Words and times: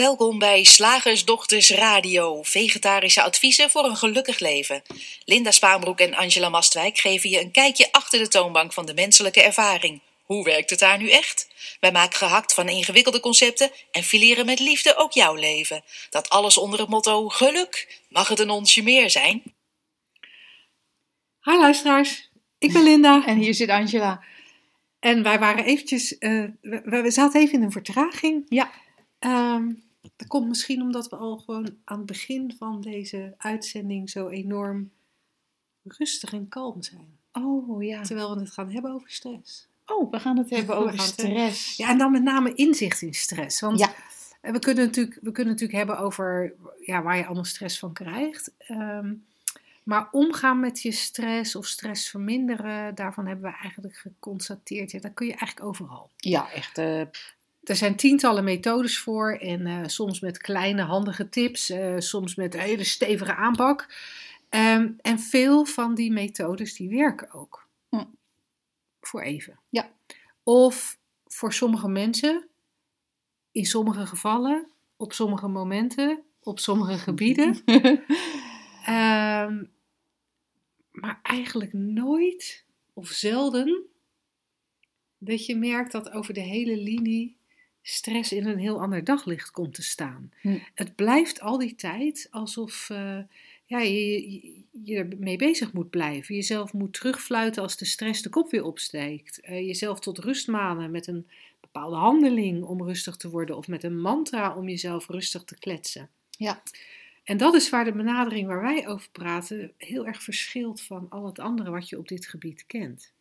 Welkom 0.00 0.38
bij 0.38 0.64
Slagersdochters 0.64 1.70
Radio, 1.70 2.42
vegetarische 2.42 3.22
adviezen 3.22 3.70
voor 3.70 3.84
een 3.84 3.96
gelukkig 3.96 4.38
leven. 4.38 4.82
Linda 5.24 5.50
Spaanbroek 5.50 6.00
en 6.00 6.14
Angela 6.14 6.48
Mastwijk 6.48 6.98
geven 6.98 7.30
je 7.30 7.40
een 7.40 7.50
kijkje 7.50 7.92
achter 7.92 8.18
de 8.18 8.28
toonbank 8.28 8.72
van 8.72 8.86
de 8.86 8.94
menselijke 8.94 9.42
ervaring. 9.42 10.00
Hoe 10.22 10.44
werkt 10.44 10.70
het 10.70 10.78
daar 10.78 10.98
nu 10.98 11.10
echt? 11.10 11.48
Wij 11.80 11.92
maken 11.92 12.18
gehakt 12.18 12.54
van 12.54 12.68
ingewikkelde 12.68 13.20
concepten 13.20 13.70
en 13.90 14.02
fileren 14.02 14.46
met 14.46 14.60
liefde 14.60 14.96
ook 14.96 15.12
jouw 15.12 15.34
leven. 15.34 15.82
Dat 16.10 16.28
alles 16.28 16.58
onder 16.58 16.80
het 16.80 16.88
motto 16.88 17.28
geluk. 17.28 18.00
Mag 18.08 18.28
het 18.28 18.38
een 18.38 18.50
onsje 18.50 18.82
meer 18.82 19.10
zijn? 19.10 19.42
Hi 21.42 21.56
luisteraars, 21.56 22.30
ik 22.58 22.72
ben 22.72 22.82
Linda. 22.82 23.26
En 23.26 23.38
hier 23.38 23.54
zit 23.54 23.68
Angela. 23.68 24.24
En 25.00 25.22
wij 25.22 25.38
waren 25.38 25.64
eventjes, 25.64 26.18
eh, 26.18 26.44
we, 26.60 27.00
we 27.02 27.10
zaten 27.10 27.40
even 27.40 27.54
in 27.54 27.62
een 27.62 27.72
vertraging. 27.72 28.46
Ja. 28.48 28.70
Ehm, 29.18 29.68
dat 30.20 30.28
komt 30.28 30.48
misschien 30.48 30.82
omdat 30.82 31.08
we 31.08 31.16
al 31.16 31.38
gewoon 31.38 31.76
aan 31.84 31.96
het 31.96 32.06
begin 32.06 32.54
van 32.58 32.80
deze 32.80 33.34
uitzending 33.38 34.10
zo 34.10 34.28
enorm 34.28 34.90
rustig 35.82 36.32
en 36.32 36.48
kalm 36.48 36.82
zijn. 36.82 37.18
Oh 37.32 37.82
ja. 37.82 38.02
Terwijl 38.02 38.34
we 38.34 38.40
het 38.40 38.50
gaan 38.50 38.70
hebben 38.70 38.92
over 38.92 39.10
stress. 39.10 39.68
Oh, 39.86 40.10
we 40.10 40.20
gaan 40.20 40.38
het 40.38 40.50
hebben 40.50 40.76
over 40.76 40.98
stress. 41.00 41.76
Ja, 41.76 41.88
en 41.88 41.98
dan 41.98 42.12
met 42.12 42.22
name 42.22 42.54
inzicht 42.54 43.02
in 43.02 43.14
stress. 43.14 43.60
Want 43.60 43.78
Ja. 43.78 43.94
we, 44.52 44.58
kunnen 44.58 44.84
natuurlijk, 44.84 45.18
we 45.22 45.32
kunnen 45.32 45.52
natuurlijk 45.52 45.78
hebben 45.78 45.98
over 45.98 46.54
ja, 46.80 47.02
waar 47.02 47.16
je 47.16 47.24
allemaal 47.26 47.44
stress 47.44 47.78
van 47.78 47.92
krijgt. 47.92 48.50
Ehm, 48.58 49.14
maar 49.82 50.08
omgaan 50.12 50.60
met 50.60 50.82
je 50.82 50.92
stress 50.92 51.56
of 51.56 51.66
stress 51.66 52.08
verminderen, 52.10 52.94
daarvan 52.94 53.26
hebben 53.26 53.50
we 53.50 53.56
eigenlijk 53.56 53.96
geconstateerd. 53.96 54.90
Ja, 54.90 55.00
dat 55.00 55.14
kun 55.14 55.26
je 55.26 55.34
eigenlijk 55.34 55.64
overal. 55.68 56.10
Ja, 56.16 56.50
echt. 56.52 56.78
eh, 56.78 57.02
Er 57.70 57.76
zijn 57.76 57.96
tientallen 57.96 58.44
methodes 58.44 58.98
voor 58.98 59.32
en 59.32 59.66
eh, 59.66 59.86
soms 59.86 60.20
met 60.20 60.38
kleine 60.38 60.82
handige 60.82 61.28
tips, 61.28 61.70
eh, 61.70 61.94
soms 61.98 62.34
met 62.34 62.54
een 62.54 62.60
hele 62.60 62.84
stevige 62.84 63.34
aanpak. 63.34 63.94
Ehm, 64.48 64.92
en 65.00 65.18
veel 65.18 65.64
van 65.64 65.94
die 65.94 66.12
methodes 66.12 66.74
die 66.74 66.88
werken 66.88 67.32
ook. 67.32 67.68
Hm. 67.88 68.04
Voor 69.00 69.20
even. 69.20 69.58
Ja. 69.68 69.90
Of 70.42 70.98
voor 71.26 71.52
sommige 71.52 71.88
mensen, 71.88 72.48
in 73.52 73.66
sommige 73.66 74.06
gevallen, 74.06 74.66
op 74.96 75.12
sommige 75.12 75.48
momenten, 75.48 76.22
op 76.42 76.58
sommige 76.58 76.98
gebieden. 76.98 77.62
Ehm, 78.84 79.64
maar 80.90 81.20
eigenlijk 81.22 81.72
nooit 81.72 82.64
of 82.94 83.08
zelden 83.08 83.86
dat 85.18 85.46
je 85.46 85.56
merkt 85.56 85.92
dat 85.92 86.10
over 86.10 86.34
de 86.34 86.40
hele 86.40 86.76
linie 86.76 87.38
stress 87.82 88.32
in 88.32 88.46
een 88.46 88.58
heel 88.58 88.80
ander 88.80 89.04
daglicht 89.04 89.50
komt 89.50 89.74
te 89.74 89.82
staan. 89.82 90.32
Hm. 90.40 90.58
Het 90.74 90.94
blijft 90.94 91.40
al 91.40 91.58
die 91.58 91.74
tijd 91.74 92.28
alsof 92.30 92.90
eh, 92.90 93.18
ja, 93.66 93.78
je, 93.78 94.30
je, 94.32 94.62
je 94.82 94.96
ermee 94.96 95.36
bezig 95.36 95.72
moet 95.72 95.90
blijven. 95.90 96.34
Jezelf 96.34 96.72
moet 96.72 96.92
terugfluiten 96.92 97.62
als 97.62 97.76
de 97.76 97.84
stress 97.84 98.22
de 98.22 98.28
kop 98.28 98.50
weer 98.50 98.64
opsteekt. 98.64 99.40
Eh, 99.40 99.66
jezelf 99.66 100.00
tot 100.00 100.18
rust 100.18 100.48
manen 100.48 100.90
met 100.90 101.06
een 101.06 101.26
bepaalde 101.60 101.96
handeling 101.96 102.64
om 102.64 102.82
rustig 102.82 103.16
te 103.16 103.30
worden 103.30 103.56
of 103.56 103.68
met 103.68 103.84
een 103.84 104.00
mantra 104.00 104.54
om 104.54 104.68
jezelf 104.68 105.08
rustig 105.08 105.44
te 105.44 105.58
kletsen. 105.58 106.08
ja. 106.30 106.62
En 107.24 107.36
dat 107.36 107.54
is 107.54 107.70
waar 107.70 107.84
de 107.84 107.92
benadering 107.92 108.46
waar 108.46 108.62
wij 108.62 108.88
over 108.88 109.10
praten 109.10 109.72
heel 109.76 110.06
erg 110.06 110.22
verschilt 110.22 110.80
van 110.80 111.06
al 111.08 111.26
het 111.26 111.38
andere 111.38 111.70
wat 111.70 111.88
je 111.88 111.98
op 111.98 112.08
dit 112.08 112.26
gebied 112.26 112.64
kent. 112.66 113.12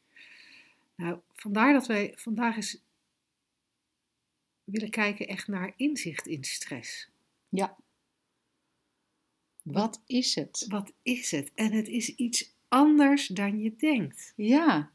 Nou, 0.95 1.17
vandaar 1.33 1.73
dat 1.73 1.87
wij 1.87 2.13
vandaag 2.15 2.55
eens 2.55 2.81
willen 4.71 4.89
kijken 4.89 5.27
echt 5.27 5.47
naar 5.47 5.73
inzicht 5.75 6.27
in 6.27 6.43
stress. 6.43 7.09
ja. 7.49 7.77
Wat 9.63 10.01
is 10.05 10.35
het? 10.35 10.65
Wat 10.67 10.93
is 11.01 11.31
het? 11.31 11.51
En 11.55 11.71
het 11.71 11.87
is 11.87 12.15
iets 12.15 12.53
anders 12.67 13.27
dan 13.27 13.59
je 13.59 13.75
denkt. 13.75 14.33
Ja. 14.35 14.91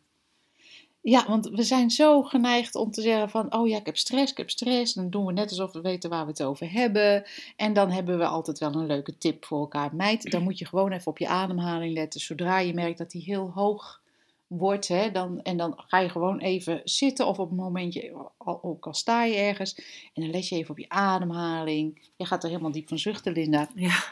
Ja, 1.01 1.27
want 1.29 1.49
we 1.49 1.63
zijn 1.63 1.91
zo 1.91 2.23
geneigd 2.23 2.75
om 2.75 2.91
te 2.91 3.03
zeggen 3.03 3.31
van, 3.31 3.55
oh 3.55 3.69
ja, 3.69 3.77
ik 3.79 3.87
heb 3.87 3.97
stress, 3.97 4.31
ik 4.31 4.37
heb 4.39 4.51
stress. 4.51 4.95
Dan 4.95 5.11
doen 5.11 5.27
we 5.27 5.33
net 5.33 5.51
alsof 5.51 5.73
we 5.73 5.81
weten 5.81 6.11
waar 6.11 6.25
we 6.25 6.31
het 6.31 6.43
over 6.43 6.73
hebben. 6.73 7.25
En 7.57 7.73
dan 7.73 7.91
hebben 7.91 8.19
we 8.19 8.27
altijd 8.27 8.59
wel 8.59 8.75
een 8.75 8.87
leuke 8.87 9.19
tip 9.19 9.45
voor 9.45 9.61
elkaar. 9.61 9.95
Meid, 9.95 10.31
dan 10.31 10.43
moet 10.43 10.59
je 10.59 10.67
gewoon 10.67 10.93
even 10.93 11.07
op 11.07 11.19
je 11.19 11.29
ademhaling 11.29 11.95
letten. 11.95 12.21
Zodra 12.21 12.59
je 12.59 12.75
merkt 12.75 12.99
dat 12.99 13.11
die 13.11 13.23
heel 13.23 13.51
hoog 13.51 14.03
wordt, 14.47 14.89
hè, 14.89 15.11
dan, 15.11 15.43
en 15.43 15.57
dan 15.57 15.73
ga 15.77 15.99
je 15.99 16.09
gewoon 16.09 16.39
even 16.39 16.81
zitten 16.85 17.27
of 17.27 17.39
op 17.39 17.51
een 17.51 17.57
momentje, 17.57 18.31
al- 18.37 18.63
ook 18.63 18.87
al 18.87 18.95
sta 18.95 19.25
je 19.25 19.37
ergens. 19.37 19.75
En 20.13 20.23
dan 20.23 20.31
let 20.31 20.49
je 20.49 20.57
even 20.57 20.71
op 20.71 20.79
je 20.79 20.89
ademhaling. 20.89 22.11
Je 22.17 22.27
gaat 22.27 22.43
er 22.43 22.49
helemaal 22.49 22.73
diep 22.73 22.89
van 22.89 22.99
zuchten, 22.99 23.33
Linda. 23.33 23.69
Ja, 23.75 24.05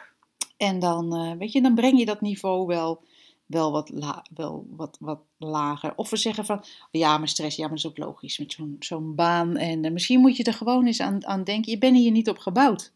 En 0.57 0.79
dan, 0.79 1.15
eh, 1.15 1.33
weet 1.39 1.53
je, 1.53 1.63
dan 1.63 1.75
breng 1.75 1.99
je 1.99 2.05
dat 2.05 2.21
niveau 2.21 2.67
wel, 2.67 3.03
wel, 3.47 3.73
wat, 3.73 3.91
la, 3.95 4.25
wel 4.35 4.67
wat, 4.71 4.97
wat 5.01 5.21
lager. 5.39 5.93
Of 5.97 6.11
we 6.11 6.17
zeggen 6.17 6.45
van, 6.45 6.65
ja, 6.91 7.19
maar 7.19 7.29
stress, 7.29 7.57
ja, 7.57 7.63
maar 7.63 7.77
dat 7.77 7.85
is 7.85 7.91
ook 7.91 7.99
logisch 8.07 8.39
met 8.39 8.53
zo'n 8.53 8.77
zo'n 8.79 9.15
baan. 9.15 9.57
En 9.57 9.85
eh, 9.85 9.93
misschien 9.93 10.21
moet 10.21 10.37
je 10.37 10.45
er 10.45 10.55
gewoon 10.55 10.87
eens 10.87 11.01
aan, 11.01 11.27
aan 11.27 11.45
denken. 11.45 11.73
Je 11.73 11.79
bent 11.79 11.97
hier 11.97 12.11
niet 12.11 12.29
op 12.29 12.39
gebouwd. 12.39 12.93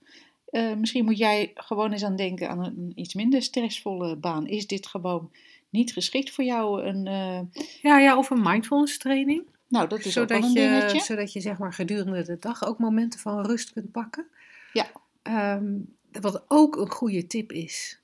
Eh, 0.46 0.74
misschien 0.74 1.04
moet 1.04 1.18
jij 1.18 1.50
gewoon 1.54 1.92
eens 1.92 2.04
aan 2.04 2.16
denken 2.16 2.48
aan 2.48 2.64
een 2.64 2.92
iets 2.94 3.14
minder 3.14 3.42
stressvolle 3.42 4.16
baan. 4.16 4.46
Is 4.46 4.66
dit 4.66 4.86
gewoon 4.86 5.30
niet 5.76 5.92
geschikt 5.92 6.30
voor 6.30 6.44
jou? 6.44 6.82
Een, 6.82 7.06
eh, 7.06 7.60
ja, 7.82 7.98
ja 7.98 8.18
of 8.18 8.30
een 8.30 8.42
mindfulness 8.42 8.98
training. 8.98 9.42
nou, 9.68 9.88
dat 9.88 10.04
is 10.04 10.18
ook 10.18 10.28
wel 10.28 10.42
een 10.42 10.52
je, 10.52 10.54
dingetje. 10.54 11.00
zodat 11.00 11.32
je 11.32 11.40
zeg 11.40 11.58
maar 11.58 11.72
gedurende 11.72 12.22
de 12.22 12.36
dag 12.38 12.64
ook 12.64 12.78
momenten 12.78 13.20
van 13.20 13.46
rust 13.46 13.72
kunt 13.72 13.90
pakken. 13.90 14.26
Ja. 14.72 14.86
Ehm, 15.22 15.74
wat 16.20 16.44
ook 16.48 16.76
een 16.76 16.90
goede 16.90 17.26
tip 17.26 17.52
is, 17.52 18.00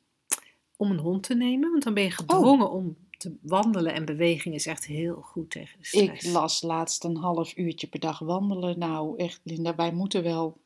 om 0.77 0.91
een 0.91 0.99
hond 0.99 1.23
te 1.23 1.35
nemen. 1.35 1.71
Want 1.71 1.83
dan 1.83 1.95
ben 1.95 2.03
je 2.03 2.11
gedwongen 2.11 2.71
om 2.71 2.97
te 3.19 3.37
wandelen 3.43 3.95
en 3.95 4.05
beweging 4.05 4.55
is 4.55 4.67
echt 4.67 4.87
heel 4.87 5.15
goed 5.15 5.51
tegen 5.51 5.79
de 5.79 5.87
stress. 5.87 6.27
Ik 6.27 6.33
las 6.33 6.63
laatst 6.63 7.05
een 7.05 7.17
half 7.17 7.57
uurtje 7.57 7.87
per 7.87 8.01
dag 8.01 8.19
wandelen. 8.19 8.79
Nou, 8.79 9.19
echt, 9.19 9.41
Linda, 9.43 9.75
wij 9.75 9.93
moeten 9.93 10.23
wel 10.23 10.61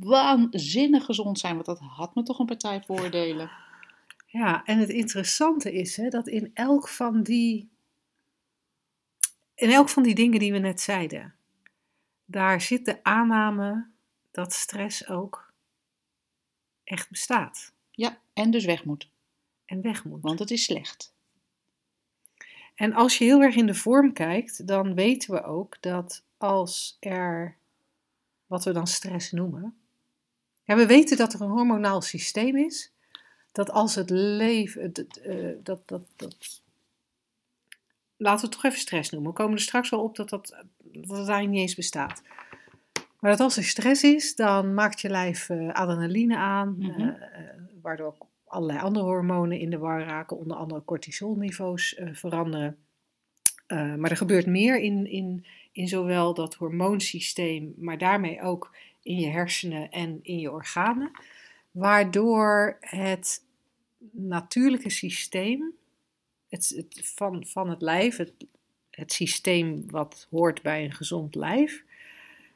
waanzinnig 0.00 1.04
gezond 1.04 1.38
zijn. 1.38 1.54
Want 1.54 1.66
dat 1.66 1.78
had 1.78 2.14
me 2.14 2.22
toch 2.22 2.38
een 2.38 2.46
partij 2.46 2.82
voordelen. 2.86 3.50
Ja, 4.30 4.64
en 4.64 4.78
het 4.78 4.88
interessante 4.88 5.72
is 5.72 5.96
hè, 5.96 6.08
dat 6.08 6.26
in 6.26 6.50
elk 6.54 6.88
van 6.88 7.22
die, 7.22 7.68
in 9.54 9.70
elk 9.70 9.88
van 9.88 10.02
die 10.02 10.14
dingen 10.14 10.38
die 10.38 10.52
we 10.52 10.58
net 10.58 10.80
zeiden, 10.80 11.34
daar 12.24 12.60
zit 12.60 12.84
de 12.84 13.04
aanname 13.04 13.86
dat 14.30 14.52
stress 14.52 15.08
ook 15.08 15.52
echt 16.84 17.10
bestaat 17.10 17.72
Ja, 17.90 18.18
en 18.32 18.50
dus 18.50 18.64
weg 18.64 18.84
moet. 18.84 19.10
en 19.64 19.80
weg 19.80 20.04
moet. 20.04 20.22
Want 20.22 20.38
het 20.38 20.50
is 20.50 20.64
slecht. 20.64 21.14
En 22.74 22.92
als 22.92 23.18
je 23.18 23.24
heel 23.24 23.42
erg 23.42 23.54
in 23.54 23.66
de 23.66 23.74
vorm 23.74 24.12
kijkt, 24.12 24.66
dan 24.66 24.94
weten 24.94 25.34
we 25.34 25.42
ook 25.42 25.82
dat 25.82 26.24
als 26.36 26.96
er 27.00 27.56
wat 28.46 28.64
we 28.64 28.72
dan 28.72 28.86
stress 28.86 29.32
noemen. 29.32 29.78
Ja, 30.64 30.76
we 30.76 30.86
weten 30.86 31.16
dat 31.16 31.34
er 31.34 31.40
een 31.40 31.50
hormonaal 31.50 32.00
systeem 32.00 32.56
is. 32.56 32.92
Dat 33.58 33.70
als 33.70 33.94
het 33.94 34.10
leven. 34.10 34.82
het- 34.82 34.96
het, 34.96 35.20
eh, 35.20 35.48
dat, 35.62 35.88
dat, 35.88 36.02
dat, 36.16 36.62
laten 38.16 38.40
we 38.40 38.46
het 38.46 38.52
toch 38.52 38.64
even 38.64 38.78
stress 38.78 39.10
noemen. 39.10 39.30
We 39.30 39.36
komen 39.36 39.54
er 39.54 39.60
straks 39.60 39.90
wel 39.90 40.02
op 40.02 40.16
dat, 40.16 40.28
dat, 40.28 40.48
dat 40.78 41.02
het 41.08 41.10
eigenlijk 41.10 41.48
niet 41.48 41.60
eens 41.60 41.74
bestaat. 41.74 42.22
Maar 43.20 43.30
dat 43.30 43.40
als 43.40 43.56
er 43.56 43.64
stress 43.64 44.02
is, 44.02 44.34
dan 44.34 44.74
maakt 44.74 45.00
je 45.00 45.08
lijf 45.08 45.48
eh, 45.48 45.72
adrenaline 45.72 46.36
aan. 46.36 46.76
Mhm. 46.78 47.00
eh, 47.00 47.14
waardoor 47.82 48.16
allerlei 48.44 48.78
andere 48.78 49.04
hormonen 49.04 49.58
in 49.58 49.70
de 49.70 49.78
war 49.78 50.02
raken. 50.02 50.36
Onder 50.36 50.56
andere 50.56 50.84
cortisolniveaus 50.84 52.00
veranderen. 52.12 52.76
Maar 53.68 54.10
er 54.10 54.16
gebeurt 54.16 54.46
meer 54.46 54.80
in, 54.80 55.06
in, 55.06 55.46
in 55.72 55.88
zowel 55.88 56.34
dat 56.34 56.54
hormoonsysteem, 56.54 57.74
maar 57.76 57.98
daarmee 57.98 58.42
ook 58.42 58.76
in 59.02 59.16
je 59.16 59.26
hersenen 59.28 59.90
en 59.90 60.18
in 60.22 60.38
je 60.38 60.52
organen. 60.52 61.10
Waardoor 61.70 62.76
het 62.80 63.46
natuurlijke 64.10 64.90
systeem 64.90 65.72
het, 66.48 66.72
het, 66.76 67.12
van, 67.14 67.46
van 67.46 67.70
het 67.70 67.82
lijf, 67.82 68.16
het, 68.16 68.32
het 68.90 69.12
systeem 69.12 69.90
wat 69.90 70.26
hoort 70.30 70.62
bij 70.62 70.84
een 70.84 70.92
gezond 70.92 71.34
lijf, 71.34 71.84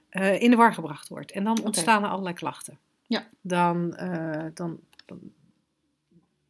eh, 0.09 0.41
in 0.41 0.51
de 0.51 0.57
war 0.57 0.75
gebracht 0.75 1.09
wordt. 1.09 1.33
En 1.33 1.45
dan 1.45 1.63
ontstaan 1.63 2.03
er 2.03 2.09
allerlei 2.11 2.35
klachten. 2.35 2.79
Ja. 3.07 3.29
Dan, 3.41 3.97
eh, 3.97 4.47
dan, 4.55 4.81
dan, 5.07 5.33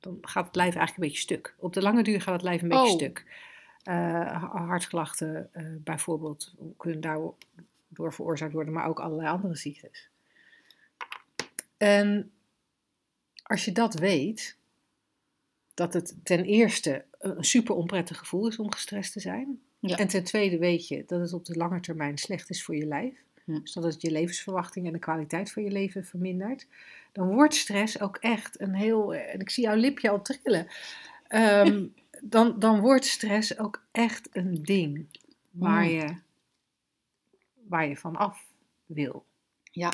dan 0.00 0.18
gaat 0.20 0.46
het 0.46 0.56
lijf 0.56 0.74
eigenlijk 0.74 0.96
een 0.96 1.08
beetje 1.08 1.22
stuk. 1.22 1.54
Op 1.58 1.72
de 1.72 1.82
lange 1.82 2.02
duur 2.02 2.20
gaat 2.20 2.34
het 2.34 2.42
lijf 2.42 2.62
een 2.62 2.68
beetje 2.68 2.84
Oh. 2.84 2.90
stuk. 2.90 3.50
Eh, 3.82 4.44
hartklachten 4.52 5.50
bijvoorbeeld 5.84 6.54
kunnen 6.76 7.00
daardoor 7.00 8.12
veroorzaakt 8.12 8.52
worden, 8.52 8.72
maar 8.72 8.86
ook 8.86 9.00
allerlei 9.00 9.28
andere 9.28 9.56
ziektes. 9.56 10.08
En 11.76 12.32
als 13.42 13.64
je 13.64 13.72
dat 13.72 13.94
weet, 13.94 14.56
dat 15.74 15.92
het 15.92 16.14
ten 16.22 16.44
eerste 16.44 17.04
een 17.18 17.44
super 17.44 17.74
onprettig 17.74 18.18
gevoel 18.18 18.48
is 18.48 18.58
om 18.58 18.72
gestrest 18.72 19.12
te 19.12 19.20
zijn. 19.20 19.60
Ja. 19.78 19.96
En 19.96 20.08
ten 20.08 20.24
tweede 20.24 20.58
weet 20.58 20.88
je 20.88 21.04
dat 21.06 21.20
het 21.20 21.32
op 21.32 21.44
de 21.44 21.56
lange 21.56 21.80
termijn 21.80 22.18
slecht 22.18 22.50
is 22.50 22.64
voor 22.64 22.76
je 22.76 22.86
lijf. 22.86 23.20
Hm. 23.44 23.60
zodat 23.64 23.92
het 23.92 24.02
je 24.02 24.10
levensverwachting 24.10 24.86
en 24.86 24.92
de 24.92 24.98
kwaliteit 24.98 25.52
van 25.52 25.62
je 25.62 25.70
leven 25.70 26.04
vermindert, 26.04 26.66
dan 27.12 27.28
wordt 27.28 27.54
stress 27.54 28.00
ook 28.00 28.16
echt 28.16 28.60
een 28.60 28.74
heel, 28.74 29.14
en 29.14 29.40
ik 29.40 29.50
zie 29.50 29.64
jouw 29.64 29.76
lipje 29.76 30.10
al 30.10 30.22
trillen, 30.22 30.66
Ehm, 31.32 31.86
dan, 32.34 32.58
dan 32.58 32.80
wordt 32.80 33.04
stress 33.04 33.58
ook 33.58 33.84
echt 33.90 34.28
een 34.32 34.62
ding 34.62 35.06
waar 35.50 35.84
Mm. 35.84 35.90
je, 35.90 36.16
waar 37.68 37.88
je 37.88 37.96
van 37.96 38.16
af 38.16 38.46
wil. 38.86 39.24
Ja, 39.70 39.92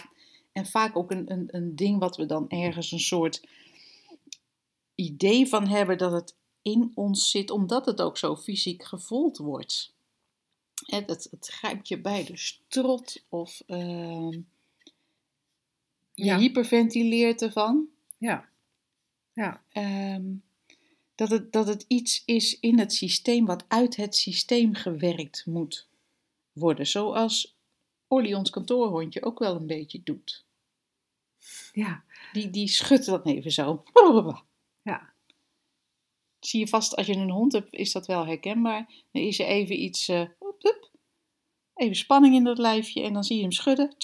en 0.53 0.67
vaak 0.67 0.97
ook 0.97 1.11
een, 1.11 1.33
een, 1.33 1.49
een 1.51 1.77
ding 1.77 1.99
wat 1.99 2.17
we 2.17 2.27
dan 2.27 2.49
ergens 2.49 2.93
een 2.93 3.01
soort 3.01 3.49
idee 5.01 5.47
van 5.47 5.67
hebben 5.69 5.99
dat 5.99 6.13
het 6.13 6.37
in 6.63 6.93
ons 6.95 7.31
zit, 7.31 7.51
omdat 7.51 7.87
het 7.87 8.01
ook 8.01 8.17
zo 8.19 8.37
fysiek 8.37 8.85
gevoeld 8.85 9.37
wordt. 9.37 9.95
Het, 10.87 11.09
het, 11.09 11.29
het 11.31 11.47
grijpt 11.49 11.89
je 11.89 12.01
bij 12.01 12.25
de 12.25 12.37
strot 12.37 13.25
of 13.29 13.63
ehm, 13.67 14.31
je 16.15 16.25
Ja. 16.25 16.39
hyperventileert 16.39 17.43
ervan. 17.43 17.89
Ja, 18.19 18.49
ja, 19.33 19.65
Ehm, 19.69 20.35
dat, 21.15 21.31
het, 21.31 21.53
dat 21.53 21.67
het 21.67 21.85
iets 21.89 22.23
is 22.25 22.61
in 22.61 22.79
het 22.79 22.93
systeem 22.93 23.47
wat 23.47 23.65
uit 23.69 23.97
het 23.97 24.17
systeem 24.17 24.75
gewerkt 24.75 25.47
moet 25.47 25.89
worden. 26.53 26.87
Zoals 26.87 27.57
Olly, 28.09 28.35
ons 28.35 28.51
kantoorhondje, 28.51 29.23
ook 29.23 29.39
wel 29.39 29.57
een 29.57 29.67
beetje 29.67 30.03
doet. 30.03 30.45
ja, 31.73 32.05
Die, 32.33 32.51
die 32.51 32.69
schudt 32.69 33.05
dan 33.05 33.23
even 33.23 33.53
zo. 33.53 33.83
Zie 36.41 36.61
je 36.61 36.69
vast, 36.69 36.97
als 36.97 37.07
je 37.07 37.15
een 37.15 37.31
hond 37.31 37.53
hebt, 37.53 37.75
is 37.75 37.93
dat 37.93 38.07
wel 38.07 38.27
herkenbaar. 38.27 39.05
Dan 39.13 39.23
is 39.23 39.39
er 39.39 39.47
even 39.47 39.83
iets, 39.83 40.09
eh, 40.09 40.29
hoep, 40.39 40.63
hoep. 40.63 40.91
even 41.75 41.97
spanning 41.97 42.35
in 42.35 42.45
dat 42.45 42.59
lijfje 42.59 43.03
en 43.03 43.13
dan 43.13 43.25
zie 43.25 43.37
je 43.37 43.43
hem 43.43 43.53
schudden. 43.53 43.95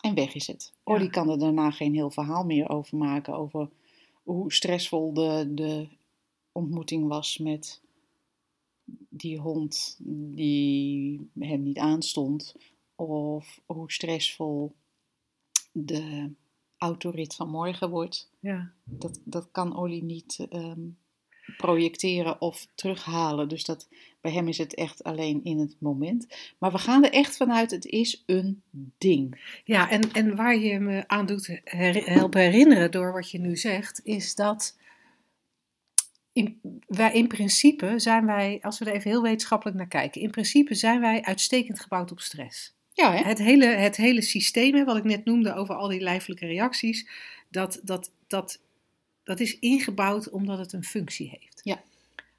En 0.00 0.14
weg 0.14 0.34
is 0.34 0.46
het. 0.46 0.72
Ja. 0.84 0.94
Olly 0.94 1.08
kan 1.08 1.30
er 1.30 1.38
daarna 1.38 1.70
geen 1.70 1.94
heel 1.94 2.10
verhaal 2.10 2.44
meer 2.44 2.68
over 2.68 2.98
maken. 2.98 3.34
Over 3.34 3.68
hoe 4.22 4.52
stressvol 4.52 5.12
de, 5.12 5.50
de 5.54 5.88
ontmoeting 6.52 7.08
was 7.08 7.38
met 7.38 7.80
die 9.08 9.38
hond 9.38 9.96
die 10.34 11.30
hem 11.38 11.62
niet 11.62 11.78
aanstond. 11.78 12.54
Of 12.94 13.60
hoe 13.66 13.92
stressvol 13.92 14.74
de 15.72 16.32
autorit 16.78 17.34
van 17.34 17.48
morgen 17.48 17.90
wordt. 17.90 18.30
ja. 18.40 18.72
Dat, 18.84 19.20
dat 19.24 19.48
kan 19.52 19.76
Olly 19.76 20.00
niet 20.00 20.46
ehm, 20.50 20.80
projecteren 21.56 22.40
of 22.40 22.66
terughalen. 22.74 23.48
Dus 23.48 23.64
dat, 23.64 23.88
bij 24.20 24.32
hem 24.32 24.48
is 24.48 24.58
het 24.58 24.74
echt 24.74 25.04
alleen 25.04 25.44
in 25.44 25.58
het 25.58 25.76
moment. 25.78 26.26
Maar 26.58 26.72
we 26.72 26.78
gaan 26.78 27.04
er 27.04 27.12
echt 27.12 27.36
vanuit, 27.36 27.70
het 27.70 27.84
is 27.84 28.22
een 28.26 28.62
ding. 28.98 29.40
Ja, 29.64 29.90
en, 29.90 30.12
en 30.12 30.36
waar 30.36 30.56
je 30.56 30.78
me 30.78 31.08
aan 31.08 31.26
doet 31.26 31.60
her- 31.64 32.10
helpen 32.10 32.40
herinneren 32.40 32.90
door 32.90 33.12
wat 33.12 33.30
je 33.30 33.38
nu 33.38 33.56
zegt, 33.56 34.00
is 34.04 34.34
dat 34.34 34.78
in, 36.32 36.60
wij, 36.86 37.12
in 37.12 37.26
principe 37.26 37.98
zijn 37.98 38.26
wij, 38.26 38.58
als 38.62 38.78
we 38.78 38.84
er 38.84 38.94
even 38.94 39.10
heel 39.10 39.22
wetenschappelijk 39.22 39.76
naar 39.76 39.88
kijken, 39.88 40.20
in 40.20 40.30
principe 40.30 40.74
zijn 40.74 41.00
wij 41.00 41.22
uitstekend 41.22 41.80
gebouwd 41.80 42.10
op 42.10 42.20
stress. 42.20 42.75
Ja, 42.96 43.12
hè? 43.12 43.22
Het 43.22 43.38
hele, 43.38 43.66
het 43.66 43.96
hele 43.96 44.22
systeem, 44.22 44.74
hè, 44.74 44.84
wat 44.84 44.96
ik 44.96 45.04
net 45.04 45.24
noemde 45.24 45.54
over 45.54 45.74
al 45.74 45.88
die 45.88 46.00
lijfelijke 46.00 46.46
reacties, 46.46 47.08
dat, 47.48 47.80
dat, 47.82 48.10
dat, 48.26 48.60
dat 49.24 49.40
is 49.40 49.58
ingebouwd 49.58 50.30
omdat 50.30 50.58
het 50.58 50.72
een 50.72 50.84
functie 50.84 51.36
heeft. 51.40 51.60
Ja. 51.62 51.82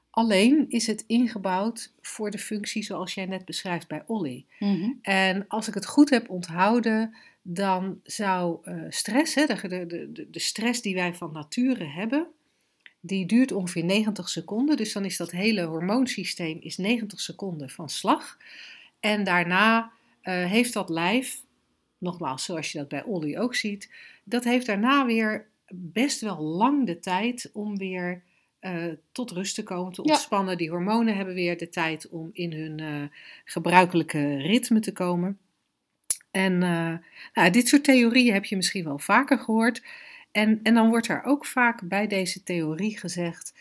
Alleen 0.09 0.65
is 0.69 0.87
het 0.87 1.03
ingebouwd 1.07 1.91
voor 2.01 2.31
de 2.31 2.37
functie 2.37 2.83
zoals 2.83 3.13
jij 3.13 3.25
net 3.25 3.45
beschrijft 3.45 3.87
bij 3.87 4.03
Olly. 4.07 4.45
Mhm. 4.59 4.91
En 5.01 5.47
als 5.47 5.67
ik 5.67 5.73
het 5.73 5.85
goed 5.85 6.09
heb 6.09 6.29
onthouden, 6.29 7.15
dan 7.41 7.99
zou 8.03 8.57
eh, 8.63 8.83
stress, 8.89 9.35
hè, 9.35 9.45
de, 9.45 9.67
de, 9.67 10.11
de, 10.11 10.29
de 10.29 10.39
stress 10.39 10.81
die 10.81 10.95
wij 10.95 11.13
van 11.13 11.31
nature 11.31 11.85
hebben, 11.85 12.27
die 12.99 13.25
duurt 13.25 13.51
ongeveer 13.51 13.83
90 13.83 14.29
seconden. 14.29 14.77
Dus 14.77 14.93
dan 14.93 15.05
is 15.05 15.17
dat 15.17 15.31
hele 15.31 15.63
hormoonsysteem 15.63 16.57
is 16.61 16.77
90 16.77 17.19
seconden 17.19 17.69
van 17.69 17.89
slag. 17.89 18.37
En 18.99 19.23
daarna 19.23 19.91
heeft 20.33 20.73
dat 20.73 20.89
lijf, 20.89 21.41
nogmaals 21.97 22.43
zoals 22.43 22.71
je 22.71 22.77
dat 22.77 22.87
bij 22.87 23.03
Olly 23.03 23.37
ook 23.37 23.55
ziet, 23.55 23.91
dat 24.23 24.43
heeft 24.43 24.65
daarna 24.65 25.05
weer 25.05 25.47
best 25.69 26.21
wel 26.21 26.41
lang 26.41 26.85
de 26.85 26.99
tijd 26.99 27.49
om 27.53 27.77
weer 27.77 28.23
eh, 28.59 28.85
tot 29.11 29.31
rust 29.31 29.55
te 29.55 29.63
komen, 29.63 29.93
te 29.93 30.01
Ja. 30.03 30.11
ontspannen. 30.11 30.57
Die 30.57 30.69
hormonen 30.69 31.15
hebben 31.15 31.33
weer 31.33 31.57
de 31.57 31.69
tijd 31.69 32.09
om 32.09 32.29
in 32.33 32.53
hun 32.53 32.79
eh, 32.79 33.17
gebruikelijke 33.45 34.37
ritme 34.37 34.79
te 34.79 34.91
komen. 34.91 35.37
En 36.31 36.63
eh, 36.63 36.93
nou, 37.33 37.49
dit 37.51 37.67
soort 37.67 37.83
theorieën 37.83 38.33
heb 38.33 38.45
je 38.45 38.55
misschien 38.55 38.83
wel 38.83 38.99
vaker 38.99 39.39
gehoord. 39.39 39.83
En, 40.31 40.59
en 40.63 40.73
dan 40.73 40.89
wordt 40.89 41.07
er 41.07 41.23
ook 41.23 41.45
vaak 41.45 41.87
bij 41.87 42.07
deze 42.07 42.43
theorie 42.43 42.97
gezegd, 42.97 43.53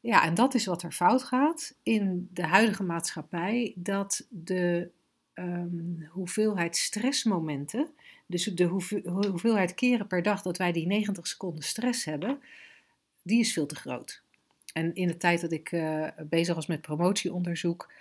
ja, 0.00 0.24
en 0.24 0.34
dat 0.34 0.54
is 0.54 0.66
wat 0.66 0.82
er 0.82 0.92
fout 0.92 1.22
gaat 1.22 1.74
in 1.82 2.28
de 2.32 2.46
huidige 2.46 2.82
maatschappij, 2.82 3.72
dat 3.76 4.26
de 4.28 4.90
ehm, 5.40 6.08
hoeveelheid 6.08 6.76
stressmomenten, 6.76 7.88
dus 8.26 8.44
de 8.44 8.64
hoeveel- 8.64 9.26
hoeveelheid 9.30 9.74
keren 9.74 10.06
per 10.06 10.22
dag 10.22 10.42
dat 10.42 10.58
wij 10.58 10.72
die 10.72 10.86
90 10.86 11.26
seconden 11.26 11.64
stress 11.64 12.04
hebben, 12.04 12.40
die 13.22 13.40
is 13.40 13.52
veel 13.52 13.66
te 13.66 13.74
groot. 13.74 14.22
En 14.72 14.94
in 14.94 15.06
de 15.06 15.16
tijd 15.16 15.40
dat 15.40 15.52
ik 15.52 15.72
eh, 15.72 16.06
bezig 16.28 16.54
was 16.54 16.66
met 16.66 16.80
promotieonderzoek, 16.80 17.92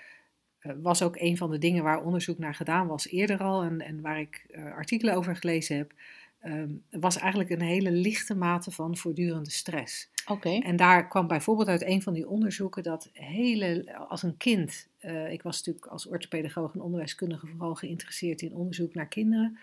eh, 0.59 0.71
was 0.81 1.01
ook 1.01 1.15
een 1.15 1.37
van 1.37 1.51
de 1.51 1.57
dingen 1.57 1.83
waar 1.83 2.03
onderzoek 2.03 2.37
naar 2.37 2.55
gedaan 2.55 2.87
was 2.87 3.07
eerder 3.07 3.39
al 3.39 3.63
en, 3.63 3.81
en 3.81 4.01
waar 4.01 4.19
ik 4.19 4.45
eh, 4.49 4.73
artikelen 4.73 5.15
over 5.15 5.35
gelezen 5.35 5.77
heb, 5.77 5.93
ehm, 6.39 6.71
was 6.89 7.17
eigenlijk 7.17 7.49
een 7.49 7.61
hele 7.61 7.91
lichte 7.91 8.35
mate 8.35 8.71
van 8.71 8.97
voortdurende 8.97 9.51
stress. 9.51 10.09
Oké. 10.25 10.49
En 10.49 10.75
daar 10.75 11.07
kwam 11.07 11.27
bijvoorbeeld 11.27 11.67
uit 11.67 11.83
een 11.85 12.01
van 12.01 12.13
die 12.13 12.29
onderzoeken 12.29 12.83
dat 12.83 13.09
hele, 13.13 13.95
als 13.95 14.23
een 14.23 14.37
kind, 14.37 14.87
eh, 14.97 15.31
ik 15.31 15.41
was 15.41 15.57
natuurlijk 15.57 15.85
als 15.85 16.07
orthopedagoog 16.07 16.73
en 16.73 16.81
onderwijskundige 16.81 17.47
vooral 17.47 17.75
geïnteresseerd 17.75 18.41
in 18.41 18.55
onderzoek 18.55 18.93
naar 18.93 19.07
kinderen, 19.07 19.59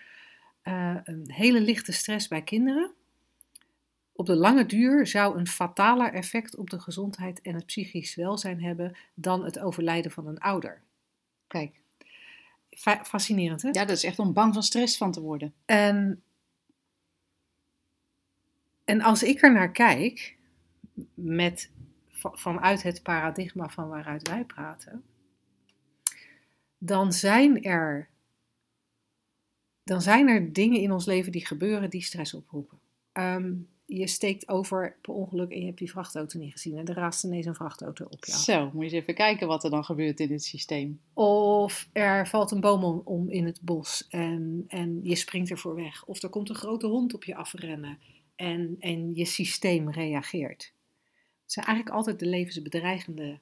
eh, 0.61 0.95
een 1.03 1.31
hele 1.31 1.61
lichte 1.61 1.91
stress 1.91 2.27
bij 2.27 2.41
kinderen. 2.41 2.91
Op 4.11 4.25
de 4.25 4.35
lange 4.35 4.65
duur 4.65 5.07
zou 5.07 5.37
een 5.37 5.47
fataler 5.47 6.13
effect 6.13 6.55
op 6.55 6.69
de 6.69 6.79
gezondheid 6.79 7.41
en 7.41 7.55
het 7.55 7.65
psychisch 7.65 8.15
welzijn 8.15 8.63
hebben 8.63 8.97
dan 9.13 9.45
het 9.45 9.59
overlijden 9.59 10.11
van 10.11 10.27
een 10.27 10.39
ouder. 10.39 10.81
Kijk. 11.47 11.81
Fa- 12.69 13.05
fascinerend, 13.05 13.61
hè? 13.61 13.69
Ja, 13.71 13.85
dat 13.85 13.97
is 13.97 14.03
echt 14.03 14.19
om 14.19 14.33
bang 14.33 14.53
van 14.53 14.63
stress 14.63 14.97
van 14.97 15.11
te 15.11 15.21
worden. 15.21 15.53
En, 15.65 16.21
en 18.87 19.01
als 19.01 19.23
ik 19.23 19.41
er 19.41 19.53
naar 19.53 19.71
kijk, 19.71 20.35
met, 21.13 21.71
va- 22.09 22.35
vanuit 22.35 22.83
het 22.83 23.03
paradigma 23.03 23.69
van 23.69 23.87
waaruit 23.87 24.27
wij 24.27 24.43
praten, 24.43 25.03
dan 26.77 27.13
zijn 27.13 27.63
er, 27.63 28.09
dan 29.83 30.01
zijn 30.01 30.27
er 30.27 30.53
dingen 30.53 30.81
in 30.81 30.91
ons 30.91 31.05
leven 31.05 31.31
die 31.31 31.45
gebeuren 31.45 31.89
die 31.89 32.01
stress 32.01 32.33
oproepen. 32.33 32.79
Ehm, 33.11 33.53
je 33.85 34.07
steekt 34.07 34.47
over 34.47 34.95
per 35.01 35.13
ongeluk 35.13 35.51
en 35.51 35.59
je 35.59 35.65
hebt 35.65 35.77
die 35.77 35.91
vrachtauto 35.91 36.39
niet 36.39 36.51
gezien 36.51 36.77
en 36.77 36.85
er 36.85 36.95
raast 36.95 37.23
ineens 37.23 37.45
een 37.45 37.55
vrachtauto 37.55 38.05
op 38.05 38.25
af. 38.25 38.35
Zo, 38.39 38.65
moet 38.65 38.73
je 38.73 38.81
eens 38.81 38.93
even 38.93 39.15
kijken 39.15 39.47
wat 39.47 39.63
er 39.63 39.69
dan 39.69 39.85
gebeurt 39.85 40.19
in 40.19 40.31
het 40.31 40.43
systeem. 40.43 40.99
Of 41.13 41.89
er 41.91 42.27
valt 42.27 42.51
een 42.51 42.59
boom 42.61 42.83
om, 42.83 43.01
om 43.03 43.29
in 43.29 43.45
het 43.45 43.61
bos 43.61 44.07
en, 44.09 44.65
en 44.67 44.99
je 45.03 45.15
springt 45.15 45.49
ervoor 45.49 45.75
weg. 45.75 46.05
Of 46.05 46.23
er 46.23 46.29
komt 46.29 46.49
een 46.49 46.55
grote 46.55 46.87
hond 46.87 47.13
op 47.13 47.23
je 47.23 47.35
afrennen 47.35 47.97
en, 48.37 48.75
en 48.79 49.15
je 49.15 49.25
systeem 49.25 49.89
reageert. 49.91 50.71
Het 51.43 51.51
zijn 51.51 51.65
eigenlijk 51.65 51.95
altijd 51.95 52.19
de 52.19 52.25
levensbedreigende, 52.25 53.39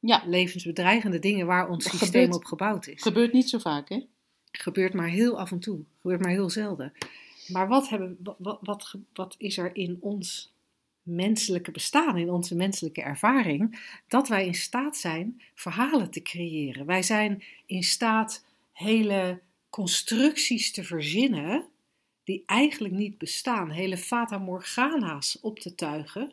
Ja, 0.00 0.22
levensbedreigende 0.26 1.18
dingen 1.18 1.46
waar 1.46 1.68
ons 1.68 1.84
Dat 1.84 1.92
systeem 1.92 2.08
gebeurt- 2.22 2.34
op 2.34 2.44
gebouwd 2.44 2.86
is. 2.86 3.02
gebeurt 3.02 3.32
niet 3.32 3.48
zo 3.48 3.58
vaak, 3.58 3.88
hè? 3.88 4.06
Gebeurt 4.52 4.94
maar 4.94 5.08
heel 5.08 5.38
af 5.38 5.50
en 5.50 5.58
toe, 5.60 5.80
gebeurt 6.00 6.20
maar 6.20 6.30
heel 6.30 6.50
zelden. 6.50 6.92
Maar 7.48 7.68
wat, 7.68 7.88
hebben, 7.88 8.16
wat, 8.38 8.58
wat, 8.62 8.94
wat 9.12 9.34
is 9.38 9.58
er 9.58 9.76
in 9.76 9.96
ons 10.00 10.52
menselijke 11.02 11.70
bestaan, 11.70 12.16
in 12.18 12.30
onze 12.30 12.54
menselijke 12.54 13.02
ervaring, 13.02 13.80
dat 14.08 14.28
wij 14.28 14.46
in 14.46 14.54
staat 14.54 14.96
zijn 14.96 15.42
verhalen 15.54 16.10
te 16.10 16.22
creëren? 16.22 16.86
Wij 16.86 17.02
zijn 17.02 17.42
in 17.66 17.82
staat 17.82 18.44
hele 18.72 19.40
constructies 19.70 20.72
te 20.72 20.84
verzinnen 20.84 21.66
die 22.24 22.42
eigenlijk 22.46 22.94
niet 22.94 23.18
bestaan, 23.18 23.70
hele 23.70 23.96
fata 23.96 24.38
morgana's 24.38 25.38
op 25.40 25.58
te 25.58 25.74
tuigen, 25.74 26.32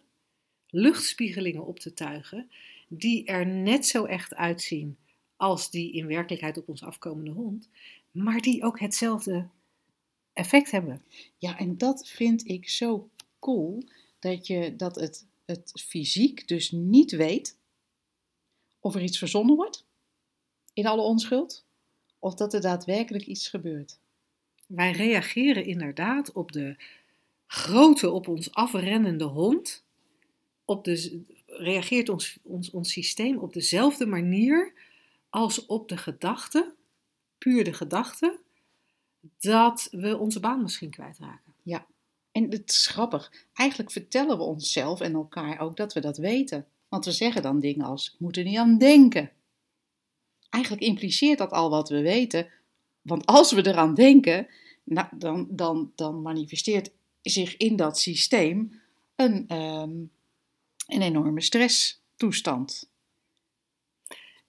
luchtspiegelingen 0.69 1.65
op 1.65 1.79
te 1.79 1.93
tuigen, 1.93 2.51
die 2.87 3.25
er 3.25 3.47
net 3.47 3.85
zo 3.85 4.05
echt 4.05 4.35
uitzien 4.35 4.97
als 5.35 5.69
die 5.69 5.91
in 5.91 6.07
werkelijkheid 6.07 6.57
op 6.57 6.69
ons 6.69 6.83
afkomende 6.83 7.31
hond, 7.31 7.69
maar 8.11 8.41
die 8.41 8.63
ook 8.63 8.79
hetzelfde 8.79 9.47
effect 10.33 10.71
hebben. 10.71 11.03
Ja, 11.37 11.57
en 11.57 11.77
dat 11.77 12.07
vind 12.07 12.47
ik 12.47 12.69
zo 12.69 13.09
cool, 13.39 13.83
dat, 14.19 14.47
je, 14.47 14.75
dat 14.75 14.95
het, 14.95 15.25
het 15.45 15.83
fysiek 15.87 16.47
dus 16.47 16.71
niet 16.71 17.11
weet 17.11 17.57
of 18.79 18.95
er 18.95 19.01
iets 19.01 19.17
verzonnen 19.17 19.55
wordt, 19.55 19.85
in 20.73 20.87
alle 20.87 21.01
onschuld, 21.01 21.65
Of 22.19 22.35
dat 22.35 22.53
er 22.53 22.61
daadwerkelijk 22.61 23.25
iets 23.25 23.47
gebeurt. 23.47 23.99
Wij 24.69 24.91
reageren 24.91 25.65
inderdaad 25.65 26.31
op 26.31 26.51
de 26.51 26.75
grote, 27.47 28.11
op 28.11 28.27
ons 28.27 28.51
afrennende 28.51 29.23
hond. 29.23 29.85
Op 30.65 30.83
de, 30.83 31.23
reageert 31.45 32.09
ons, 32.09 32.37
ons, 32.43 32.71
ons 32.71 32.91
systeem 32.91 33.37
op 33.37 33.53
dezelfde 33.53 34.05
manier 34.05 34.73
als 35.29 35.65
op 35.65 35.87
de 35.89 35.97
gedachte, 35.97 36.73
puur 37.37 37.63
de 37.63 37.73
gedachte, 37.73 38.39
dat 39.39 39.87
we 39.91 40.17
onze 40.17 40.39
baan 40.39 40.61
misschien 40.61 40.89
kwijtraken. 40.89 41.53
Ja, 41.63 41.85
en 42.31 42.51
het 42.51 42.69
is 42.69 42.87
grappig. 42.87 43.31
Eigenlijk 43.53 43.91
vertellen 43.91 44.37
we 44.37 44.43
onszelf 44.43 45.01
en 45.01 45.13
elkaar 45.13 45.59
ook 45.59 45.77
dat 45.77 45.93
we 45.93 45.99
dat 45.99 46.17
weten. 46.17 46.65
Want 46.89 47.05
we 47.05 47.11
zeggen 47.11 47.41
dan 47.41 47.59
dingen 47.59 47.85
als: 47.85 48.11
ik 48.13 48.19
moet 48.19 48.37
er 48.37 48.43
niet 48.43 48.57
aan 48.57 48.77
denken. 48.77 49.31
Eigenlijk 50.49 50.83
impliceert 50.83 51.37
dat 51.37 51.51
al 51.51 51.69
wat 51.69 51.89
we 51.89 52.01
weten. 52.01 52.47
Want 53.09 53.25
als 53.25 53.51
we 53.51 53.67
eraan 53.67 53.93
denken, 53.93 54.47
nou, 54.83 55.07
dan, 55.17 55.47
dan, 55.49 55.91
dan 55.95 56.21
manifesteert 56.21 56.91
zich 57.21 57.57
in 57.57 57.75
dat 57.75 57.99
systeem 57.99 58.81
een, 59.15 59.45
ehm, 59.47 59.91
een 60.87 61.01
enorme 61.01 61.41
stresstoestand. 61.41 62.89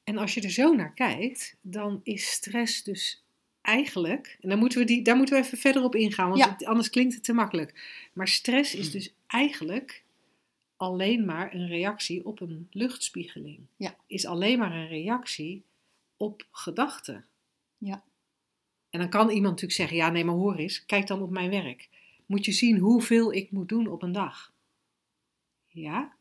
En 0.05 0.19
als 0.19 0.35
je 0.35 0.41
er 0.41 0.51
zo 0.51 0.75
naar 0.75 0.95
kijkt, 0.95 1.57
dan 1.61 2.01
is 2.03 2.31
stress 2.31 2.83
dus 2.83 3.23
eigenlijk, 3.63 4.37
en 4.41 4.49
dan 4.49 4.59
moeten 4.59 4.79
we 4.79 4.85
die, 4.85 5.03
daar 5.03 5.17
moeten 5.17 5.35
we 5.41 5.45
even 5.45 5.59
verder 5.59 5.83
op 5.83 5.95
ingaan, 5.95 6.29
want 6.29 6.41
Ja. 6.41 6.51
het- 6.51 6.65
anders 6.65 6.91
klinkt 6.91 7.15
het 7.15 7.25
te 7.25 7.33
makkelijk. 7.33 8.09
Maar 8.13 8.29
stress 8.29 8.75
is 8.75 8.91
dus 8.91 9.13
eigenlijk 9.27 10.05
alleen 10.77 11.25
maar 11.25 11.55
een 11.55 11.67
reactie 11.67 12.25
op 12.27 12.41
een 12.41 12.67
luchtspiegeling. 12.71 13.61
Ja. 13.77 13.97
Is 14.07 14.27
alleen 14.27 14.59
maar 14.59 14.73
een 14.73 14.89
reactie 14.89 15.63
op 16.17 16.47
gedachten. 16.51 17.25
Ja. 17.79 18.03
En 18.91 18.99
dan 18.99 19.09
kan 19.09 19.29
iemand 19.29 19.45
natuurlijk 19.45 19.73
zeggen, 19.73 19.97
ja 19.97 20.11
nee 20.11 20.25
maar 20.25 20.35
hoor 20.35 20.57
eens, 20.57 20.87
kijk 20.87 21.07
dan 21.07 21.23
op 21.23 21.31
mijn 21.31 21.51
werk. 21.51 21.89
Moet 22.27 22.45
je 22.45 22.53
zien 22.53 22.79
hoeveel 22.79 23.33
ik 23.33 23.51
moet 23.51 23.69
doen 23.69 23.87
op 23.87 24.03
een 24.03 24.13
dag. 24.13 24.53
Ja. 25.67 26.17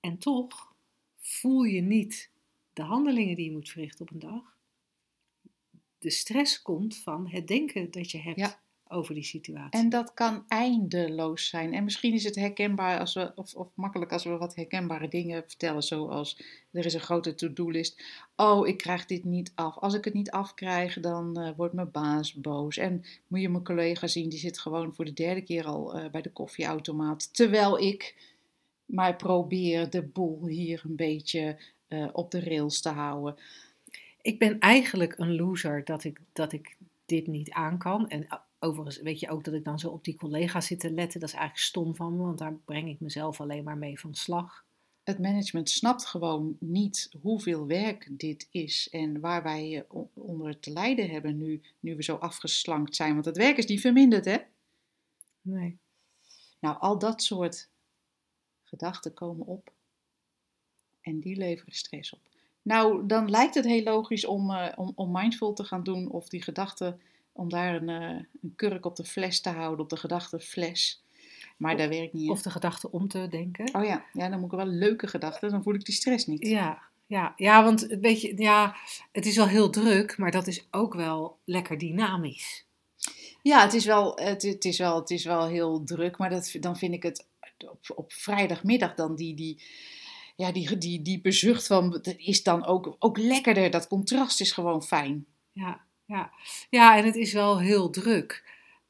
En 0.00 0.18
toch 0.18 0.74
voel 1.18 1.62
je 1.62 1.80
niet 1.80 2.30
de 2.72 2.82
handelingen 2.82 3.36
die 3.36 3.44
je 3.44 3.52
moet 3.52 3.68
verrichten 3.68 4.00
op 4.00 4.10
een 4.10 4.18
dag. 4.18 4.56
De 5.98 6.10
stress 6.10 6.62
komt 6.62 6.96
van 6.96 7.28
het 7.28 7.48
denken 7.48 7.90
dat 7.90 8.10
je 8.10 8.18
hebt 8.18 8.38
Ja. 8.38 8.61
Over 8.92 9.14
die 9.14 9.24
situatie. 9.24 9.80
En 9.80 9.88
dat 9.88 10.14
kan 10.14 10.44
eindeloos 10.48 11.48
zijn. 11.48 11.74
En 11.74 11.84
misschien 11.84 12.12
is 12.12 12.24
het 12.24 12.34
herkenbaar 12.34 12.98
als 12.98 13.14
we, 13.14 13.32
of, 13.34 13.54
of 13.54 13.68
makkelijk 13.74 14.12
als 14.12 14.24
we 14.24 14.36
wat 14.36 14.54
herkenbare 14.54 15.08
dingen 15.08 15.44
vertellen, 15.46 15.82
zoals 15.82 16.42
er 16.72 16.86
is 16.86 16.94
een 16.94 17.00
grote 17.00 17.34
to-do-list. 17.34 18.02
Oh, 18.36 18.68
ik 18.68 18.76
krijg 18.76 19.06
dit 19.06 19.24
niet 19.24 19.52
af. 19.54 19.78
Als 19.78 19.94
ik 19.94 20.04
het 20.04 20.14
niet 20.14 20.30
afkrijg, 20.30 21.00
dan 21.00 21.40
eh, 21.40 21.50
wordt 21.56 21.74
mijn 21.74 21.90
baas 21.90 22.34
boos. 22.34 22.76
En 22.76 23.04
moet 23.26 23.40
je 23.40 23.48
mijn 23.48 23.64
collega 23.64 24.06
zien, 24.06 24.28
die 24.28 24.38
zit 24.38 24.58
gewoon 24.58 24.94
voor 24.94 25.04
de 25.04 25.12
derde 25.12 25.42
keer 25.42 25.64
al 25.64 25.94
eh, 25.94 26.10
bij 26.10 26.22
de 26.22 26.32
koffieautomaat. 26.32 27.34
Terwijl 27.34 27.78
ik 27.78 28.30
maar 28.84 29.16
probeer 29.16 29.90
de 29.90 30.02
boel 30.02 30.46
hier 30.46 30.82
een 30.84 30.96
beetje 30.96 31.58
eh, 31.88 32.08
op 32.12 32.30
de 32.30 32.40
rails 32.40 32.80
te 32.80 32.88
houden. 32.88 33.36
Ik 34.20 34.38
ben 34.38 34.58
eigenlijk 34.58 35.18
een 35.18 35.36
loser 35.36 35.84
dat 35.84 36.04
ik, 36.04 36.20
dat 36.32 36.52
ik 36.52 36.76
dit 37.04 37.26
niet 37.26 37.50
aan 37.50 37.78
kan. 37.78 38.08
En 38.08 38.26
overigens 38.62 39.00
weet 39.00 39.20
je 39.20 39.30
ook 39.30 39.44
dat 39.44 39.54
ik 39.54 39.64
dan 39.64 39.78
zo 39.78 39.88
op 39.88 40.04
die 40.04 40.16
collega's 40.16 40.66
zit 40.66 40.80
te 40.80 40.92
letten. 40.92 41.20
Dat 41.20 41.28
is 41.28 41.34
eigenlijk 41.34 41.64
stom 41.64 41.96
van 41.96 42.16
me, 42.16 42.22
want 42.22 42.38
daar 42.38 42.54
breng 42.54 42.88
ik 42.88 43.00
mezelf 43.00 43.40
alleen 43.40 43.64
maar 43.64 43.78
mee 43.78 44.00
van 44.00 44.14
slag. 44.14 44.64
het 45.02 45.18
management 45.18 45.70
snapt 45.70 46.06
gewoon 46.06 46.56
niet 46.60 47.10
hoeveel 47.22 47.66
werk 47.66 48.08
dit 48.10 48.48
is 48.50 48.88
en 48.90 49.20
waar 49.20 49.42
wij 49.42 49.86
onder 50.14 50.60
te 50.60 50.70
lijden 50.70 51.10
hebben 51.10 51.38
nu, 51.38 51.60
nu 51.80 51.96
we 51.96 52.02
zo 52.02 52.16
afgeslankt 52.16 52.96
zijn. 52.96 53.12
Want 53.12 53.24
het 53.24 53.36
werk 53.36 53.56
is 53.56 53.66
niet 53.66 53.80
verminderd, 53.80 54.24
hè? 54.24 54.38
Nee. 55.42 55.78
Nou, 56.58 56.78
al 56.78 56.98
dat 56.98 57.22
soort 57.22 57.68
gedachten 58.62 59.14
komen 59.14 59.46
op 59.46 59.72
en 61.00 61.20
die 61.20 61.36
leveren 61.36 61.74
stress 61.74 62.12
op. 62.12 62.20
Nou, 62.62 63.06
dan 63.06 63.30
lijkt 63.30 63.54
het 63.54 63.64
heel 63.64 63.82
logisch 63.82 64.24
om, 64.24 64.50
eh, 64.50 64.72
om, 64.76 64.92
om 64.94 65.12
mindful 65.12 65.52
te 65.52 65.64
gaan 65.64 65.82
doen 65.82 66.10
of 66.10 66.28
die 66.28 66.42
gedachten, 66.42 67.00
om 67.32 67.48
daar 67.48 67.74
een, 67.74 67.88
eh, 67.88 68.24
een 68.42 68.52
kurk 68.56 68.86
op 68.86 68.96
de 68.96 69.04
fles 69.04 69.40
te 69.40 69.48
houden, 69.50 69.80
op 69.84 69.90
de 69.90 69.96
gedachte 69.96 70.40
fles. 70.40 71.04
Maar 71.56 71.72
Of- 71.74 71.80
dat 71.80 71.88
werkt 71.88 72.12
niet. 72.12 72.30
Of 72.30 72.42
de 72.42 72.50
gedachte 72.50 72.90
om 72.90 73.08
te 73.08 73.28
denken. 73.28 73.74
Oh 73.74 73.84
ja, 73.84 74.04
ja, 74.12 74.28
dan 74.28 74.40
moet 74.40 74.52
ik 74.52 74.58
wel 74.58 74.66
leuke 74.66 75.06
gedachten, 75.06 75.50
dan 75.50 75.62
voel 75.62 75.74
ik 75.74 75.84
die 75.84 75.94
stress 75.94 76.26
niet. 76.26 76.46
Ja, 76.46 76.82
ja, 77.06 77.32
ja, 77.36 77.64
want 77.64 77.86
weet 78.00 78.20
je, 78.20 78.32
ja, 78.36 78.76
het 79.12 79.26
is 79.26 79.36
wel 79.36 79.48
heel 79.48 79.70
druk, 79.70 80.18
maar 80.18 80.30
dat 80.30 80.46
is 80.46 80.66
ook 80.70 80.94
wel 80.94 81.38
lekker 81.44 81.78
dynamisch. 81.78 82.66
Ja, 83.42 83.62
het 83.62 83.74
is 83.74 83.84
wel, 83.84 84.16
het, 84.16 84.42
het 84.42 84.64
is 84.64 84.78
wel, 84.78 84.96
het 85.00 85.10
is 85.10 85.24
wel 85.24 85.46
heel 85.46 85.84
druk, 85.84 86.18
maar 86.18 86.30
dat, 86.30 86.56
dan 86.60 86.76
vind 86.76 86.94
ik 86.94 87.02
het 87.02 87.26
op, 87.70 87.78
op 87.94 88.12
vrijdagmiddag 88.12 88.94
dan 88.94 89.14
die, 89.16 89.34
die, 89.34 89.62
ja, 90.36 90.52
die, 90.52 90.78
die, 90.78 91.02
die 91.02 91.20
bezucht 91.20 91.66
van, 91.66 91.90
dat 91.90 92.06
is 92.16 92.42
dan 92.42 92.64
ook, 92.64 92.96
ook 92.98 93.18
lekkerder. 93.18 93.70
Dat 93.70 93.88
contrast 93.88 94.40
is 94.40 94.52
gewoon 94.52 94.82
fijn. 94.82 95.26
Ja, 95.52 95.80
ja. 96.12 96.30
ja 96.70 96.96
en 96.96 97.04
het 97.04 97.16
is 97.16 97.32
wel 97.32 97.60
heel 97.60 97.90
druk, 97.90 98.42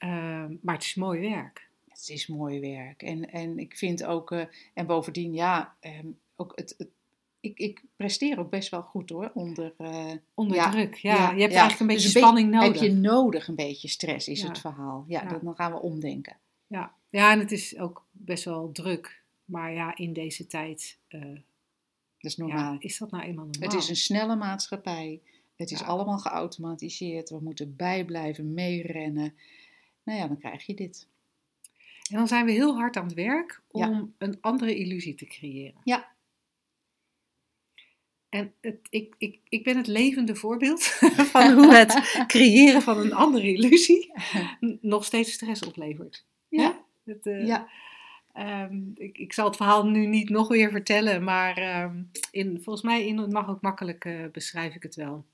Ehm, 0.02 0.54
maar 0.62 0.74
het 0.74 0.84
is 0.84 0.94
mooi 0.94 1.20
werk. 1.20 1.68
Het 1.88 2.08
is 2.08 2.26
mooi 2.26 2.60
werk. 2.60 3.02
En, 3.02 3.30
en 3.30 3.58
ik 3.58 3.76
vind 3.76 4.04
ook, 4.04 4.32
eh, 4.32 4.44
en 4.74 4.86
bovendien, 4.86 5.34
ja, 5.34 5.76
ehm, 5.80 6.06
ook 6.36 6.52
het, 6.54 6.74
het, 6.78 6.88
ik, 7.40 7.58
ik 7.58 7.82
presteer 7.96 8.38
ook 8.38 8.50
best 8.50 8.68
wel 8.68 8.82
goed 8.82 9.10
hoor, 9.10 9.30
onder, 9.34 9.74
eh, 9.78 10.12
Onder 10.34 10.56
Ja, 10.56 10.70
druk, 10.70 10.94
ja. 10.94 11.14
ja, 11.14 11.30
je 11.30 11.40
hebt 11.40 11.52
ja. 11.52 11.60
eigenlijk 11.60 11.80
een 11.80 11.86
beetje 11.86 12.02
Dus 12.02 12.14
een 12.14 12.20
spanning 12.20 12.50
nodig. 12.50 12.80
heb 12.80 12.90
je 12.90 12.96
nodig 12.96 13.48
een 13.48 13.54
beetje 13.54 13.88
stress, 13.88 14.28
is 14.28 14.42
het 14.42 14.58
verhaal. 14.58 15.04
Ja, 15.08 15.22
Ja. 15.22 15.38
Dan, 15.38 15.54
gaan 15.54 15.72
we 15.72 15.80
omdenken. 15.80 16.36
Ja. 16.66 16.94
ja, 17.08 17.32
en 17.32 17.38
het 17.38 17.52
is 17.52 17.78
ook 17.78 18.06
best 18.10 18.44
wel 18.44 18.72
druk. 18.72 19.22
Maar 19.44 19.72
ja, 19.72 19.96
in 19.96 20.12
deze 20.12 20.46
tijd 20.46 20.98
eh, 21.08 21.20
Dat 21.20 21.40
is 22.30 22.36
normaal. 22.36 22.72
ja, 22.72 22.80
is 22.80 22.98
dat 22.98 23.10
nou 23.10 23.24
eenmaal 23.24 23.44
normaal. 23.44 23.70
Het 23.70 23.78
is 23.78 23.88
een 23.88 23.96
snelle 23.96 24.36
maatschappij. 24.36 25.20
Het 25.62 25.70
is 25.70 25.80
Ja. 25.80 25.86
allemaal 25.86 26.18
geautomatiseerd. 26.18 27.30
We 27.30 27.38
moeten 27.40 27.76
bijblijven, 27.76 28.54
meerennen. 28.54 29.34
Nou 30.04 30.18
ja, 30.18 30.26
dan 30.26 30.38
krijg 30.38 30.66
je 30.66 30.74
dit. 30.74 31.08
En 32.10 32.16
dan 32.16 32.28
zijn 32.28 32.44
we 32.44 32.52
heel 32.52 32.74
hard 32.76 32.96
aan 32.96 33.04
het 33.04 33.14
werk 33.14 33.62
om 33.70 33.80
Ja. 33.80 34.06
een 34.18 34.38
andere 34.40 34.76
illusie 34.76 35.14
te 35.14 35.24
creëren. 35.26 35.80
Ja. 35.84 36.10
En 38.28 38.52
het, 38.60 38.76
ik, 38.90 39.14
ik, 39.18 39.38
ik 39.48 39.64
ben 39.64 39.76
het 39.76 39.86
levende 39.86 40.34
voorbeeld 40.36 40.82
van 41.32 41.52
hoe 41.52 41.74
het 41.74 42.24
creëren 42.26 42.82
van 42.82 42.98
een 42.98 43.12
andere 43.14 43.52
illusie 43.52 44.12
nog 44.80 45.04
steeds 45.04 45.32
stress 45.32 45.62
oplevert. 45.66 46.24
Ja. 46.48 46.84
Het, 47.04 47.26
eh, 47.26 47.46
Ja. 47.46 47.68
ehm, 48.32 48.80
ik, 48.94 49.18
ik 49.18 49.32
zal 49.32 49.46
het 49.46 49.56
verhaal 49.56 49.86
nu 49.86 50.06
niet 50.06 50.28
nog 50.28 50.48
weer 50.48 50.70
vertellen, 50.70 51.24
maar 51.24 51.56
ehm, 51.56 52.02
in, 52.30 52.60
volgens 52.62 52.84
mij 52.84 53.06
in 53.06 53.18
het 53.18 53.32
mag 53.32 53.48
ook 53.48 53.60
makkelijk 53.60 54.04
eh, 54.04 54.26
beschrijf 54.32 54.74
ik 54.74 54.82
het 54.82 54.94
wel. 54.94 55.24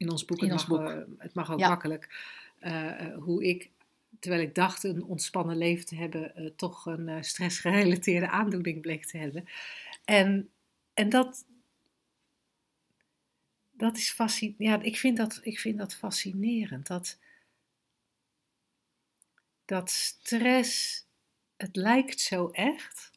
In 0.00 0.10
ons 0.10 0.24
boek, 0.24 0.38
In 0.38 0.44
het, 0.44 0.52
ons 0.52 0.66
mag, 0.66 0.78
boek. 0.94 1.06
het 1.18 1.34
mag 1.34 1.50
ook 1.52 1.58
Ja. 1.58 1.68
makkelijk. 1.68 2.08
eh, 2.58 3.06
eh, 3.06 3.18
hoe 3.18 3.44
ik, 3.44 3.70
terwijl 4.18 4.42
ik 4.42 4.54
dacht 4.54 4.84
een 4.84 5.04
ontspannen 5.04 5.56
leven 5.56 5.86
te 5.86 5.96
hebben, 5.96 6.34
eh, 6.34 6.46
toch 6.56 6.86
een 6.86 7.08
eh, 7.08 7.22
stressgerelateerde 7.22 8.28
aandoening 8.30 8.80
bleek 8.80 9.06
te 9.06 9.18
hebben. 9.18 9.44
En, 10.04 10.50
en 10.94 11.08
dat, 11.08 11.44
dat 13.70 13.96
is 13.96 14.10
fascinerend. 14.10 14.82
Ja, 14.82 14.88
ik 14.90 14.96
vind 14.96 15.16
dat, 15.16 15.40
ik 15.42 15.58
vind 15.58 15.78
dat 15.78 15.94
fascinerend. 15.94 16.86
Dat, 16.86 17.18
dat 19.64 19.90
stress, 19.90 21.04
het 21.56 21.76
lijkt 21.76 22.20
zo 22.20 22.48
echt. 22.48 23.10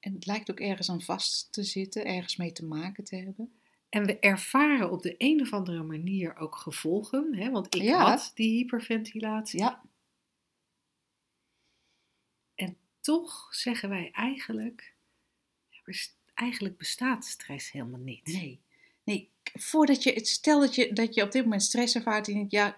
En 0.00 0.14
het 0.14 0.26
lijkt 0.26 0.50
ook 0.50 0.60
ergens 0.60 0.90
aan 0.90 1.02
vast 1.02 1.52
te 1.52 1.62
zitten, 1.64 2.04
ergens 2.04 2.36
mee 2.36 2.52
te 2.52 2.64
maken 2.64 3.04
te 3.04 3.16
hebben. 3.16 3.52
En 3.92 4.06
we 4.06 4.18
ervaren 4.18 4.90
op 4.90 5.02
de 5.02 5.14
een 5.18 5.40
of 5.40 5.52
andere 5.52 5.82
manier 5.82 6.36
ook 6.36 6.56
gevolgen. 6.56 7.34
Hè? 7.34 7.50
Want 7.50 7.74
ik 7.74 7.82
Ja. 7.82 8.10
had 8.10 8.30
die 8.34 8.50
hyperventilatie. 8.56 9.60
Ja, 9.60 9.82
Toch 13.00 13.48
zeggen 13.54 13.88
wij 13.88 14.10
eigenlijk, 14.12 14.94
eigenlijk 16.34 16.76
bestaat 16.76 17.24
stress 17.24 17.70
helemaal 17.72 18.00
niet. 18.00 18.26
nee. 18.26 18.60
Nee, 19.04 19.30
voordat 19.42 20.02
je, 20.02 20.24
stel 20.24 20.60
dat 20.60 20.74
je, 20.74 20.92
dat 20.92 21.14
je 21.14 21.22
op 21.22 21.30
dit 21.32 21.42
moment 21.42 21.62
stress 21.62 21.94
ervaart 21.94 22.26
en 22.26 22.32
je 22.32 22.38
denkt, 22.38 22.52
ja, 22.52 22.74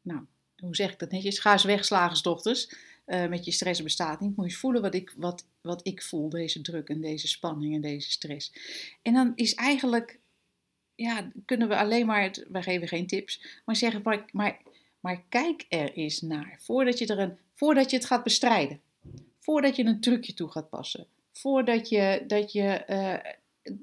nou, 0.00 0.26
hoe 0.56 0.76
zeg 0.76 0.92
ik 0.92 0.98
dat 0.98 1.10
netjes? 1.10 1.38
Ga 1.38 1.52
eens 1.52 1.64
weg, 1.64 1.84
slagersdochters. 1.84 2.74
Eh, 3.08 3.28
met 3.28 3.44
je 3.44 3.50
stress 3.52 3.82
bestaat 3.82 4.20
niet. 4.20 4.36
Moet 4.36 4.50
je 4.50 4.56
voelen 4.56 4.82
wat 4.82 4.94
ik, 4.94 5.14
wat, 5.16 5.46
wat 5.60 5.86
ik 5.86 6.02
voel, 6.02 6.28
deze 6.28 6.60
druk 6.60 6.88
en 6.88 7.00
deze 7.00 7.28
spanning 7.28 7.74
en 7.74 7.80
deze 7.80 8.10
stress. 8.10 8.52
En 9.02 9.12
dan 9.12 9.32
is 9.34 9.54
eigenlijk, 9.54 10.18
ja, 10.94 11.30
kunnen 11.44 11.68
we 11.68 11.76
alleen 11.76 12.06
maar, 12.06 12.22
het- 12.22 12.46
geven 12.52 12.88
geen 12.88 13.06
tips, 13.06 13.60
maar 13.64 13.76
zeggen, 13.76 14.00
maar, 14.04 14.24
maar, 14.32 14.60
maar 15.00 15.22
kijk 15.28 15.64
er 15.68 15.92
eens 15.92 16.20
naar. 16.20 16.58
Voordat 16.62 16.98
je, 16.98 17.06
er 17.06 17.18
een, 17.18 17.38
voordat 17.54 17.90
je 17.90 17.96
het 17.96 18.06
gaat 18.06 18.22
bestrijden. 18.24 18.80
Voordat 19.38 19.76
je 19.76 19.84
een 19.84 20.00
trucje 20.00 20.34
toe 20.34 20.50
gaat 20.50 20.68
passen. 20.70 21.06
Voordat 21.32 21.88
je, 21.88 22.24
dat 22.26 22.52
je 22.52 22.62
eh, 22.68 23.32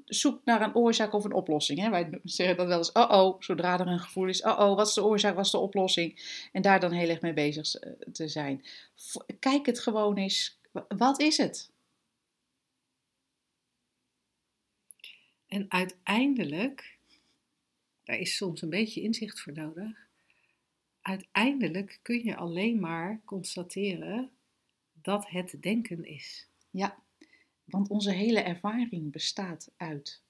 zoek 0.04 0.44
naar 0.44 0.62
een 0.62 0.74
oorzaak 0.74 1.12
of 1.12 1.24
een 1.24 1.32
oplossing. 1.32 1.78
Hè? 1.78 1.90
Wij 1.90 2.20
zeggen 2.24 2.56
dan 2.56 2.66
wel 2.66 2.78
eens, 2.78 2.92
oh 2.92 3.10
oh, 3.10 3.40
zodra 3.40 3.80
er 3.80 3.86
een 3.86 3.98
gevoel 3.98 4.28
is, 4.28 4.42
oh 4.42 4.58
oh, 4.58 4.76
wat 4.76 4.88
is 4.88 4.94
de 4.94 5.04
oorzaak, 5.04 5.34
wat 5.34 5.44
is 5.44 5.50
de 5.50 5.58
oplossing? 5.58 6.38
En 6.52 6.62
daar 6.62 6.80
dan 6.80 6.92
heel 6.92 7.08
erg 7.08 7.20
mee 7.20 7.32
bezig 7.32 7.74
eh, 7.74 7.92
te 8.12 8.28
zijn. 8.28 8.64
Kijk 9.38 9.66
het 9.66 9.80
gewoon 9.80 10.16
eens, 10.16 10.58
wa- 10.70 10.86
wat 10.88 11.20
is 11.20 11.36
het? 11.36 11.70
En 15.46 15.66
uiteindelijk, 15.68 16.98
daar 18.04 18.18
is 18.18 18.36
soms 18.36 18.62
een 18.62 18.70
beetje 18.70 19.02
inzicht 19.02 19.40
voor 19.40 19.52
nodig. 19.52 20.04
Uiteindelijk 21.00 21.98
kun 22.02 22.24
je 22.24 22.36
alleen 22.36 22.80
maar 22.80 23.20
constateren 23.24 24.30
dat 24.92 25.28
het 25.28 25.56
denken 25.60 26.04
is. 26.04 26.48
Ja, 26.70 26.98
want 27.66 27.88
onze 27.88 28.10
hele 28.10 28.40
ervaring 28.40 29.12
bestaat 29.12 29.70
uit 29.76 30.22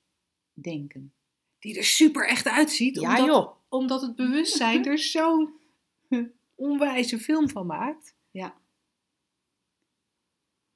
denken. 0.52 1.12
Die 1.58 1.76
er 1.78 1.84
super 1.84 2.28
echt 2.28 2.46
uitziet, 2.48 2.96
Ja 3.00 3.08
omdat, 3.10 3.26
joh. 3.26 3.56
omdat 3.68 4.02
het 4.02 4.16
bewustzijn 4.16 4.84
er 4.84 4.98
zo'n 4.98 5.54
onwijze 6.54 7.18
film 7.18 7.48
van 7.48 7.66
maakt. 7.66 8.14
Ja. 8.30 8.56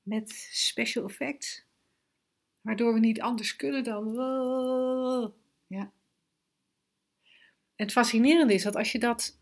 Met 0.03 0.31
special 0.51 1.05
effects. 1.05 1.65
Waardoor 2.61 2.95
we 2.95 3.01
niet 3.01 3.21
anders 3.21 3.57
kunnen 3.57 3.85
dan. 3.85 4.13
Ja. 5.67 5.93
En 7.77 7.87
het 7.87 7.93
fascinerende 7.93 8.55
is 8.55 8.63
dat 8.63 8.77
als 8.77 8.93
je 8.93 8.99
dat. 8.99 9.39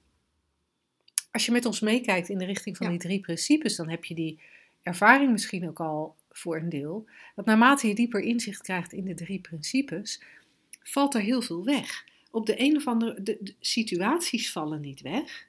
Als 1.31 1.47
je 1.47 1.53
met 1.53 1.65
ons 1.65 1.81
meekijkt 1.81 2.29
in 2.29 2.39
de 2.39 2.45
richting 2.45 2.77
van 2.77 2.87
Ja. 2.87 2.93
die 2.93 3.01
drie 3.03 3.21
principes, 3.21 3.77
dan 3.77 3.89
heb 3.89 4.05
je 4.05 4.15
die 4.15 4.41
ervaring 4.83 5.31
misschien 5.33 5.69
ook 5.69 5.81
al 5.81 6.17
voor 6.39 6.57
een 6.57 6.69
deel. 6.69 7.09
Dat 7.35 7.45
naarmate 7.45 7.89
je 7.89 7.95
dieper 7.95 8.21
inzicht 8.21 8.63
krijgt 8.63 8.93
in 8.93 9.05
de 9.05 9.15
drie 9.15 9.41
principes, 9.41 10.23
valt 10.83 11.15
er 11.15 11.21
heel 11.21 11.43
veel 11.43 11.65
weg. 11.65 12.05
Op 12.31 12.47
de 12.47 12.61
een 12.61 12.77
of 12.77 12.87
andere. 12.87 13.23
De, 13.23 13.39
de 13.41 13.55
situaties 13.61 14.53
vallen 14.53 14.81
niet 14.81 15.01
weg. 15.01 15.47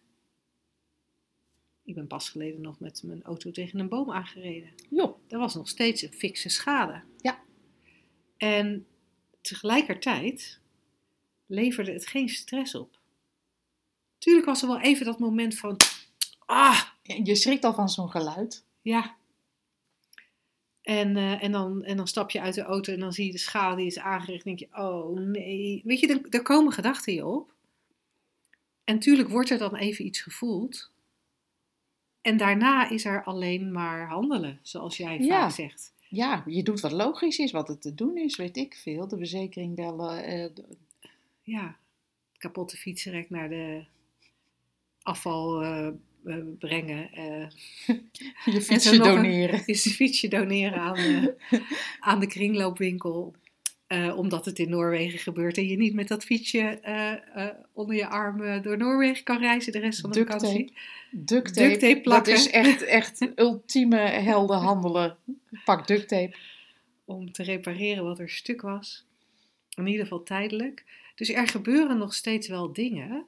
Ik 1.84 1.96
ben 1.96 2.08
pas 2.08 2.30
geleden 2.30 2.62
nog 2.62 2.80
met 2.80 3.04
mijn 3.04 3.24
auto 3.24 3.52
tegen 3.52 3.80
een 3.80 3.90
boom 3.90 4.12
aangereden. 4.12 4.70
Joh. 4.90 5.18
Er 5.28 5.40
was 5.40 5.56
nog 5.56 5.70
steeds 5.70 6.02
een 6.02 6.14
fikse 6.14 6.50
schade. 6.50 7.02
Ja. 7.22 7.40
En 8.38 8.88
tegelijkertijd 9.42 10.60
leverde 11.46 11.92
het 11.92 12.08
geen 12.08 12.30
stress 12.30 12.76
op. 12.76 13.00
Tuurlijk 14.18 14.46
was 14.46 14.62
er 14.62 14.68
wel 14.68 14.80
even 14.80 15.06
dat 15.06 15.20
moment 15.20 15.58
van, 15.58 15.78
ah, 16.46 16.82
Je 17.02 17.36
schrikt 17.36 17.64
al 17.64 17.74
van 17.74 17.90
zo'n 17.90 18.10
geluid. 18.12 18.66
ja. 18.82 19.18
En, 20.90 21.18
eh, 21.18 21.44
en, 21.44 21.52
dan, 21.52 21.84
en 21.84 21.98
dan 21.98 22.08
stap 22.08 22.30
je 22.32 22.42
uit 22.42 22.56
de 22.56 22.62
auto 22.62 22.94
en 22.94 23.00
dan 23.00 23.14
zie 23.14 23.26
je 23.26 23.32
de 23.32 23.38
schade 23.38 23.76
die 23.76 23.86
is 23.86 24.00
aangericht. 24.00 24.46
En 24.46 24.56
denk 24.56 24.72
je, 24.72 24.82
oh 24.82 25.20
nee. 25.20 25.82
Weet 25.86 26.00
je, 26.00 26.08
er, 26.08 26.26
er 26.30 26.42
komen 26.42 26.72
gedachten 26.74 27.14
je 27.14 27.26
op. 27.26 27.54
En 28.84 29.00
tuurlijk 29.00 29.30
wordt 29.30 29.50
er 29.50 29.58
dan 29.58 29.76
even 29.76 30.06
iets 30.06 30.22
gevoeld. 30.22 30.92
En 32.22 32.38
daarna 32.38 32.90
is 32.90 33.06
er 33.06 33.24
alleen 33.24 33.72
maar 33.72 34.08
handelen, 34.08 34.60
zoals 34.62 34.98
jij 34.98 35.20
Ja. 35.20 35.42
vaak 35.42 35.52
zegt. 35.52 35.94
Ja, 36.08 36.44
je 36.46 36.64
doet 36.64 36.80
wat 36.80 36.92
logisch 36.92 37.38
is, 37.40 37.52
wat 37.52 37.68
het 37.68 37.82
te 37.82 37.96
doen 37.96 38.18
is, 38.18 38.36
weet 38.36 38.58
ik 38.58 38.76
veel. 38.76 39.08
De 39.08 39.18
verzekering 39.18 39.76
bellen. 39.76 40.24
eh, 40.24 40.50
ja, 41.42 41.78
kapotte 42.38 42.78
fietsenrek 42.78 43.30
naar 43.30 43.50
de 43.50 43.84
afval 45.02 45.62
eh, 45.62 45.88
brengen. 46.60 47.12
eh 47.12 47.48
je 48.54 48.62
fietsje 48.62 48.94
een- 48.96 48.98
doneren. 49.04 49.62
een 49.66 49.76
fietsje 49.76 50.28
doneren 50.28 50.80
aan 50.80 50.96
de, 50.96 51.36
aan 52.00 52.20
de 52.20 52.28
kringloopwinkel. 52.28 53.36
eh, 53.88 54.18
omdat 54.18 54.46
het 54.46 54.60
in 54.60 54.70
Noorwegen 54.70 55.20
gebeurt 55.20 55.58
en 55.58 55.68
je 55.68 55.78
niet 55.78 55.94
met 55.94 56.08
dat 56.08 56.24
fietsje 56.24 56.60
eh, 56.60 57.12
eh, 57.46 57.56
onder 57.74 57.96
je 57.96 58.08
arm 58.08 58.42
eh, 58.44 58.62
door 58.62 58.78
Noorwegen 58.78 59.24
kan 59.24 59.40
reizen 59.40 59.72
de 59.72 59.80
rest 59.80 60.00
van 60.00 60.12
de 60.12 60.18
Duct 60.18 60.32
vakantie. 60.32 60.74
Duct 61.12 61.54
tape. 61.54 61.68
Duct 61.68 61.80
tape 61.80 62.02
plakken. 62.02 62.34
Dat 62.34 62.42
is 62.46 62.50
echt, 62.52 62.82
echt 62.84 63.28
ultieme 63.36 63.98
helden 64.00 64.58
handelen. 64.58 65.18
Pak 65.66 65.88
duct 65.88 66.08
tape. 66.08 66.36
Om 67.06 67.32
te 67.32 67.44
repareren 67.44 68.04
wat 68.04 68.20
er 68.20 68.30
stuk 68.30 68.62
was. 68.62 69.06
In 69.76 69.88
ieder 69.88 70.02
geval 70.04 70.24
tijdelijk. 70.24 70.84
Dus 71.16 71.30
er 71.30 71.48
gebeuren 71.48 71.98
nog 71.98 72.14
steeds 72.14 72.48
wel 72.48 72.74
dingen. 72.74 73.26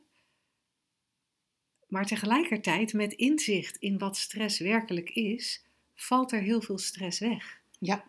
Maar 1.92 2.06
tegelijkertijd, 2.06 2.94
met 2.94 3.14
inzicht 3.14 3.76
in 3.78 3.98
wat 3.98 4.18
stress 4.18 4.60
werkelijk 4.60 5.10
is, 5.10 5.64
valt 5.96 6.32
er 6.32 6.42
heel 6.42 6.62
veel 6.62 6.78
stress 6.78 7.20
weg. 7.20 7.62
Ja, 7.80 8.04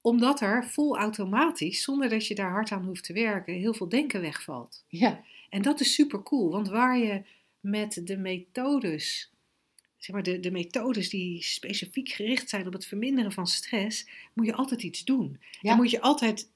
Omdat 0.00 0.40
er 0.40 0.64
vol 0.64 0.98
automatisch, 0.98 1.82
zonder 1.82 2.08
dat 2.08 2.26
je 2.26 2.34
daar 2.34 2.50
hard 2.50 2.72
aan 2.72 2.84
hoeft 2.84 3.04
te 3.04 3.12
werken, 3.12 3.54
heel 3.54 3.74
veel 3.74 3.88
denken 3.88 4.20
wegvalt. 4.20 4.84
ja, 4.88 5.24
En 5.50 5.62
dat 5.62 5.80
is 5.80 5.94
super 5.94 6.22
cool, 6.22 6.50
want 6.50 6.68
waar 6.68 6.98
je 6.98 7.22
met 7.60 8.00
de 8.04 8.16
methodes, 8.16 9.32
zeg 9.96 10.14
maar 10.14 10.22
de, 10.22 10.40
de 10.40 10.50
methodes 10.50 11.08
die 11.08 11.42
specifiek 11.42 12.08
gericht 12.08 12.48
zijn 12.48 12.66
op 12.66 12.72
het 12.72 12.86
verminderen 12.86 13.32
van 13.32 13.46
stress, 13.46 14.08
moet 14.34 14.46
je 14.46 14.54
altijd 14.54 14.82
iets 14.82 15.04
doen. 15.04 15.40
Ja. 15.60 15.70
En 15.70 15.76
moet 15.76 15.90
je 15.90 16.00
altijd, 16.00 16.50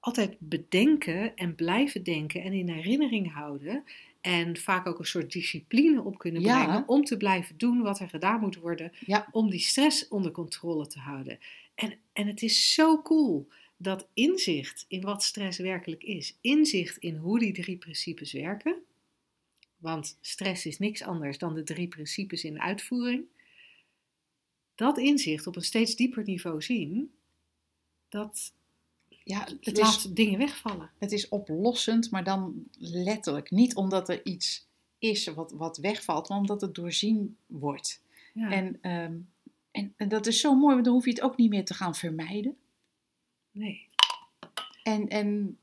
altijd 0.00 0.36
bedenken 0.38 1.36
en 1.36 1.54
blijven 1.54 2.02
denken 2.02 2.42
en 2.42 2.52
in 2.52 2.68
herinnering 2.68 3.32
houden. 3.32 3.84
En 4.28 4.56
vaak 4.56 4.86
ook 4.86 4.98
een 4.98 5.04
soort 5.04 5.32
discipline 5.32 6.02
op 6.02 6.18
kunnen 6.18 6.42
Ja. 6.42 6.64
brengen 6.64 6.88
om 6.88 7.04
te 7.04 7.16
blijven 7.16 7.58
doen 7.58 7.82
wat 7.82 8.00
er 8.00 8.08
gedaan 8.08 8.40
moet 8.40 8.56
worden 8.56 8.92
Ja. 9.06 9.28
om 9.30 9.50
die 9.50 9.60
stress 9.60 10.08
onder 10.08 10.30
controle 10.32 10.86
te 10.86 10.98
houden. 10.98 11.38
En, 11.74 11.94
en 12.12 12.26
het 12.26 12.42
is 12.42 12.74
zo 12.74 13.02
cool 13.02 13.48
dat 13.76 14.08
inzicht 14.14 14.84
in 14.88 15.00
wat 15.00 15.22
stress 15.22 15.58
werkelijk 15.58 16.02
is, 16.02 16.36
inzicht 16.40 16.96
in 16.96 17.16
hoe 17.16 17.38
die 17.38 17.52
drie 17.52 17.76
principes 17.76 18.32
werken, 18.32 18.82
want 19.76 20.18
stress 20.20 20.66
is 20.66 20.78
niks 20.78 21.02
anders 21.02 21.38
dan 21.38 21.54
de 21.54 21.62
drie 21.62 21.88
principes 21.88 22.44
in 22.44 22.60
uitvoering, 22.60 23.24
dat 24.74 24.98
inzicht 24.98 25.46
op 25.46 25.56
een 25.56 25.62
steeds 25.62 25.96
dieper 25.96 26.24
niveau 26.24 26.62
zien, 26.62 27.12
dat 28.08 28.52
ja 29.28 29.48
het, 29.60 29.76
laat 29.76 29.96
is, 29.96 30.02
dingen 30.02 30.38
wegvallen. 30.38 30.90
het 30.98 31.12
is 31.12 31.28
oplossend, 31.28 32.10
maar 32.10 32.24
dan 32.24 32.68
letterlijk. 32.78 33.50
Niet 33.50 33.74
omdat 33.74 34.08
er 34.08 34.26
iets 34.26 34.66
is 34.98 35.26
wat, 35.26 35.52
wat 35.52 35.76
wegvalt, 35.76 36.28
maar 36.28 36.38
omdat 36.38 36.60
het 36.60 36.74
doorzien 36.74 37.36
wordt. 37.46 38.02
Ja. 38.34 38.50
En, 38.50 38.78
ehm, 38.80 39.18
en, 39.70 39.94
en 39.96 40.08
dat 40.08 40.26
is 40.26 40.40
zo 40.40 40.54
mooi, 40.54 40.72
want 40.72 40.84
dan 40.84 40.94
hoef 40.94 41.04
je 41.04 41.10
het 41.10 41.20
ook 41.20 41.36
niet 41.36 41.50
meer 41.50 41.64
te 41.64 41.74
gaan 41.74 41.94
vermijden. 41.94 42.56
nee. 43.50 43.86
En, 44.82 45.08
en 45.08 45.58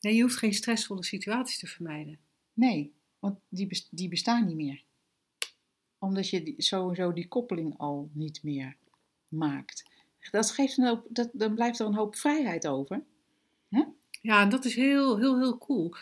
nee, 0.00 0.14
je 0.14 0.22
hoeft 0.22 0.36
geen 0.36 0.54
stressvolle 0.54 1.04
situaties 1.04 1.58
te 1.58 1.66
vermijden. 1.66 2.18
nee, 2.52 2.92
want 3.18 3.38
die, 3.48 3.86
die 3.90 4.08
bestaan 4.08 4.46
niet 4.46 4.56
meer. 4.56 4.82
Omdat 5.98 6.28
je 6.28 6.42
die, 6.42 6.54
sowieso 6.62 7.12
die 7.12 7.28
koppeling 7.28 7.78
al 7.78 8.10
niet 8.12 8.42
meer 8.42 8.76
maakt. 9.28 9.92
Dat 10.30 10.50
geeft 10.50 10.78
een 10.78 10.86
hoop, 10.86 11.06
dat, 11.08 11.28
dan 11.32 11.54
blijft 11.54 11.78
er 11.78 11.86
een 11.86 11.94
hoop 11.94 12.16
vrijheid 12.16 12.66
over. 12.66 13.02
Ja, 14.20 14.40
en 14.40 14.48
dat 14.48 14.64
is 14.64 14.74
heel, 14.74 15.18
heel, 15.18 15.38
heel 15.38 15.58
cool. 15.58 15.94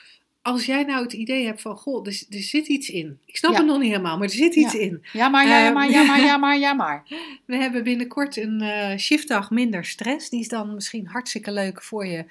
Als 0.42 0.66
jij 0.66 0.82
nou 0.84 1.02
het 1.02 1.12
idee 1.12 1.44
hebt 1.44 1.60
van, 1.60 1.76
goh, 1.76 2.06
er, 2.06 2.22
er 2.30 2.38
zit 2.42 2.66
iets 2.68 2.88
in. 2.90 3.18
Ik 3.26 3.36
snap 3.36 3.52
Ja. 3.52 3.56
het 3.58 3.66
nog 3.66 3.78
niet 3.78 3.90
helemaal, 3.90 4.18
maar 4.18 4.28
er 4.28 4.34
zit 4.34 4.54
iets 4.54 4.72
Ja. 4.72 4.78
in. 4.78 5.04
Ja, 5.12 5.28
maar, 5.28 5.46
ja, 5.48 5.64
Ehm. 5.64 5.74
maar, 5.74 5.90
ja, 5.90 6.02
maar, 6.04 6.20
ja, 6.20 6.36
maar, 6.36 6.58
ja, 6.58 6.72
maar. 6.72 7.02
We 7.46 7.56
hebben 7.56 7.84
binnenkort 7.84 8.36
een 8.36 8.60
eh, 8.60 8.98
shiftdag 8.98 9.50
minder 9.50 9.84
stress. 9.84 10.28
Die 10.30 10.40
is 10.40 10.48
dan 10.48 10.74
misschien 10.74 11.06
hartstikke 11.06 11.52
leuk 11.52 11.82
voor 11.82 12.06
je 12.06 12.24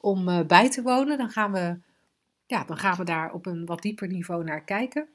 om 0.00 0.28
eh, 0.28 0.40
bij 0.46 0.70
te 0.70 0.82
wonen. 0.82 1.18
Dan 1.18 1.30
gaan, 1.30 1.52
we, 1.52 1.76
ja, 2.46 2.64
dan 2.64 2.76
gaan 2.78 2.96
we 2.96 3.04
daar 3.04 3.32
op 3.32 3.46
een 3.46 3.66
wat 3.66 3.82
dieper 3.82 4.08
niveau 4.08 4.44
naar 4.44 4.64
kijken. 4.64 5.08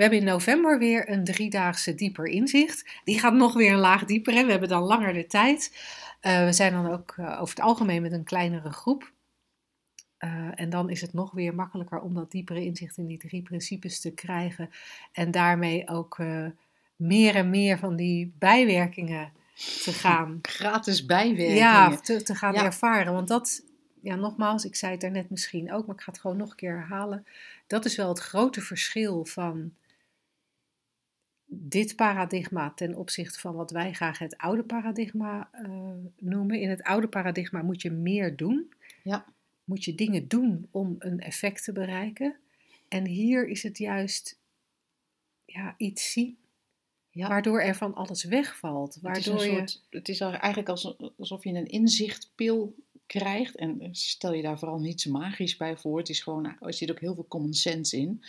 We 0.00 0.06
hebben 0.06 0.24
in 0.26 0.32
november 0.32 0.78
weer 0.78 1.10
een 1.10 1.24
driedaagse 1.24 1.94
dieper 1.94 2.26
inzicht. 2.26 2.84
Die 3.04 3.18
gaat 3.18 3.34
nog 3.34 3.54
weer 3.54 3.72
een 3.72 3.78
laag 3.78 4.04
dieper. 4.04 4.32
Hè? 4.32 4.44
We 4.44 4.50
hebben 4.50 4.68
dan 4.68 4.82
langer 4.82 5.12
de 5.12 5.26
tijd. 5.26 5.76
Eh, 6.20 6.44
we 6.44 6.52
zijn 6.52 6.72
dan 6.72 6.90
ook 6.92 7.14
eh, 7.16 7.24
over 7.40 7.54
het 7.54 7.64
algemeen 7.64 8.02
met 8.02 8.12
een 8.12 8.24
kleinere 8.24 8.70
groep. 8.72 9.12
Eh, 10.18 10.48
en 10.54 10.70
dan 10.70 10.90
is 10.90 11.00
het 11.00 11.12
nog 11.12 11.30
weer 11.30 11.54
makkelijker 11.54 12.00
om 12.00 12.14
dat 12.14 12.30
diepere 12.30 12.64
inzicht 12.64 12.96
in 12.96 13.06
die 13.06 13.18
drie 13.18 13.42
principes 13.42 14.00
te 14.00 14.10
krijgen. 14.10 14.70
En 15.12 15.30
daarmee 15.30 15.88
ook 15.88 16.18
meer 16.96 17.34
en 17.34 17.50
meer 17.50 17.78
van 17.78 17.96
die 17.96 18.34
bijwerkingen 18.38 19.32
te 19.82 19.92
gaan, 19.92 20.38
Gratis 20.42 21.06
bijwerkingen. 21.06 21.56
ja, 21.56 21.96
te, 21.96 22.22
te 22.22 22.34
gaan 22.34 22.54
Ja. 22.54 22.64
ervaren. 22.64 23.12
Want 23.12 23.28
dat, 23.28 23.62
ja, 24.02 24.14
nogmaals, 24.14 24.64
ik 24.64 24.76
zei 24.76 24.92
het 24.92 25.00
daarnet 25.00 25.30
misschien 25.30 25.72
ook, 25.72 25.86
maar 25.86 25.96
ik 25.96 26.02
ga 26.02 26.10
het 26.12 26.20
gewoon 26.20 26.36
nog 26.36 26.50
een 26.50 26.56
keer 26.56 26.76
herhalen. 26.78 27.26
Dat 27.66 27.84
is 27.84 27.96
wel 27.96 28.08
het 28.08 28.18
grote 28.18 28.60
verschil 28.60 29.24
van 29.24 29.72
dit 31.52 31.96
paradigma 31.96 32.70
ten 32.74 32.94
opzichte 32.94 33.38
van 33.40 33.54
wat 33.54 33.70
wij 33.70 33.92
graag 33.92 34.18
het 34.18 34.36
oude 34.36 34.62
paradigma 34.62 35.48
eh, 35.52 35.70
noemen. 36.18 36.60
In 36.60 36.68
het 36.70 36.82
oude 36.82 37.08
paradigma 37.08 37.62
moet 37.62 37.82
je 37.82 37.90
meer 37.90 38.36
doen. 38.36 38.72
Ja. 39.02 39.24
Moet 39.64 39.84
je 39.84 39.94
dingen 39.94 40.28
doen 40.28 40.68
om 40.70 40.96
een 40.98 41.20
effect 41.20 41.64
te 41.64 41.72
bereiken. 41.72 42.36
En 42.88 43.06
hier 43.06 43.48
is 43.48 43.62
het 43.62 43.78
juist 43.78 44.38
ja, 45.44 45.74
iets 45.76 46.12
zien, 46.12 46.36
Ja. 47.10 47.28
waardoor 47.28 47.60
er 47.60 47.74
van 47.74 47.94
alles 47.94 48.24
wegvalt. 48.24 48.94
Het 48.94 49.16
is, 49.16 49.26
een 49.26 49.32
Waardoor 49.32 49.52
je... 49.52 49.58
soort, 49.58 49.82
het 49.90 50.08
is 50.08 50.20
eigenlijk 50.20 50.68
als- 50.68 50.96
alsof 51.18 51.44
je 51.44 51.50
een 51.50 51.66
inzichtpil 51.68 52.74
krijgt. 53.06 53.56
En 53.56 53.88
stel 53.92 54.32
je 54.34 54.42
daar 54.42 54.58
vooral 54.58 54.80
niets 54.80 55.06
magisch 55.06 55.56
bij 55.56 55.76
voor. 55.76 55.98
Het 55.98 56.08
is 56.08 56.20
gewoon, 56.20 56.56
er 56.60 56.74
zit 56.74 56.90
ook 56.90 57.00
heel 57.00 57.14
veel 57.14 57.26
common 57.28 57.54
sense 57.54 57.96
in. 57.96 58.22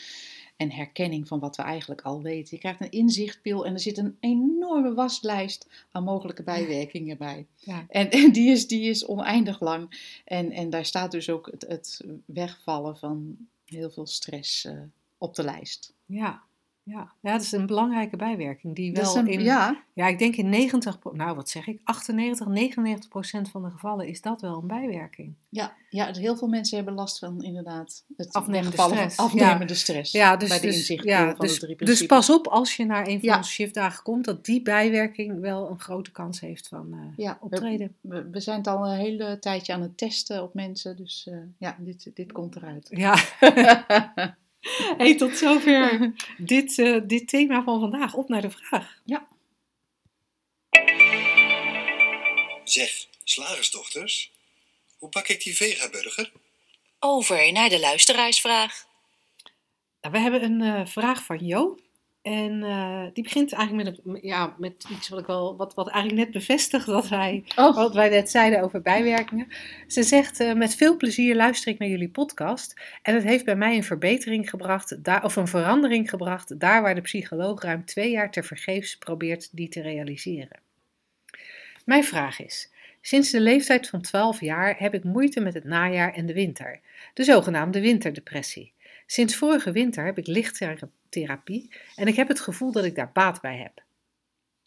En 0.62 0.72
herkenning 0.72 1.28
van 1.28 1.40
wat 1.40 1.56
we 1.56 1.62
eigenlijk 1.62 2.02
al 2.02 2.22
weten. 2.22 2.50
Je 2.56 2.58
krijgt 2.58 2.82
een 2.82 2.92
inzichtpil 2.92 3.66
en 3.66 3.74
er 3.74 3.80
zit 3.80 3.98
een 3.98 4.18
enorme 4.20 4.94
waslijst 4.94 5.68
aan 5.92 6.04
mogelijke 6.04 6.44
bijwerkingen 6.44 7.18
bij. 7.18 7.48
Ja. 7.56 7.86
En, 7.90 8.10
en 8.12 8.32
die, 8.32 8.52
is, 8.52 8.68
die 8.68 8.90
is 8.90 9.06
oneindig 9.06 9.60
lang. 9.60 10.12
En, 10.26 10.52
en 10.52 10.70
daar 10.70 10.86
staat 10.86 11.12
dus 11.12 11.30
ook 11.30 11.52
het, 11.52 11.66
het 11.68 12.02
wegvallen 12.26 12.98
van 12.98 13.38
heel 13.66 13.90
veel 13.90 14.08
stress 14.08 14.66
eh, 14.66 14.74
op 15.18 15.36
de 15.36 15.44
lijst. 15.44 15.94
Ja. 16.06 16.44
Ja. 16.84 17.12
ja, 17.22 17.32
dat 17.32 17.42
is 17.42 17.52
een 17.52 17.66
belangrijke 17.66 18.18
bijwerking 18.18 18.76
die 18.76 18.92
wel 18.94 19.18
een- 19.18 19.28
in, 19.28 19.42
ja, 19.42 19.84
ja, 19.94 20.08
ik 20.08 20.20
denk 20.20 20.36
in 20.36 20.50
90, 20.50 21.00
pro- 21.00 21.12
nou 21.12 21.36
wat 21.36 21.50
zeg 21.50 21.68
ik, 21.68 21.80
98, 21.84 22.48
99 22.48 23.10
procent 23.10 23.50
van 23.50 23.64
de 23.64 23.70
gevallen 23.70 24.08
is 24.08 24.22
dat 24.22 24.42
wel 24.42 24.58
een 24.62 24.68
bijwerking. 24.68 25.34
ja, 25.50 25.74
ja, 25.90 26.12
heel 26.14 26.38
veel 26.38 26.48
mensen 26.48 26.76
hebben 26.76 26.94
last 26.94 27.20
van 27.20 27.42
inderdaad 27.42 28.04
het 28.18 28.34
Afnemende 28.34 28.76
van 28.76 28.90
stress. 28.90 29.18
afnemende 29.18 29.74
stress. 29.76 30.12
Ja, 30.12 30.38
dus, 30.38 30.50
bij 30.50 30.60
de 30.60 30.68
dus, 30.68 30.88
ja, 30.88 31.30
van 31.36 31.46
dus, 31.46 31.60
de 31.60 31.66
drie 31.66 31.76
dus 31.88 32.06
pas 32.06 32.30
op 32.30 32.48
als 32.48 32.76
je 32.76 32.86
naar 32.86 33.08
een 33.08 33.20
van 33.20 33.30
Ja. 33.30 33.38
onze 33.38 33.52
shiftdagen 33.52 34.04
komt, 34.04 34.26
dat 34.26 34.46
die 34.46 34.62
bijwerking 34.62 35.40
wel 35.40 35.70
een 35.70 35.80
grote 35.80 36.12
kans 36.12 36.40
heeft 36.40 36.68
van 36.68 36.94
eh, 36.94 37.00
Ja, 37.26 37.38
optreden. 37.42 37.96
we, 38.02 38.30
we 38.30 38.40
zijn 38.40 38.58
het 38.58 38.68
al 38.68 38.88
een 38.88 38.98
hele 38.98 39.40
tijdje 39.40 39.74
aan 39.74 39.82
het 39.82 39.98
testen 39.98 40.44
op 40.44 40.54
mensen, 40.54 40.96
dus 40.98 41.28
eh, 41.32 41.38
ja, 41.58 41.76
dit, 41.80 42.12
dit 42.14 42.32
komt 42.32 42.56
eruit. 42.56 42.88
Ja. 42.90 43.16
hey, 44.98 45.16
tot 45.16 45.38
zover 45.38 46.14
dit, 46.38 46.80
eh, 46.80 46.98
dit 47.04 47.28
thema 47.28 47.64
van 47.64 47.80
vandaag. 47.80 48.14
Op 48.14 48.30
naar 48.30 48.42
de 48.42 48.52
vraag. 48.52 49.00
Zeg, 52.64 53.06
slagersdochters, 53.24 54.32
hoe 54.98 55.10
bak 55.10 55.28
ik 55.28 55.44
die 55.44 55.56
vegaburger? 55.56 56.32
Over 57.00 57.52
naar 57.52 57.70
de 57.70 57.80
luisteraarsvraag. 57.80 58.86
Nou, 60.02 60.14
we 60.14 60.20
hebben 60.20 60.44
een 60.44 60.62
eh, 60.62 60.86
vraag 60.86 61.24
van 61.24 61.46
Jo. 61.46 61.80
En 62.22 62.64
eh, 62.64 63.04
die 63.14 63.24
begint 63.24 63.54
eigenlijk 63.54 63.90
met, 63.90 64.00
een, 64.06 64.28
ja, 64.28 64.56
met 64.58 64.86
iets 64.90 65.10
wat, 65.10 65.20
ik 65.20 65.26
wel, 65.26 65.56
wat, 65.56 65.74
wat 65.74 65.90
eigenlijk 65.90 66.24
net 66.24 66.34
bevestigt 66.34 66.86
wat 66.86 67.08
wij, 67.08 67.44
Oh, 67.56 67.76
wat 67.76 67.94
wij 67.94 68.10
net 68.10 68.30
zeiden 68.30 68.62
over 68.62 68.82
bijwerkingen. 68.82 69.48
Ze 69.88 70.04
zegt, 70.04 70.40
eh, 70.40 70.54
met 70.54 70.76
veel 70.76 70.98
plezier 70.98 71.36
luister 71.36 71.72
ik 71.72 71.80
naar 71.80 71.88
jullie 71.88 72.10
podcast. 72.10 72.82
En 73.02 73.14
het 73.14 73.24
heeft 73.24 73.46
bij 73.46 73.56
mij 73.56 73.76
een 73.76 73.84
verbetering 73.84 74.50
gebracht, 74.50 75.04
daar, 75.04 75.24
of 75.24 75.36
een 75.36 75.48
verandering 75.48 76.10
gebracht, 76.10 76.60
daar 76.60 76.82
waar 76.82 76.96
de 76.96 77.02
psycholoog 77.02 77.62
ruim 77.62 77.86
twee 77.86 78.12
jaar 78.12 78.32
tevergeefs 78.32 78.98
probeert 78.98 79.50
die 79.52 79.70
te 79.70 79.82
realiseren. 79.82 80.60
Mijn 81.86 82.04
vraag 82.04 82.40
is, 82.40 82.72
sinds 83.02 83.32
de 83.32 83.42
leeftijd 83.42 83.90
van 83.90 84.02
12 84.02 84.42
jaar 84.42 84.76
heb 84.78 84.94
ik 84.94 85.04
moeite 85.04 85.40
met 85.40 85.54
het 85.54 85.64
najaar 85.64 86.14
en 86.14 86.26
de 86.26 86.34
winter, 86.34 86.80
de 87.14 87.24
zogenaamde 87.24 87.82
winterdepressie. 87.82 88.74
Sinds 89.12 89.36
vorige 89.36 89.72
winter 89.72 90.06
heb 90.06 90.18
ik 90.18 90.28
lichttherapie 90.28 91.74
en 91.96 92.08
ik 92.08 92.16
heb 92.16 92.28
het 92.28 92.40
gevoel 92.40 92.72
dat 92.72 92.84
ik 92.84 92.96
daar 92.96 93.12
baat 93.12 93.42
bij 93.42 93.58
heb. 93.58 93.84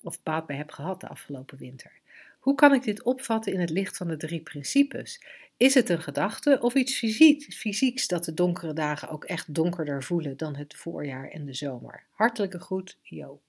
Of 0.03 0.23
baat 0.23 0.47
bij 0.47 0.57
heb 0.57 0.71
gehad 0.71 1.01
de 1.01 1.09
afgelopen 1.09 1.59
winter. 1.59 1.93
Hoe 2.39 2.55
kan 2.55 2.75
ik 2.75 2.83
dit 2.83 3.03
opvatten 3.03 3.53
in 3.53 3.61
het 3.61 3.71
licht 3.71 3.97
van 3.97 4.09
de 4.09 4.17
drie 4.17 4.41
principes? 4.41 5.25
Is 5.57 5.75
het 5.75 5.89
een 5.89 6.03
gedachte 6.03 6.59
of 6.61 6.75
iets 6.75 6.99
fysiek, 6.99 7.53
fysieks 7.53 8.07
dat 8.07 8.25
de 8.25 8.35
donkere 8.35 8.73
dagen 8.73 9.09
ook 9.09 9.25
echt 9.25 9.55
donkerder 9.55 10.03
voelen 10.03 10.37
dan 10.37 10.57
het 10.57 10.75
voorjaar 10.75 11.29
en 11.29 11.45
de 11.45 11.55
zomer? 11.55 12.05
Hartelijke 12.11 12.61
groet, 12.61 12.99
Jo. 13.03 13.41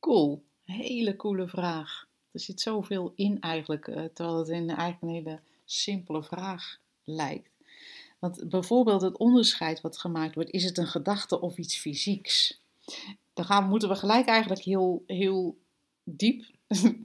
cool. 0.00 0.42
Hele 0.64 1.16
coole 1.16 1.48
vraag. 1.48 2.08
Er 2.32 2.40
zit 2.40 2.60
zoveel 2.60 3.12
in 3.16 3.40
eigenlijk, 3.40 3.88
eh, 3.88 4.04
terwijl 4.04 4.38
het 4.38 4.48
in 4.48 4.68
eigenlijk 4.68 5.02
een 5.02 5.08
hele 5.08 5.40
simpele 5.64 6.22
vraag 6.22 6.78
lijkt. 7.04 7.53
Want 8.24 8.48
bijvoorbeeld 8.48 9.02
het 9.02 9.16
onderscheid 9.16 9.80
wat 9.80 9.98
gemaakt 9.98 10.34
wordt, 10.34 10.50
is 10.50 10.64
het 10.64 10.78
een 10.78 10.86
gedachte 10.86 11.40
of 11.40 11.56
iets 11.56 11.76
fysieks? 11.76 12.60
Dan 13.32 13.44
gaan, 13.44 13.68
moeten 13.68 13.88
we 13.88 13.94
gelijk 13.94 14.26
eigenlijk 14.26 14.62
heel, 14.62 15.04
heel 15.06 15.58
diep. 16.04 16.44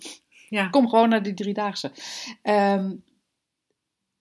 Ja. 0.49 0.69
Kom 0.69 0.89
gewoon 0.89 1.10
naar 1.10 1.23
die 1.23 1.34
driedaagse. 1.34 1.91
Ehm, 2.41 2.95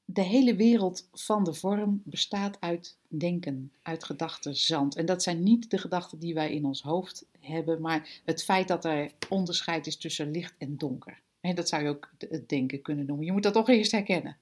de 0.04 0.22
hele 0.22 0.56
wereld 0.56 1.08
van 1.12 1.44
de 1.44 1.54
vorm 1.54 2.02
bestaat 2.04 2.61
uit 2.61 2.96
denken, 3.08 3.72
uit 3.82 4.04
gedachten, 4.04 4.56
zand. 4.56 4.96
En 4.96 5.06
dat 5.06 5.22
zijn 5.22 5.42
niet 5.42 5.70
de 5.70 5.78
gedachten 5.78 6.18
die 6.18 6.34
wij 6.34 6.52
in 6.52 6.64
ons 6.64 6.82
hoofd 6.82 7.26
hebben, 7.40 7.80
maar 7.80 8.20
het 8.24 8.44
feit 8.44 8.68
dat 8.68 8.84
er 8.84 9.12
onderscheid 9.28 9.87
is 9.87 9.96
tussen 9.96 10.30
licht 10.30 10.54
en 10.58 10.76
donker. 10.76 11.20
En 11.40 11.54
dat 11.54 11.68
zou 11.68 11.82
je 11.82 11.88
ook 11.88 12.11
het 12.18 12.48
denken 12.48 12.82
kunnen 12.82 13.06
noemen. 13.06 13.26
Je 13.26 13.32
moet 13.32 13.42
dat 13.42 13.52
toch 13.52 13.68
eerst 13.68 13.92
herkennen. 13.92 14.37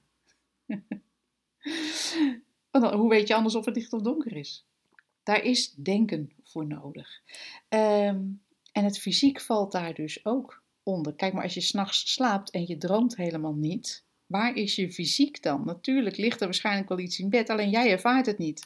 Dan- 2.71 2.93
hoe 2.93 3.09
weet 3.09 3.27
je 3.27 3.35
anders 3.35 3.55
of 3.55 3.65
het 3.65 3.75
licht 3.75 3.93
of 3.93 4.01
donker 4.01 4.35
is? 4.35 4.65
Daar 5.23 5.43
is 5.43 5.71
denken 5.73 6.31
voor 6.43 6.67
nodig. 6.67 7.21
Ehm, 7.69 8.21
en 8.71 8.83
het 8.83 8.99
fysiek 8.99 9.41
valt 9.41 9.71
daar 9.71 9.93
dus 9.93 10.25
ook 10.25 10.63
onder. 10.83 11.13
Kijk 11.13 11.33
maar, 11.33 11.43
als 11.43 11.53
je 11.53 11.61
s'nachts 11.61 12.13
slaapt 12.13 12.51
en 12.51 12.67
je 12.67 12.77
droomt 12.77 13.15
helemaal 13.15 13.53
niet, 13.55 14.03
waar 14.25 14.55
is 14.55 14.75
je 14.75 14.91
fysiek 14.91 15.41
dan? 15.43 15.65
Natuurlijk 15.65 16.17
ligt 16.17 16.39
er 16.39 16.45
waarschijnlijk 16.45 16.89
wel 16.89 16.99
iets 16.99 17.19
in 17.19 17.29
bed, 17.29 17.49
alleen 17.49 17.69
jij 17.69 17.91
ervaart 17.91 18.25
het 18.25 18.37
niet. 18.37 18.65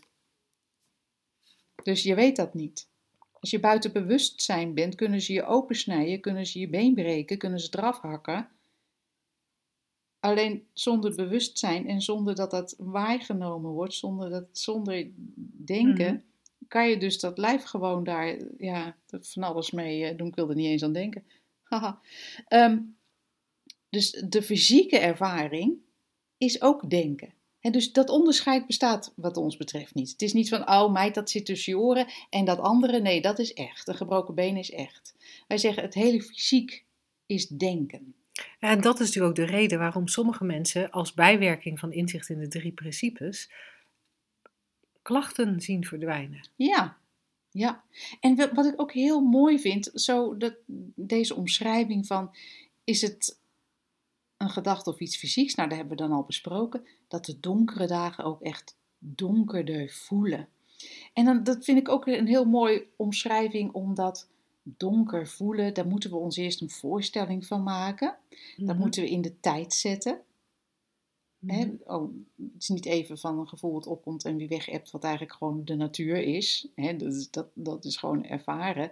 Dus 1.84 2.04
je 2.04 2.16
weet 2.16 2.36
dat 2.36 2.54
niet. 2.54 2.90
Als 3.32 3.50
je 3.50 3.60
buiten 3.60 3.94
bewustzijn 3.94 4.74
bent, 4.74 4.96
kunnen 4.96 5.22
ze 5.22 5.34
je 5.34 5.46
opensnijden, 5.46 6.22
kunnen 6.22 6.46
ze 6.46 6.60
je 6.60 6.70
been 6.70 6.94
breken, 6.94 7.38
kunnen 7.38 7.60
ze 7.60 7.68
eraf 7.72 8.00
hakken. 8.00 8.50
Alleen 10.22 10.68
zonder 10.74 11.16
bewustzijn 11.16 11.88
en 11.88 12.02
zonder 12.02 12.36
dat 12.36 12.52
dat 12.52 12.76
waargenomen 12.78 13.72
wordt, 13.72 13.94
zonder, 13.94 14.30
dat, 14.30 14.46
zonder 14.52 15.12
denken, 15.66 16.14
Mhm. 16.14 16.68
kan 16.68 16.90
je 16.90 16.98
dus 16.98 17.20
dat 17.20 17.38
lijf 17.38 17.64
gewoon 17.64 18.04
daar 18.04 18.38
ja, 18.58 18.96
van 19.08 19.44
alles 19.44 19.72
mee 19.72 20.06
eh, 20.06 20.18
doen. 20.18 20.28
Ik 20.28 20.36
wil 20.36 20.50
er 20.50 20.56
niet 20.56 20.68
eens 20.68 20.84
aan 20.84 20.94
denken. 20.94 21.24
Ehm, 22.48 22.80
dus 23.90 24.12
de 24.12 24.42
fysieke 24.42 24.98
ervaring 25.00 25.78
is 26.38 26.62
ook 26.62 26.90
denken. 26.90 27.34
En 27.60 27.72
dus 27.72 27.92
dat 27.92 28.10
onderscheid 28.10 28.66
bestaat 28.68 29.14
wat 29.16 29.38
ons 29.38 29.58
betreft 29.58 29.94
niet. 29.96 30.12
Het 30.12 30.22
is 30.22 30.34
niet 30.34 30.50
van, 30.50 30.70
oh 30.70 30.92
meid, 30.92 31.16
dat 31.16 31.30
zit 31.30 31.46
tussen 31.46 31.74
je 31.74 31.80
oren 31.80 32.08
en 32.30 32.46
dat 32.46 32.60
andere, 32.60 33.00
nee, 33.00 33.22
dat 33.22 33.40
is 33.40 33.54
echt. 33.54 33.88
Een 33.88 33.96
gebroken 33.96 34.36
been 34.36 34.58
is 34.58 34.72
echt. 34.72 35.16
Wij 35.48 35.58
zeggen, 35.58 35.84
het 35.84 35.94
hele 35.94 36.22
fysiek 36.22 36.86
is 37.26 37.48
denken. 37.48 38.16
En 38.60 38.82
dat 38.82 39.00
is 39.00 39.06
natuurlijk 39.06 39.40
ook 39.40 39.48
de 39.48 39.54
reden 39.56 39.80
waarom 39.80 40.08
sommige 40.08 40.44
mensen 40.44 40.92
als 40.92 41.14
bijwerking 41.14 41.80
van 41.80 41.92
inzicht 41.94 42.30
in 42.30 42.40
de 42.40 42.48
drie 42.48 42.72
principes 42.72 43.52
klachten 45.02 45.62
zien 45.62 45.86
verdwijnen. 45.86 46.50
Ja, 46.56 46.98
ja. 47.52 47.84
En 48.20 48.36
wa- 48.36 48.54
wat 48.54 48.66
ik 48.66 48.82
ook 48.82 48.92
heel 48.92 49.22
mooi 49.22 49.60
vind, 49.60 49.92
zo 49.94 50.38
dat, 50.38 50.56
deze 50.96 51.36
omschrijving 51.36 52.08
van, 52.08 52.36
is 52.84 53.02
het 53.02 53.40
een 54.38 54.50
gedachte 54.50 54.90
of 54.90 55.00
iets 55.00 55.18
fysieks? 55.18 55.56
Nou, 55.56 55.70
daar 55.70 55.78
hebben 55.78 55.98
we 55.98 56.04
dan 56.04 56.12
al 56.12 56.24
besproken, 56.24 56.88
dat 57.08 57.26
de 57.26 57.40
donkere 57.40 57.88
dagen 57.88 58.24
ook 58.24 58.42
echt 58.42 58.78
donkerder 58.98 59.90
voelen. 59.90 60.48
En 61.14 61.26
dan, 61.26 61.44
dat 61.44 61.64
vind 61.64 61.78
ik 61.78 61.90
ook 61.90 62.08
een 62.08 62.28
heel 62.28 62.46
mooi 62.46 62.88
omschrijving, 62.96 63.72
omdat 63.72 64.30
donker 64.64 65.28
voelen, 65.28 65.74
daar 65.74 65.88
moeten 65.88 66.10
we 66.10 66.16
ons 66.16 66.38
eerst 66.38 66.62
een 66.62 66.70
voorstelling 66.70 67.46
van 67.46 67.64
maken. 67.64 68.16
Dat 68.58 68.68
Mhm. 68.68 68.78
moeten 68.78 69.02
we 69.04 69.10
in 69.10 69.22
de 69.22 69.40
tijd 69.40 69.74
zetten. 69.74 70.22
Mhm. 71.40 71.70
Oh, 71.84 72.14
het 72.36 72.62
is 72.62 72.70
niet 72.70 72.86
even 72.86 73.18
van 73.18 73.40
een 73.40 73.48
gevoel 73.48 73.74
wat 73.74 73.88
opkomt 73.88 74.26
en 74.26 74.36
weer 74.36 74.48
weg 74.48 74.66
hebt, 74.66 74.92
wat 74.92 75.04
eigenlijk 75.04 75.34
gewoon 75.34 75.66
de 75.66 75.76
natuur 75.76 76.18
is. 76.24 76.68
Dat, 76.76 77.02
is 77.14 77.32
dat, 77.32 77.48
dat 77.54 77.86
is 77.86 77.98
gewoon 77.98 78.26
ervaren. 78.26 78.90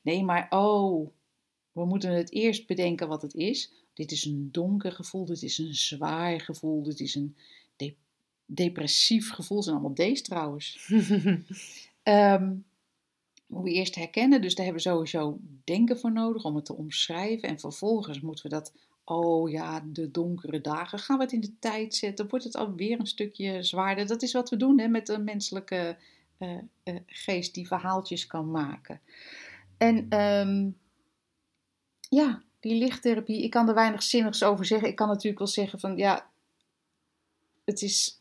Nee, 0.00 0.24
maar 0.24 0.46
oh, 0.50 1.08
we 1.72 1.84
moeten 1.84 2.12
het 2.12 2.32
eerst 2.32 2.66
bedenken 2.66 3.08
wat 3.08 3.22
het 3.22 3.34
is. 3.34 3.72
Dit 3.94 4.10
is 4.10 4.24
een 4.24 4.48
donker 4.52 4.92
gevoel, 4.92 5.24
dit 5.24 5.42
is 5.42 5.58
een 5.58 5.74
zwaar 5.74 6.40
gevoel, 6.40 6.82
dit 6.82 7.00
is 7.00 7.14
een 7.14 7.36
de- 7.76 7.94
depressief 8.46 9.30
gevoel. 9.30 9.56
Het 9.56 9.66
zijn 9.66 9.78
allemaal 9.78 10.12
D's 10.12 10.22
trouwens. 10.22 10.88
Ehm 12.02 12.54
moeten 13.52 13.72
we 13.72 13.78
eerst 13.78 13.94
herkennen, 13.94 14.40
dus 14.40 14.54
daar 14.54 14.64
hebben 14.64 14.82
we 14.82 14.88
sowieso 14.88 15.38
denken 15.64 15.98
voor 15.98 16.12
nodig 16.12 16.44
om 16.44 16.54
het 16.54 16.64
te 16.64 16.76
omschrijven. 16.76 17.48
En 17.48 17.58
vervolgens 17.58 18.20
moeten 18.20 18.44
we 18.44 18.50
dat, 18.50 18.72
oh 19.04 19.50
ja, 19.50 19.82
de 19.86 20.10
donkere 20.10 20.60
dagen, 20.60 20.98
gaan 20.98 21.16
we 21.16 21.22
het 21.22 21.32
in 21.32 21.40
de 21.40 21.58
tijd 21.58 21.94
zetten, 21.94 22.28
wordt 22.28 22.44
het 22.44 22.56
alweer 22.56 23.00
een 23.00 23.06
stukje 23.06 23.62
zwaarder. 23.62 24.06
Dat 24.06 24.22
is 24.22 24.32
wat 24.32 24.50
we 24.50 24.56
doen 24.56 24.78
hè, 24.78 24.88
met 24.88 25.06
de 25.06 25.18
menselijke 25.18 25.96
eh, 26.38 26.58
eh, 26.82 26.96
geest 27.06 27.54
die 27.54 27.66
verhaaltjes 27.66 28.26
kan 28.26 28.50
maken. 28.50 29.00
En 29.78 30.06
ehm, 30.08 30.70
ja, 32.08 32.42
die 32.60 32.74
lichttherapie, 32.74 33.42
ik 33.42 33.50
kan 33.50 33.68
er 33.68 33.74
weinig 33.74 34.02
zinnigs 34.02 34.42
over 34.42 34.64
zeggen. 34.64 34.88
Ik 34.88 34.96
kan 34.96 35.08
natuurlijk 35.08 35.38
wel 35.38 35.46
zeggen 35.46 35.80
van, 35.80 35.96
ja, 35.96 36.30
het 37.64 37.82
is 37.82 38.20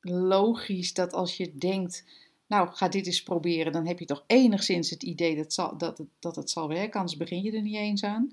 logisch 0.00 0.94
dat 0.94 1.12
als 1.12 1.36
je 1.36 1.56
denkt, 1.56 2.04
nou 2.50 2.68
ga 2.72 2.88
dit 2.88 3.06
eens 3.06 3.22
proberen, 3.22 3.72
dan 3.72 3.86
heb 3.86 3.98
je 3.98 4.04
toch 4.04 4.24
enigszins 4.26 4.90
het 4.90 5.02
idee 5.02 5.36
dat, 5.36 5.52
zal, 5.52 5.76
dat, 5.78 5.98
het, 5.98 6.06
dat 6.18 6.36
het 6.36 6.50
zal 6.50 6.68
werken, 6.68 7.00
anders 7.00 7.18
begin 7.18 7.42
je 7.42 7.52
er 7.52 7.62
niet 7.62 7.76
eens 7.76 8.04
aan. 8.04 8.32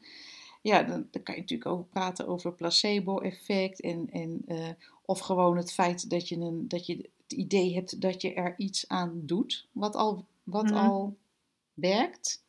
ja, 0.62 0.84
dan, 0.84 1.08
dan 1.12 1.24
kan 1.24 1.36
je 1.36 1.42
natuurlijk 1.42 1.70
ook 1.70 1.90
praten 1.90 2.28
over 2.28 2.54
placebo-effect. 2.54 3.82
En, 3.82 4.08
en, 4.12 4.42
eh, 4.48 4.70
of 5.06 5.20
gewoon 5.20 5.58
het 5.58 5.74
feit 5.74 6.10
dat 6.10 6.28
je, 6.30 6.36
een, 6.38 6.68
dat 6.68 6.86
je 6.86 6.96
het 7.28 7.38
idee 7.38 7.74
hebt 7.74 8.02
dat 8.02 8.22
je 8.22 8.34
er 8.34 8.54
iets 8.58 8.88
aan 8.88 9.22
doet, 9.26 9.68
wat 9.72 9.96
al, 9.96 10.26
wat 10.44 10.64
Mhm. 10.64 10.74
al 10.74 11.16
werkt. 11.74 12.44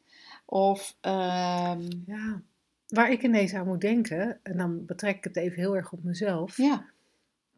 Of, 0.45 0.97
ehm, 1.01 1.83
Ja. 2.07 2.43
Waar 2.89 3.11
ik 3.13 3.23
ineens 3.23 3.55
aan 3.55 3.67
moet 3.67 3.81
denken, 3.81 4.41
en 4.43 4.57
dan 4.57 4.85
betrek 4.87 5.17
ik 5.17 5.25
het 5.25 5.37
even 5.37 5.59
heel 5.59 5.77
erg 5.77 5.93
op 5.93 6.03
mezelf. 6.05 6.57
ja. 6.57 6.87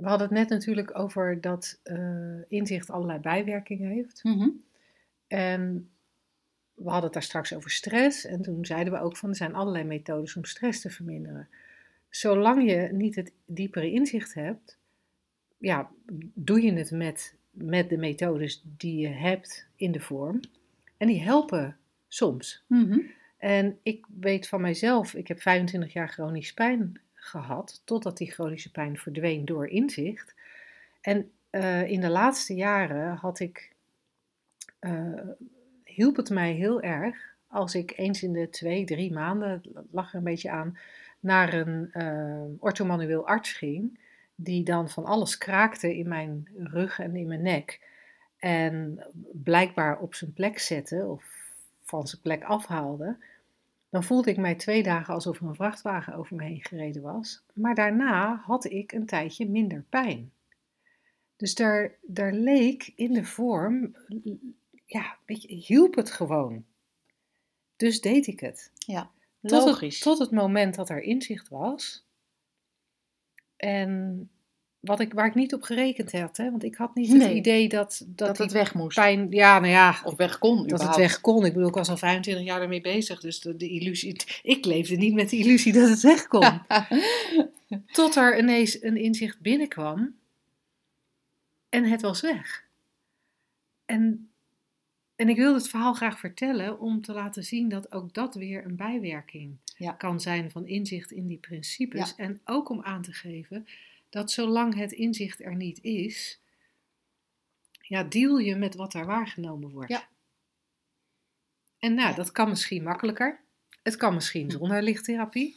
We 0.01 0.09
hadden 0.09 0.27
het 0.29 0.37
net 0.37 0.49
natuurlijk 0.49 0.99
over 0.99 1.41
dat 1.41 1.81
eh, 1.83 2.51
inzicht 2.51 2.91
allerlei 2.91 3.19
bijwerkingen 3.19 3.91
heeft. 3.91 4.25
mhm, 4.25 4.49
En 5.27 5.91
we 6.75 6.85
hadden 6.85 7.05
het 7.05 7.13
daar 7.13 7.23
straks 7.23 7.55
over 7.55 7.71
stress. 7.71 8.25
En 8.25 8.43
toen 8.43 8.65
zeiden 8.65 8.93
we 8.93 9.01
ook 9.01 9.17
van 9.17 9.29
er 9.29 9.37
zijn 9.37 9.55
allerlei 9.55 9.85
methodes 9.85 10.37
om 10.37 10.45
stress 10.45 10.81
te 10.81 10.91
verminderen. 10.91 11.49
Zolang 12.09 12.71
je 12.71 12.89
niet 12.93 13.15
het 13.15 13.33
diepere 13.45 13.91
inzicht 13.91 14.35
hebt, 14.35 14.79
ja, 15.59 15.91
doe 16.35 16.63
je 16.63 16.73
het 16.73 16.91
met, 16.91 17.35
met 17.51 17.89
de 17.89 17.97
methodes 17.97 18.63
die 18.77 18.99
je 18.99 19.09
hebt 19.09 19.67
in 19.77 19.93
de 19.93 20.01
vorm. 20.01 20.41
En 20.97 21.07
die 21.07 21.23
helpen 21.23 21.77
soms. 22.09 22.65
mhm, 22.67 22.99
En 23.37 23.79
ik 23.83 24.07
weet 24.21 24.49
van 24.49 24.61
mijzelf, 24.61 25.15
ik 25.15 25.29
heb 25.29 25.41
25 25.41 25.93
jaar 25.93 26.09
chronische 26.09 26.55
pijn 26.55 27.01
gehad, 27.21 27.83
totdat 27.85 28.17
die 28.17 28.31
chronische 28.31 28.71
pijn 28.71 28.99
verdween 28.99 29.45
door 29.45 29.69
inzicht. 29.69 30.35
En 31.01 31.31
eh, 31.51 31.91
in 31.91 32.01
de 32.01 32.11
laatste 32.11 32.55
jaren 32.55 33.15
had 33.15 33.41
ik, 33.41 33.73
eh, 34.79 35.29
hielp 35.85 36.17
het 36.17 36.31
mij 36.31 36.53
heel 36.53 36.81
erg 36.83 37.31
als 37.51 37.75
ik 37.75 37.93
eens 37.97 38.23
in 38.23 38.33
de 38.33 38.51
twee, 38.51 38.85
drie 38.85 39.13
maanden, 39.13 39.51
het 39.51 39.87
lag 39.91 40.11
er 40.11 40.19
een 40.19 40.25
beetje 40.25 40.51
aan, 40.51 40.79
naar 41.21 41.55
een 41.55 41.93
eh 41.93 42.45
orthomanueel 42.59 43.27
arts 43.27 43.53
ging, 43.53 44.01
die 44.35 44.65
dan 44.65 44.91
van 44.91 45.05
alles 45.05 45.39
kraakte 45.39 45.97
in 45.97 46.09
mijn 46.09 46.49
rug 46.57 46.99
en 46.99 47.17
in 47.17 47.27
mijn 47.27 47.43
nek. 47.43 47.81
En 48.39 49.07
blijkbaar 49.33 49.99
op 49.99 50.15
zijn 50.15 50.33
plek 50.33 50.59
zette 50.59 51.07
of 51.07 51.25
van 51.83 52.07
zijn 52.07 52.23
plek 52.23 52.45
afhaalde. 52.45 53.17
Dan 53.91 54.05
voelde 54.05 54.31
ik 54.31 54.37
mij 54.37 54.55
twee 54.55 54.83
dagen 54.83 55.15
alsof 55.15 55.41
er 55.41 55.47
een 55.47 55.55
vrachtwagen 55.55 56.15
over 56.15 56.37
me 56.37 56.45
heen 56.45 56.65
gereden 56.65 57.03
was. 57.03 57.43
Maar 57.53 57.75
daarna 57.75 58.43
had 58.45 58.65
ik 58.65 58.93
een 58.93 59.07
tijdje 59.07 59.49
minder 59.49 59.85
pijn. 59.89 60.33
Dus 61.37 61.55
daar, 61.55 61.99
daar 62.03 62.33
leek 62.33 62.93
in 62.95 63.13
de 63.13 63.25
vorm, 63.25 63.97
ja, 64.87 65.19
hielp 65.47 65.95
het 65.95 66.11
gewoon. 66.11 66.65
Dus 67.77 68.01
deed 68.01 68.27
ik 68.27 68.41
het. 68.41 68.73
ja. 68.75 69.11
Tot 69.43 69.65
Logisch. 69.65 69.95
het, 69.95 70.03
tot 70.03 70.19
het 70.19 70.31
moment 70.31 70.75
dat 70.75 70.89
er 70.89 71.03
inzicht 71.03 71.49
was. 71.49 72.07
En 73.57 74.31
wat 74.81 75.01
ik, 75.01 75.13
waar 75.13 75.27
ik 75.27 75.35
niet 75.35 75.55
op 75.55 75.63
gerekend 75.63 76.13
had, 76.13 76.37
hè, 76.37 76.51
want 76.51 76.65
ik 76.65 76.75
had 76.75 76.95
niet 76.95 77.23
het 77.23 77.33
idee 77.33 77.69
dat, 77.69 78.05
dat, 78.07 78.39
het 78.39 78.53
weg 78.53 78.75
moest. 78.75 78.97
pijn, 78.97 79.31
ja, 79.31 79.59
nou 79.59 79.73
ja, 79.73 80.01
Of 80.05 80.17
weg 80.17 80.39
kon, 80.39 80.67
dat 80.67 80.83
het 80.83 80.97
weg 80.97 81.21
kon. 81.21 81.45
Ik 81.45 81.53
bedoel, 81.53 81.69
ik 81.69 81.75
was 81.75 81.89
al 81.89 81.97
25 81.97 82.45
jaar 82.45 82.59
daarmee 82.59 82.81
bezig, 82.81 83.21
dus 83.21 83.41
de, 83.41 83.57
de 83.57 83.69
illusie, 83.69 84.17
ik 84.43 84.65
leefde 84.65 84.97
niet 84.97 85.15
met 85.15 85.31
de 85.31 85.37
illusie 85.37 85.73
dat 85.73 85.89
het 85.89 86.01
weg 86.01 86.27
kon. 86.27 86.61
Tot 87.93 88.17
er 88.17 88.39
ineens 88.39 88.83
een 88.83 88.97
inzicht 88.97 89.41
binnenkwam 89.41 90.15
en 91.69 91.85
het 91.85 92.01
was 92.01 92.21
weg. 92.21 92.65
En, 93.85 94.31
en 95.17 95.29
ik 95.29 95.37
wilde 95.37 95.59
het 95.59 95.69
verhaal 95.69 95.95
graag 95.95 96.19
vertellen 96.19 96.81
om 96.81 97.01
te 97.01 97.13
laten 97.13 97.45
zien 97.45 97.69
dat 97.69 97.93
ook 97.93 98.15
dat 98.15 98.35
weer 98.35 98.65
een 98.65 98.77
bijwerking 98.77 99.57
Ja. 99.77 99.93
kan 99.93 100.21
zijn 100.21 100.51
van 100.51 100.67
inzicht 100.67 101.11
in 101.11 101.27
die 101.27 101.39
principes. 101.39 102.15
Ja. 102.17 102.25
En 102.25 102.41
ook 102.45 102.69
om 102.69 102.83
aan 102.83 103.03
te 103.03 103.13
geven 103.13 103.67
dat 104.11 104.31
zolang 104.31 104.75
het 104.75 104.93
inzicht 104.93 105.41
er 105.41 105.57
niet 105.57 105.83
is, 105.83 106.41
ja, 107.81 108.03
deal 108.03 108.39
je 108.39 108.57
met 108.57 108.75
wat 108.75 108.95
er 108.95 109.07
waargenomen 109.07 109.71
wordt. 109.71 109.91
Ja. 109.91 110.09
En 111.79 111.95
nou, 111.95 112.15
dat 112.15 112.33
kan 112.33 112.49
misschien 112.49 112.83
makkelijker. 112.83 113.41
Het 113.83 113.97
kan 113.97 114.15
misschien 114.15 114.51
zonder 114.51 114.83
lichttherapie. 114.83 115.57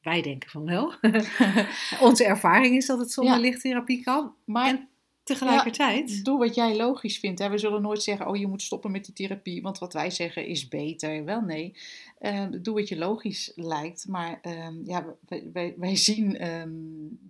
Wij 0.00 0.22
denken 0.22 0.50
van 0.50 0.64
wel. 0.64 0.94
Onze 2.08 2.24
ervaring 2.24 2.76
is 2.76 2.86
dat 2.86 2.98
het 2.98 3.12
zonder 3.12 3.34
Ja. 3.34 3.40
lichttherapie 3.40 4.02
kan. 4.02 4.34
maar 4.44 4.68
En 4.68 4.88
tegelijkertijd. 5.32 6.24
doe 6.24 6.38
wat 6.38 6.54
jij 6.54 6.76
logisch 6.76 7.18
vindt. 7.18 7.38
Hè. 7.38 7.50
We 7.50 7.58
zullen 7.58 7.82
nooit 7.82 8.02
zeggen, 8.02 8.26
oh 8.26 8.36
je 8.36 8.46
moet 8.46 8.62
stoppen 8.62 8.90
met 8.90 9.04
die 9.04 9.14
therapie, 9.14 9.62
want 9.62 9.78
wat 9.78 9.92
wij 9.92 10.10
zeggen 10.10 10.46
is 10.46 10.68
beter. 10.68 11.24
Wel 11.24 11.40
nee, 11.40 11.74
Eh, 12.18 12.46
doe 12.60 12.74
wat 12.74 12.88
je 12.88 12.96
logisch 12.96 13.52
lijkt. 13.54 14.08
Maar 14.08 14.38
ehm, 14.42 14.84
ja, 14.84 15.04
wij, 15.28 15.50
wij, 15.52 15.74
wij 15.76 15.96
zien 15.96 16.38
ehm, 16.38 16.70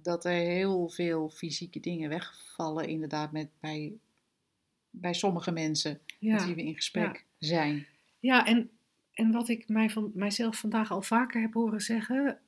dat 0.03 0.25
er 0.25 0.33
heel 0.33 0.89
veel 0.89 1.29
fysieke 1.29 1.81
dingen 1.81 2.09
wegvallen 2.09 2.89
inderdaad 2.89 3.33
met, 3.33 3.49
bij, 3.61 3.93
bij 4.91 5.15
sommige 5.15 5.51
mensen 5.51 5.91
met 5.91 6.19
Ja, 6.19 6.47
wie 6.47 6.55
we 6.55 6.63
in 6.63 6.75
gesprek 6.75 7.25
zijn. 7.39 7.87
ja 8.21 8.47
en, 8.47 8.71
en 9.13 9.33
wat 9.33 9.49
ik 9.49 9.69
mij 9.69 9.91
van, 9.91 10.11
mijzelf 10.15 10.57
vandaag 10.59 10.91
al 10.91 11.03
vaker 11.03 11.41
heb 11.41 11.55
horen 11.55 11.81
zeggen. 11.81 12.39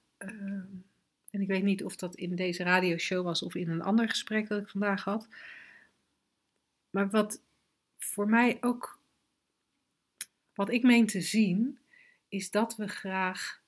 En 1.35 1.40
ik 1.40 1.49
weet 1.49 1.62
niet 1.62 1.85
of 1.85 1.97
dat 1.97 2.14
in 2.14 2.37
deze 2.37 2.62
radioshow 2.62 3.25
was 3.25 3.42
of 3.42 3.55
in 3.55 3.68
een 3.68 3.83
ander 3.83 4.09
gesprek 4.09 4.49
dat 4.49 4.61
ik 4.61 4.68
vandaag 4.68 5.05
had. 5.05 5.29
Maar 6.90 7.11
wat 7.11 7.42
voor 7.99 8.29
mij 8.29 8.59
ook. 8.61 9.03
Wat 10.55 10.70
ik 10.70 10.83
meen 10.83 11.07
te 11.07 11.20
zien, 11.20 11.79
is 12.29 12.51
dat 12.51 12.77
we 12.77 12.88
graag 12.88 13.62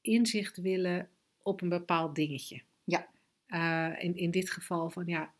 inzicht 0.00 0.56
willen 0.56 1.08
op 1.42 1.60
een 1.60 1.68
bepaald 1.68 2.14
dingetje. 2.14 2.60
Ja. 2.84 3.08
Eh, 3.46 4.04
in, 4.04 4.16
in 4.16 4.30
dit 4.30 4.50
geval 4.50 4.90
van 4.90 5.06
ja, 5.06 5.32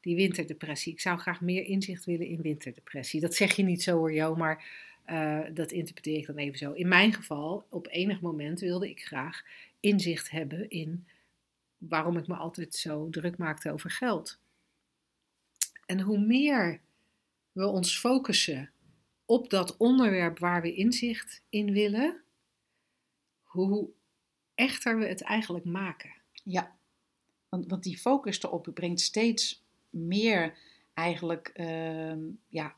die 0.00 0.16
winterdepressie. 0.16 0.92
Ik 0.92 1.00
zou 1.00 1.18
graag 1.18 1.40
meer 1.40 1.64
inzicht 1.64 2.04
willen 2.04 2.26
in 2.26 2.42
winterdepressie. 2.42 3.20
Dat 3.20 3.34
zeg 3.34 3.56
je 3.56 3.62
niet 3.62 3.82
zo 3.82 3.96
hoor, 3.96 4.12
Jo, 4.12 4.34
maar 4.34 4.64
eh, 5.04 5.40
dat 5.54 5.72
interpreteer 5.72 6.18
ik 6.18 6.26
dan 6.26 6.36
even 6.36 6.58
zo. 6.58 6.72
In 6.72 6.88
mijn 6.88 7.12
geval, 7.12 7.66
op 7.68 7.88
enig 7.88 8.20
moment 8.20 8.60
wilde 8.60 8.90
ik 8.90 9.04
graag 9.04 9.42
inzicht 9.80 10.30
hebben 10.30 10.70
in 10.70 11.06
waarom 11.78 12.16
ik 12.16 12.26
me 12.26 12.34
altijd 12.34 12.74
zo 12.74 13.10
druk 13.10 13.38
maakte 13.38 13.72
over 13.72 13.90
geld. 13.90 14.38
En 15.86 16.00
hoe 16.00 16.18
meer 16.18 16.80
we 17.52 17.66
ons 17.66 17.98
focussen 17.98 18.70
op 19.24 19.50
dat 19.50 19.76
onderwerp 19.76 20.38
waar 20.38 20.62
we 20.62 20.74
inzicht 20.74 21.42
in 21.48 21.72
willen, 21.72 22.22
hoe 23.42 23.90
echter 24.54 24.98
we 24.98 25.06
het 25.06 25.22
eigenlijk 25.22 25.64
maken. 25.64 26.12
Ja, 26.44 26.76
want, 27.48 27.66
want 27.66 27.82
die 27.82 27.98
focus 27.98 28.42
erop 28.42 28.70
brengt 28.74 29.00
steeds 29.00 29.62
meer 29.90 30.58
eigenlijk, 30.94 31.48
ehm, 31.48 32.20
ja, 32.48 32.76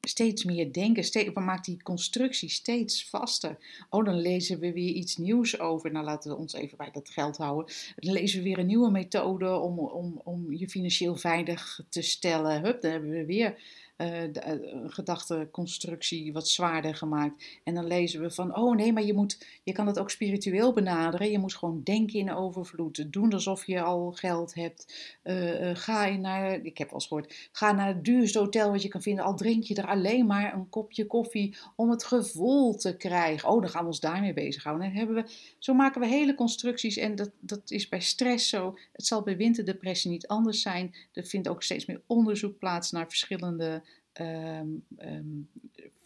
steeds 0.00 0.44
meer 0.44 0.72
denken. 0.72 1.04
Steeds, 1.04 1.32
maakt 1.34 1.64
die 1.64 1.82
constructie 1.82 2.48
steeds 2.48 3.08
vaster. 3.08 3.58
Oh, 3.90 4.04
dan 4.04 4.20
lezen 4.20 4.58
we 4.58 4.72
weer 4.72 4.92
iets 4.92 5.16
nieuws 5.16 5.58
over. 5.58 5.92
Nou, 5.92 6.04
laten 6.04 6.30
we 6.30 6.36
ons 6.36 6.52
even 6.52 6.76
bij 6.76 6.90
dat 6.92 7.08
geld 7.08 7.36
houden. 7.36 7.74
Dan 7.96 8.12
lezen 8.12 8.38
we 8.38 8.44
weer 8.44 8.58
een 8.58 8.66
nieuwe 8.66 8.90
methode 8.90 9.58
om, 9.58 9.78
om, 9.78 10.20
om 10.24 10.52
je 10.52 10.68
financieel 10.68 11.16
veilig 11.16 11.80
te 11.88 12.02
stellen. 12.02 12.62
Hup, 12.62 12.80
dan 12.82 12.90
hebben 12.90 13.10
we 13.10 13.24
weer 13.24 13.58
een 13.96 14.92
gedachteconstructie 14.92 16.32
wat 16.32 16.48
zwaarder 16.48 16.94
gemaakt. 16.94 17.60
En 17.64 17.74
dan 17.74 17.86
lezen 17.86 18.20
we 18.20 18.30
van, 18.30 18.56
oh 18.56 18.76
nee, 18.76 18.92
maar 18.92 19.02
je, 19.02 19.14
moet, 19.14 19.46
je 19.62 19.72
kan 19.72 19.86
het 19.86 19.98
ook 19.98 20.10
spiritueel 20.10 20.72
benaderen. 20.72 21.30
Je 21.30 21.38
moet 21.38 21.54
gewoon 21.54 21.80
denken 21.82 22.18
in 22.18 22.34
overvloed. 22.34 23.12
Doen 23.12 23.32
alsof 23.32 23.66
je 23.66 23.82
al 23.82 24.12
geld 24.12 24.54
hebt. 24.54 25.16
Eh, 25.22 25.70
eh, 25.70 25.76
ga 25.76 26.08
naar, 26.08 26.52
ik 26.52 26.78
heb 26.78 26.86
wel 26.86 26.98
eens 26.98 27.06
gehoord, 27.06 27.48
ga 27.52 27.72
naar 27.72 27.86
het 27.86 28.04
duurste 28.04 28.38
hotel 28.38 28.70
wat 28.70 28.82
je 28.82 28.88
kan 28.88 29.02
vinden. 29.02 29.24
Al 29.24 29.36
drink 29.36 29.62
je 29.62 29.74
er 29.74 29.86
alleen 29.86 30.26
maar 30.26 30.54
een 30.54 30.68
kopje 30.68 31.06
koffie 31.06 31.56
om 31.76 31.90
het 31.90 32.04
gevoel 32.04 32.76
te 32.76 32.96
krijgen. 32.96 33.48
Oh, 33.48 33.60
dan 33.60 33.70
gaan 33.70 33.80
we 33.80 33.86
ons 33.86 34.00
daarmee 34.00 34.32
bezighouden. 34.32 34.86
En 34.86 34.92
hebben 34.92 35.14
we, 35.16 35.30
zo 35.58 35.74
maken 35.74 36.00
we 36.00 36.06
hele 36.06 36.34
constructies. 36.34 36.96
En 36.96 37.14
dat, 37.14 37.30
dat 37.40 37.70
is 37.70 37.88
bij 37.88 38.00
stress 38.00 38.48
zo. 38.48 38.78
Het 38.92 39.06
zal 39.06 39.22
bij 39.22 39.36
winterdepressie 39.36 40.10
niet 40.10 40.26
anders 40.26 40.62
zijn. 40.62 40.94
Er 41.12 41.24
vindt 41.24 41.48
ook 41.48 41.62
steeds 41.62 41.86
meer 41.86 42.00
onderzoek 42.06 42.58
plaats 42.58 42.90
naar 42.90 43.08
verschillende 43.08 43.82
ehm, 44.14 44.68
ehm, 44.96 45.40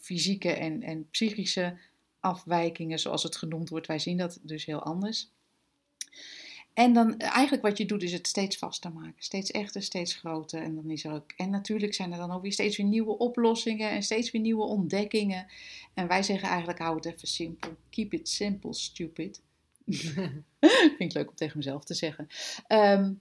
fysieke 0.00 0.52
en, 0.52 0.82
en 0.82 1.10
psychische 1.10 1.78
afwijkingen, 2.20 2.98
zoals 2.98 3.22
het 3.22 3.36
genoemd 3.36 3.68
wordt. 3.68 3.86
Wij 3.86 3.98
zien 3.98 4.16
dat 4.16 4.38
dus 4.42 4.64
heel 4.64 4.82
anders. 4.82 5.30
En 6.78 6.92
dan 6.92 7.18
eigenlijk 7.18 7.62
wat 7.62 7.78
je 7.78 7.86
doet 7.86 8.02
is 8.02 8.12
het 8.12 8.26
steeds 8.26 8.56
vaster 8.56 8.92
maken. 8.92 9.22
Steeds 9.22 9.50
echter, 9.50 9.82
steeds 9.82 10.14
groter. 10.14 10.62
En, 10.62 10.74
dan 10.74 10.90
is 10.90 11.06
ook, 11.06 11.32
en 11.36 11.50
natuurlijk 11.50 11.94
zijn 11.94 12.12
er 12.12 12.18
dan 12.18 12.30
ook 12.30 12.42
weer 12.42 12.52
steeds 12.52 12.76
weer 12.76 12.86
nieuwe 12.86 13.18
oplossingen 13.18 13.90
en 13.90 14.02
steeds 14.02 14.30
weer 14.30 14.40
nieuwe 14.40 14.62
ontdekkingen. 14.64 15.46
En 15.94 16.06
wij 16.06 16.22
zeggen 16.22 16.48
eigenlijk 16.48 16.78
hou 16.78 16.96
het 16.96 17.04
even 17.04 17.28
simpel. 17.28 17.76
Keep 17.90 18.12
it 18.12 18.28
simple, 18.28 18.74
stupid. 18.74 19.40
Vind 20.96 20.98
ik 20.98 21.12
leuk 21.12 21.28
om 21.28 21.34
tegen 21.34 21.56
mezelf 21.56 21.84
te 21.84 21.94
zeggen. 21.94 22.28
Ehm, 22.66 23.12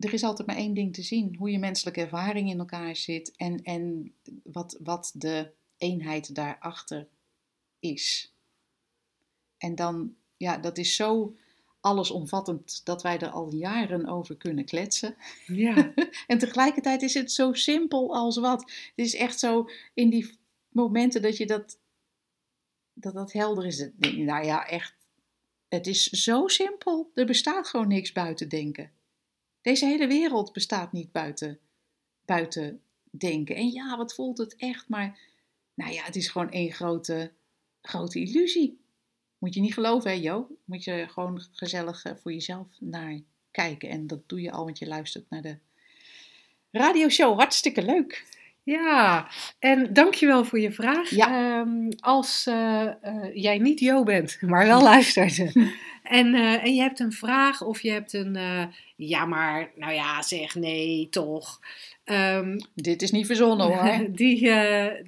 er 0.00 0.12
is 0.12 0.22
altijd 0.22 0.48
maar 0.48 0.56
één 0.56 0.74
ding 0.74 0.94
te 0.94 1.02
zien: 1.02 1.36
hoe 1.36 1.50
je 1.50 1.58
menselijke 1.58 2.00
ervaring 2.00 2.50
in 2.50 2.58
elkaar 2.58 2.96
zit 2.96 3.36
en, 3.36 3.62
en 3.62 4.12
wat, 4.42 4.78
wat 4.82 5.12
de 5.14 5.50
eenheid 5.76 6.34
daarachter 6.34 7.08
is. 7.78 8.34
En 9.58 9.74
dan, 9.74 10.14
ja, 10.36 10.58
dat 10.58 10.78
is 10.78 10.96
zo 10.96 11.34
allesomvattend 11.80 12.80
dat 12.84 13.02
wij 13.02 13.18
er 13.18 13.30
al 13.30 13.54
jaren 13.54 14.06
over 14.06 14.36
kunnen 14.36 14.64
kletsen. 14.64 15.16
Ja, 15.46 15.92
En 16.26 16.38
tegelijkertijd 16.38 17.02
is 17.02 17.14
het 17.14 17.32
zo 17.32 17.52
simpel 17.52 18.14
als 18.14 18.36
wat. 18.36 18.60
Het 18.60 19.06
is 19.06 19.14
echt 19.14 19.38
zo 19.38 19.68
in 19.94 20.10
die 20.10 20.38
momenten 20.68 21.22
dat 21.22 21.36
je 21.36 21.46
dat, 21.46 21.78
dat, 22.92 23.14
dat 23.14 23.32
helder 23.32 23.66
is. 23.66 23.88
Nou 23.98 24.44
ja, 24.44 24.66
echt. 24.66 24.94
Het 25.68 25.86
is 25.86 26.04
zo 26.04 26.48
simpel. 26.48 27.10
Er 27.14 27.26
bestaat 27.26 27.68
gewoon 27.68 27.88
niks 27.88 28.12
buiten 28.12 28.48
denken. 28.48 28.90
Deze 29.62 29.86
hele 29.86 30.06
wereld 30.06 30.52
bestaat 30.52 30.92
niet 30.92 31.12
buiten, 31.12 31.58
buiten 32.24 32.82
denken. 33.10 33.56
En 33.56 33.70
ja, 33.70 33.96
wat 33.96 34.14
voelt 34.14 34.38
het 34.38 34.56
echt? 34.56 34.88
Maar 34.88 35.18
nou 35.74 35.92
ja, 35.92 36.04
het 36.04 36.16
is 36.16 36.28
gewoon 36.28 36.50
één 36.50 36.72
grote, 36.72 37.32
grote 37.82 38.20
illusie. 38.20 38.80
Moet 39.38 39.54
je 39.54 39.60
niet 39.60 39.74
geloven, 39.74 40.10
hè, 40.10 40.16
Jo? 40.16 40.56
Moet 40.64 40.84
je 40.84 41.06
gewoon 41.08 41.42
gezellig 41.52 42.04
eh, 42.04 42.12
voor 42.16 42.32
jezelf 42.32 42.68
naar 42.78 43.20
kijken. 43.50 43.88
En 43.88 44.06
dat 44.06 44.28
doe 44.28 44.40
je 44.40 44.50
al, 44.50 44.64
want 44.64 44.78
je 44.78 44.86
luistert 44.86 45.30
naar 45.30 45.42
de 45.42 45.58
radioshow. 46.70 47.38
Hartstikke 47.38 47.82
leuk. 47.82 48.38
Ja. 48.62 49.28
en 49.58 49.92
dankjewel 49.92 50.44
voor 50.44 50.60
je 50.60 50.72
vraag. 50.72 51.10
Ja. 51.10 51.60
Ehm, 51.60 51.90
als 52.00 52.46
eh, 52.46 52.86
eh, 52.86 52.94
jij 53.34 53.58
niet 53.58 53.80
Jo 53.80 54.02
bent, 54.02 54.38
maar 54.52 54.66
wel 54.66 54.82
luistert. 54.82 55.38
en, 56.02 56.34
eh, 56.34 56.64
en 56.64 56.74
je 56.74 56.80
hebt 56.80 57.00
een 57.00 57.12
vraag 57.12 57.62
of 57.62 57.80
je 57.80 57.90
hebt 57.90 58.12
een... 58.12 58.38
ja, 58.96 59.24
maar 59.24 59.70
nou 59.76 59.92
ja, 59.92 60.22
zeg 60.22 60.54
nee, 60.54 61.08
toch. 61.08 61.60
Ehm, 62.04 62.58
Dit 62.74 63.02
is 63.02 63.10
niet 63.10 63.26
verzonnen 63.26 63.66
hoor. 63.66 64.06
Die, 64.12 64.50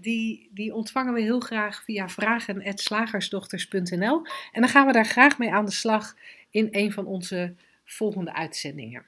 die, 0.01 0.51
die 0.55 0.75
ontvangen 0.75 1.13
we 1.13 1.21
heel 1.21 1.41
graag 1.41 1.83
via 1.85 2.09
vragen.slagersdochters.nl. 2.09 4.27
En 4.53 4.61
dan 4.61 4.69
gaan 4.69 4.87
we 4.87 4.93
daar 4.93 5.07
graag 5.07 5.39
mee 5.39 5.53
aan 5.53 5.65
de 5.65 5.73
slag 5.73 6.17
in 6.51 6.69
een 6.71 6.93
van 6.93 7.07
onze 7.07 7.55
volgende 7.85 8.35
uitzendingen. 8.35 9.05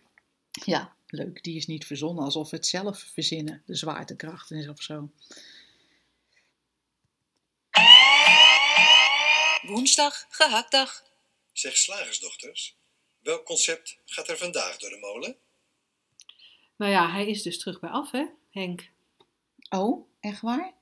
Ja, 0.51 0.93
leuk. 1.15 1.43
Die 1.43 1.57
is 1.57 1.67
niet 1.67 1.87
verzonnen, 1.87 2.25
alsof 2.25 2.51
we 2.51 2.57
het 2.57 2.67
zelf 2.67 2.99
verzinnen. 2.99 3.63
De 3.67 3.75
zwaartekracht 3.75 4.51
is 4.51 4.69
of 4.69 4.83
zo. 4.83 5.11
Woensdag, 9.63 10.27
gehaktdag. 10.29 11.05
Zeg 11.53 11.77
slagersdochters, 11.77 12.77
welk 13.21 13.45
concept 13.45 13.99
gaat 14.05 14.29
er 14.29 14.39
vandaag 14.39 14.77
door 14.77 14.91
de 14.91 14.99
molen? 14.99 15.37
Nou 16.77 16.93
ja, 16.93 17.11
hij 17.11 17.27
is 17.27 17.43
dus 17.43 17.59
terug 17.59 17.81
bij 17.81 17.91
af, 17.91 18.11
hè, 18.11 18.25
Henk? 18.51 18.91
Oh, 19.71 20.09
echt 20.21 20.41
waar? 20.41 20.75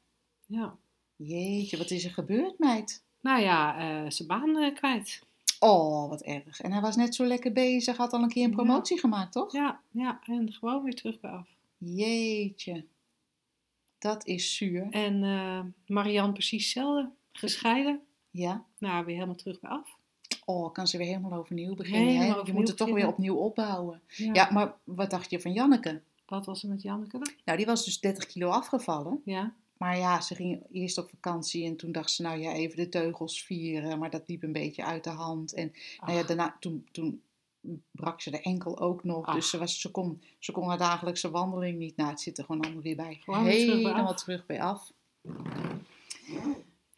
Ja. 0.46 0.78
Jeetje, 1.16 1.76
wat 1.76 1.90
is 1.90 2.04
er 2.04 2.10
gebeurd, 2.10 2.58
meid? 2.58 3.02
Nou 3.20 3.42
ja, 3.42 3.78
eh, 3.78 4.10
zijn 4.10 4.28
baan 4.28 4.56
eh, 4.56 4.74
kwijt. 4.74 5.22
Oh, 5.62 6.08
wat 6.08 6.22
erg. 6.22 6.60
En 6.60 6.72
hij 6.72 6.80
was 6.80 6.96
net 6.96 7.14
zo 7.14 7.24
lekker 7.24 7.52
bezig, 7.52 7.96
had 7.96 8.12
al 8.12 8.22
een 8.22 8.28
keer 8.28 8.44
een 8.44 8.50
Ja. 8.50 8.56
promotie 8.56 8.98
gemaakt, 8.98 9.32
toch? 9.32 9.52
Ja, 9.52 9.80
ja, 9.90 10.20
en 10.26 10.52
gewoon 10.52 10.82
weer 10.82 10.94
terug 10.94 11.20
bij 11.20 11.30
af. 11.30 11.48
Jeetje. 11.78 12.84
Dat 13.98 14.26
is 14.26 14.56
zuur. 14.56 14.86
En 14.90 15.24
eh 15.24 15.60
Marianne 15.86 16.32
precies 16.32 16.62
hetzelfde. 16.64 17.10
Gescheiden. 17.32 18.00
Ja. 18.30 18.64
Nou, 18.78 19.04
weer 19.04 19.14
helemaal 19.14 19.34
terug 19.34 19.60
bij 19.60 19.70
af. 19.70 19.96
Oh, 20.44 20.72
kan 20.72 20.86
ze 20.86 20.98
weer 20.98 21.06
helemaal 21.06 21.38
overnieuw 21.38 21.74
beginnen. 21.74 22.06
Helemaal 22.06 22.26
hè? 22.26 22.32
Je 22.34 22.40
overnieuw 22.40 22.58
moet 22.58 22.68
het 22.68 22.76
toch 22.76 22.90
weer 22.92 23.06
opnieuw 23.06 23.36
opbouwen. 23.36 24.00
Ja. 24.08 24.30
Ja, 24.34 24.50
maar 24.50 24.74
wat 24.84 25.10
dacht 25.10 25.30
je 25.30 25.40
van 25.40 25.52
Janneke? 25.52 26.00
Wat 26.26 26.46
was 26.46 26.62
er 26.62 26.68
met 26.68 26.82
Janneke 26.82 27.18
dan? 27.18 27.30
Nou, 27.44 27.56
die 27.58 27.66
was 27.66 27.84
dus 27.84 28.00
30 28.00 28.26
kilo 28.26 28.48
afgevallen. 28.48 29.22
Ja. 29.24 29.54
Maar 29.82 29.98
ja, 29.98 30.20
ze 30.20 30.34
ging 30.34 30.62
eerst 30.72 30.98
op 30.98 31.08
vakantie 31.10 31.64
en 31.66 31.76
toen 31.76 31.92
dacht 31.92 32.10
ze, 32.10 32.22
nou 32.22 32.40
ja, 32.40 32.52
even 32.52 32.76
de 32.76 32.88
teugels 32.88 33.42
vieren. 33.42 33.98
Maar 33.98 34.10
dat 34.10 34.22
liep 34.26 34.42
een 34.42 34.52
beetje 34.52 34.84
uit 34.84 35.04
de 35.04 35.10
hand. 35.10 35.54
En 35.54 35.72
nou 36.00 36.18
ja, 36.18 36.22
daarna, 36.22 36.56
toen, 36.60 36.88
toen 36.92 37.22
brak 37.90 38.20
ze 38.20 38.30
de 38.30 38.40
enkel 38.40 38.78
ook 38.80 39.04
nog. 39.04 39.26
Ach. 39.26 39.34
Dus 39.34 39.50
ze, 39.50 39.58
was, 39.58 39.80
ze, 39.80 39.90
kon, 39.90 40.22
ze 40.38 40.52
kon 40.52 40.68
haar 40.68 40.78
dagelijkse 40.78 41.30
wandeling 41.30 41.78
niet. 41.78 41.96
Nou, 41.96 42.10
het 42.10 42.20
zit 42.20 42.38
er 42.38 42.44
gewoon 42.44 42.60
allemaal 42.62 42.82
weer 42.82 42.96
bij. 42.96 43.18
Gewoon 43.20 43.44
weer 43.44 43.58
terug 43.58 43.82
bij 43.82 43.90
Helemaal 43.90 44.12
af. 44.12 44.22
terug 44.22 44.46
bij 44.46 44.62
af. 44.62 44.92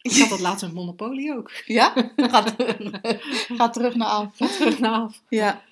Ik 0.01 0.11
had 0.17 0.29
dat 0.29 0.39
laatst 0.39 0.63
met 0.65 0.73
Monopoly 0.73 1.31
ook. 1.31 1.51
Ja, 1.65 2.11
gaat 2.15 2.57
terug, 2.57 2.99
gaat 3.59 3.73
terug 3.73 3.95
naar 3.95 4.07
af. 4.09 4.37
Terug 4.37 4.79
naar 4.79 5.01
af. 5.01 5.21
Ja, 5.29 5.63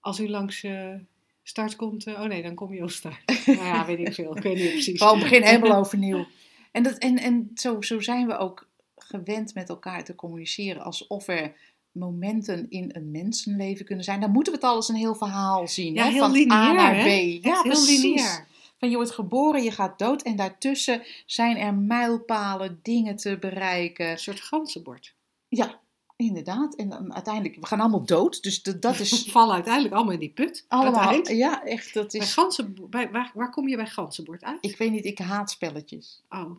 Als 0.00 0.20
u 0.20 0.28
langs 0.28 0.62
eh, 0.62 0.94
start 1.42 1.76
komt, 1.76 2.06
eh, 2.06 2.20
oh 2.20 2.26
nee, 2.26 2.42
dan 2.42 2.54
kom 2.54 2.74
je 2.74 2.82
op 2.82 2.90
start. 2.90 3.22
nou 3.46 3.58
ja, 3.58 3.86
weet 3.86 3.98
ik 3.98 4.14
veel. 4.14 4.36
Ik 4.36 4.42
weet 4.42 4.56
niet 4.56 4.70
precies. 4.70 4.98
gewoon 4.98 5.18
begin 5.18 5.42
helemaal 5.42 5.78
overnieuw. 5.78 6.26
En, 6.72 6.82
dat, 6.82 6.98
en, 6.98 7.18
en 7.18 7.50
zo, 7.54 7.80
zo 7.80 8.00
zijn 8.00 8.26
we 8.26 8.36
ook 8.36 8.70
gewend 8.96 9.54
met 9.54 9.68
elkaar 9.68 10.04
te 10.04 10.14
communiceren. 10.14 10.82
Alsof 10.82 11.28
er 11.28 11.54
momenten 11.92 12.66
in 12.70 12.90
een 12.92 13.10
mensenleven 13.10 13.84
kunnen 13.84 14.04
zijn. 14.04 14.20
Dan 14.20 14.30
moeten 14.30 14.52
we 14.52 14.58
het 14.58 14.68
al 14.68 14.76
eens 14.76 14.88
een 14.88 14.94
heel 14.94 15.14
verhaal 15.14 15.68
zien. 15.68 15.94
Ja, 15.94 16.04
hè? 16.04 16.10
heel 16.10 16.28
Van 16.28 16.50
A 16.50 16.72
naar? 16.72 16.94
B. 16.94 17.06
Ja, 17.06 17.40
heel 17.42 17.62
precies. 17.62 18.02
lineair. 18.02 18.46
Van 18.78 18.90
je 18.90 18.96
wordt 18.96 19.10
geboren, 19.10 19.62
je 19.62 19.70
gaat 19.70 19.98
dood. 19.98 20.22
En 20.22 20.36
daartussen 20.36 21.02
zijn 21.26 21.56
er 21.56 21.74
mijlpalen, 21.74 22.78
dingen 22.82 23.16
te 23.16 23.38
bereiken. 23.38 24.10
Een 24.10 24.18
soort 24.18 24.40
ganzenbord. 24.40 25.14
Ja, 25.48 25.80
inderdaad. 26.24 26.74
En 26.74 26.88
dan 26.88 27.14
uiteindelijk, 27.14 27.54
we 27.54 27.66
gaan 27.66 27.80
allemaal 27.80 28.04
dood. 28.04 28.42
Dus 28.42 28.62
dat, 28.62 28.82
dat 28.82 28.96
We 28.96 29.02
is 29.02 29.28
vallen 29.30 29.54
uiteindelijk 29.54 29.94
allemaal 29.94 30.12
in 30.12 30.20
die 30.20 30.32
put. 30.32 30.64
allemaal... 30.68 31.32
Ja, 31.32 31.64
echt, 31.64 31.94
dat 31.94 32.12
Bij 32.12 32.20
is... 32.20 32.32
ganzen, 32.32 32.74
bij, 32.90 33.10
waar, 33.10 33.30
waar 33.34 33.50
kom 33.50 33.68
je 33.68 33.76
bij 33.76 33.86
ganzenbord 33.86 34.44
uit? 34.44 34.58
Ik 34.60 34.76
weet 34.76 34.90
niet, 34.90 35.04
ik 35.04 35.18
haat 35.18 35.50
spelletjes. 35.50 36.22
Oh, 36.28 36.50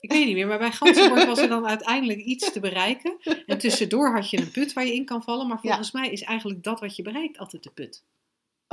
ik 0.00 0.12
weet 0.12 0.26
niet 0.26 0.34
meer. 0.34 0.46
Maar 0.46 0.58
bij 0.58 0.72
ganzenbord 0.72 1.26
was 1.26 1.38
er 1.38 1.48
dan 1.48 1.66
uiteindelijk 1.66 2.20
iets 2.20 2.52
te 2.52 2.60
bereiken. 2.60 3.16
En 3.46 3.58
tussendoor 3.58 4.14
had 4.14 4.30
je 4.30 4.38
een 4.38 4.50
put 4.50 4.72
waar 4.72 4.86
je 4.86 4.94
in 4.94 5.04
kan 5.04 5.22
vallen. 5.22 5.46
Maar 5.46 5.60
volgens 5.60 5.92
mij 5.92 6.10
is 6.10 6.22
eigenlijk 6.22 6.62
dat 6.62 6.80
wat 6.80 6.96
je 6.96 7.02
bereikt 7.02 7.38
altijd 7.38 7.62
de 7.62 7.70
put. 7.70 8.02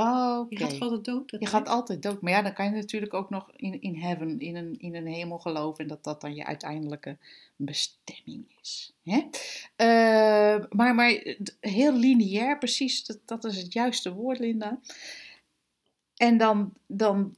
Oh. 0.01 0.45
Je 0.49 0.57
gaat 0.57 0.79
altijd 0.81 1.03
dood. 1.05 1.31
Je 1.39 1.45
gaat 1.45 1.67
altijd 1.67 2.01
dood. 2.01 2.21
Maar 2.21 2.31
ja, 2.31 2.41
dan 2.41 2.53
kan 2.53 2.65
je 2.65 2.71
natuurlijk 2.71 3.13
ook 3.13 3.29
nog 3.29 3.51
in, 3.55 3.81
in 3.81 3.95
heaven, 3.95 4.39
in 4.39 4.55
een, 4.55 4.75
in 4.79 4.95
een 4.95 5.07
hemel 5.07 5.37
geloven. 5.39 5.79
En 5.83 5.87
dat 5.87 6.03
dat 6.03 6.21
dan 6.21 6.35
je 6.35 6.45
uiteindelijke 6.45 7.17
bestemming 7.55 8.45
is. 8.61 8.93
Hè? 9.03 9.27
Eh, 9.75 10.65
maar, 10.69 10.95
maar 10.95 11.35
d- 11.43 11.57
heel 11.59 11.93
lineair, 11.93 12.57
precies. 12.57 13.05
Dat, 13.05 13.19
dat 13.25 13.43
is 13.45 13.57
het 13.57 13.73
juiste 13.73 14.13
woord, 14.13 14.39
Linda. 14.39 14.79
En 16.15 16.37
dan, 16.37 16.73
dan 16.87 17.35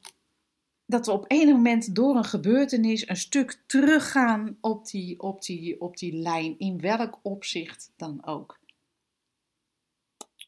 dat 0.86 1.06
we 1.06 1.12
op 1.12 1.26
een 1.28 1.48
moment 1.48 1.96
door 1.96 2.16
een 2.16 2.24
gebeurtenis 2.24 3.08
een 3.10 3.18
stuk 3.18 3.64
teruggaan 3.68 4.58
op 4.62 4.88
die, 4.88 5.20
op 5.22 5.42
die, 5.42 5.82
op 5.82 5.98
die 5.98 6.14
lijn. 6.14 6.56
In 6.60 6.80
welk 6.82 7.20
opzicht 7.22 7.92
dan 7.96 8.26
ook. 8.26 8.60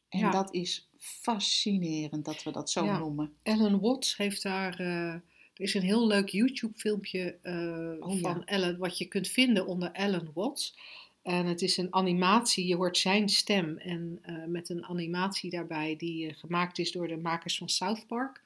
En 0.08 0.18
Ja. 0.18 0.30
dat 0.30 0.54
is 0.54 0.88
fascinerend 1.06 2.24
dat 2.24 2.42
we 2.42 2.50
dat 2.52 2.70
zo 2.70 2.84
Ja. 2.84 2.98
noemen. 2.98 3.32
Ellen 3.42 3.80
Watts 3.80 4.16
heeft 4.16 4.42
daar. 4.42 4.80
eh, 4.80 5.12
er 5.54 5.62
is 5.64 5.74
een 5.74 5.82
heel 5.82 6.06
leuk 6.06 6.28
YouTube-filmpje 6.28 7.36
eh, 7.42 7.92
Oh, 8.00 8.12
ja. 8.14 8.18
van 8.20 8.44
Ellen, 8.44 8.78
wat 8.78 8.98
je 8.98 9.04
kunt 9.06 9.28
vinden 9.28 9.66
onder 9.66 9.90
Ellen 9.92 10.30
Watts. 10.34 10.78
En 11.22 11.46
het 11.46 11.62
is 11.62 11.76
een 11.76 11.94
animatie, 11.94 12.66
je 12.66 12.76
hoort 12.76 12.98
zijn 12.98 13.28
stem. 13.28 13.78
En 13.78 14.18
eh, 14.22 14.44
met 14.46 14.68
een 14.68 14.84
animatie 14.84 15.50
daarbij 15.50 15.96
die 15.96 16.34
gemaakt 16.34 16.78
is 16.78 16.92
door 16.92 17.08
de 17.08 17.16
makers 17.16 17.58
van 17.58 17.68
South 17.68 18.06
Park. 18.06 18.42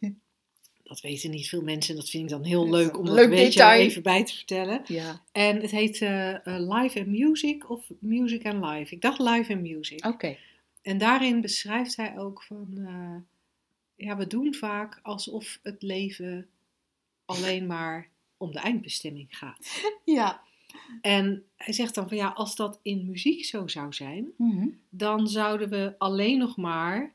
Dat 0.82 1.00
weten 1.00 1.30
niet 1.30 1.48
veel 1.48 1.62
mensen 1.62 1.94
en 1.94 2.00
dat 2.00 2.10
vind 2.10 2.22
ik 2.24 2.28
dan 2.30 2.44
heel 2.44 2.64
Dat 2.66 2.74
leuk 2.74 2.98
om 2.98 3.04
dat 3.04 3.14
leuk 3.14 3.24
een 3.24 3.30
beetje 3.30 3.70
even 3.70 4.02
bij 4.02 4.24
te 4.24 4.34
vertellen. 4.34 4.82
Ja, 4.86 5.22
En 5.32 5.60
het 5.60 5.70
heet 5.70 6.00
Live 6.44 6.98
and 6.98 7.06
Music 7.06 7.70
of 7.70 7.90
Music 7.98 8.46
and 8.46 8.64
Live. 8.64 8.94
Ik 8.94 9.00
dacht 9.00 9.18
Live 9.18 9.52
and 9.52 9.62
Music. 9.62 10.06
oké. 10.06 10.36
En 10.88 10.98
daarin 10.98 11.40
beschrijft 11.40 11.96
hij 11.96 12.18
ook 12.18 12.42
van, 12.42 12.68
eh, 12.76 13.16
ja, 14.06 14.16
we 14.16 14.26
doen 14.26 14.54
vaak 14.54 14.98
alsof 15.02 15.58
het 15.62 15.82
leven 15.82 16.46
alleen 17.24 17.66
maar 17.66 18.08
om 18.36 18.52
de 18.52 18.58
eindbestemming 18.58 19.36
gaat. 19.36 19.82
Ja. 20.04 20.40
En 21.00 21.44
hij 21.56 21.72
zegt 21.72 21.94
dan 21.94 22.08
van, 22.08 22.16
ja, 22.16 22.28
als 22.28 22.56
dat 22.56 22.78
in 22.82 23.06
muziek 23.06 23.44
zo 23.44 23.66
zou 23.66 23.92
zijn, 23.92 24.32
Mhm. 24.36 24.68
dan 24.88 25.28
zouden 25.28 25.68
we 25.68 25.94
alleen 25.98 26.38
nog 26.38 26.56
maar 26.56 27.12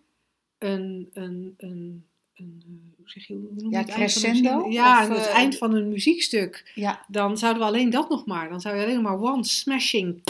een, 0.58 1.10
een, 1.14 1.54
een, 1.58 2.06
een 2.34 2.64
eh, 2.66 2.98
hoe 2.98 3.10
zeg 3.10 3.28
je, 3.28 3.34
hoe 3.34 3.50
noem 3.54 3.72
je 3.72 3.78
Ja, 3.78 3.78
het 3.84 3.92
crescendo? 3.94 4.70
Ja, 4.70 4.92
Of, 5.02 5.10
aan 5.10 5.12
het 5.12 5.28
eh, 5.28 5.36
eind 5.36 5.58
van 5.58 5.74
een 5.76 5.88
muziekstuk, 5.88 6.72
Ja, 6.76 7.06
dan 7.08 7.38
zouden 7.38 7.62
we 7.62 7.68
alleen 7.68 7.90
dat 7.90 8.10
nog 8.10 8.26
maar, 8.26 8.50
dan 8.50 8.62
zou 8.62 8.76
je 8.76 8.84
alleen 8.84 9.02
nog 9.02 9.04
maar 9.04 9.32
one 9.34 9.44
smashing 9.44 10.22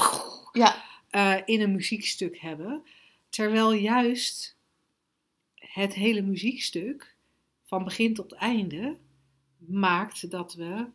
ja, 0.51 0.75
in 1.45 1.61
een 1.61 1.71
muziekstuk 1.71 2.37
hebben. 2.39 2.83
Terwijl 3.33 3.73
juist 3.73 4.55
het 5.55 5.93
hele 5.93 6.21
muziekstuk, 6.21 7.15
van 7.63 7.83
begin 7.83 8.13
tot 8.13 8.31
einde, 8.31 8.97
maakt 9.57 10.31
dat 10.31 10.53
we 10.53 10.87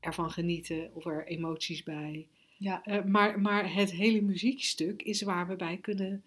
ervan 0.00 0.30
genieten 0.30 0.94
of 0.94 1.06
er 1.06 1.26
emoties 1.26 1.82
bij. 1.82 2.26
ja. 2.58 2.84
Eh, 2.84 3.04
maar, 3.04 3.40
maar 3.40 3.74
het 3.74 3.90
hele 3.90 4.20
muziekstuk 4.20 5.02
is 5.02 5.22
waar 5.22 5.48
we 5.48 5.56
bij 5.56 5.76
kunnen 5.76 6.24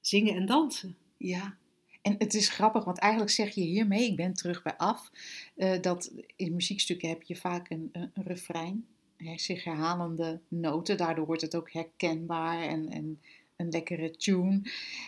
zingen 0.00 0.34
en 0.34 0.46
dansen. 0.46 0.96
ja. 1.16 1.56
En 2.02 2.14
het 2.18 2.34
is 2.34 2.48
grappig, 2.48 2.84
want 2.84 2.98
eigenlijk 2.98 3.32
zeg 3.32 3.54
je 3.54 3.60
hiermee, 3.60 4.10
ik 4.10 4.16
ben 4.16 4.34
terug 4.34 4.62
bij 4.62 4.76
af, 4.76 5.10
eh, 5.54 5.80
dat 5.80 6.12
in 6.36 6.54
muziekstukken 6.54 7.08
heb 7.08 7.22
je 7.22 7.36
vaak 7.36 7.70
een, 7.70 7.88
een, 7.92 8.10
een 8.14 8.22
refrein 8.22 8.86
hè, 9.16 9.38
zich 9.38 9.64
herhalende 9.64 10.40
noten. 10.48 10.96
Daardoor 10.96 11.26
wordt 11.26 11.42
het 11.42 11.56
ook 11.56 11.72
herkenbaar 11.72 12.62
en, 12.62 12.88
en 12.88 13.20
een 13.60 13.68
lekkere 13.70 14.10
tune. 14.10 14.62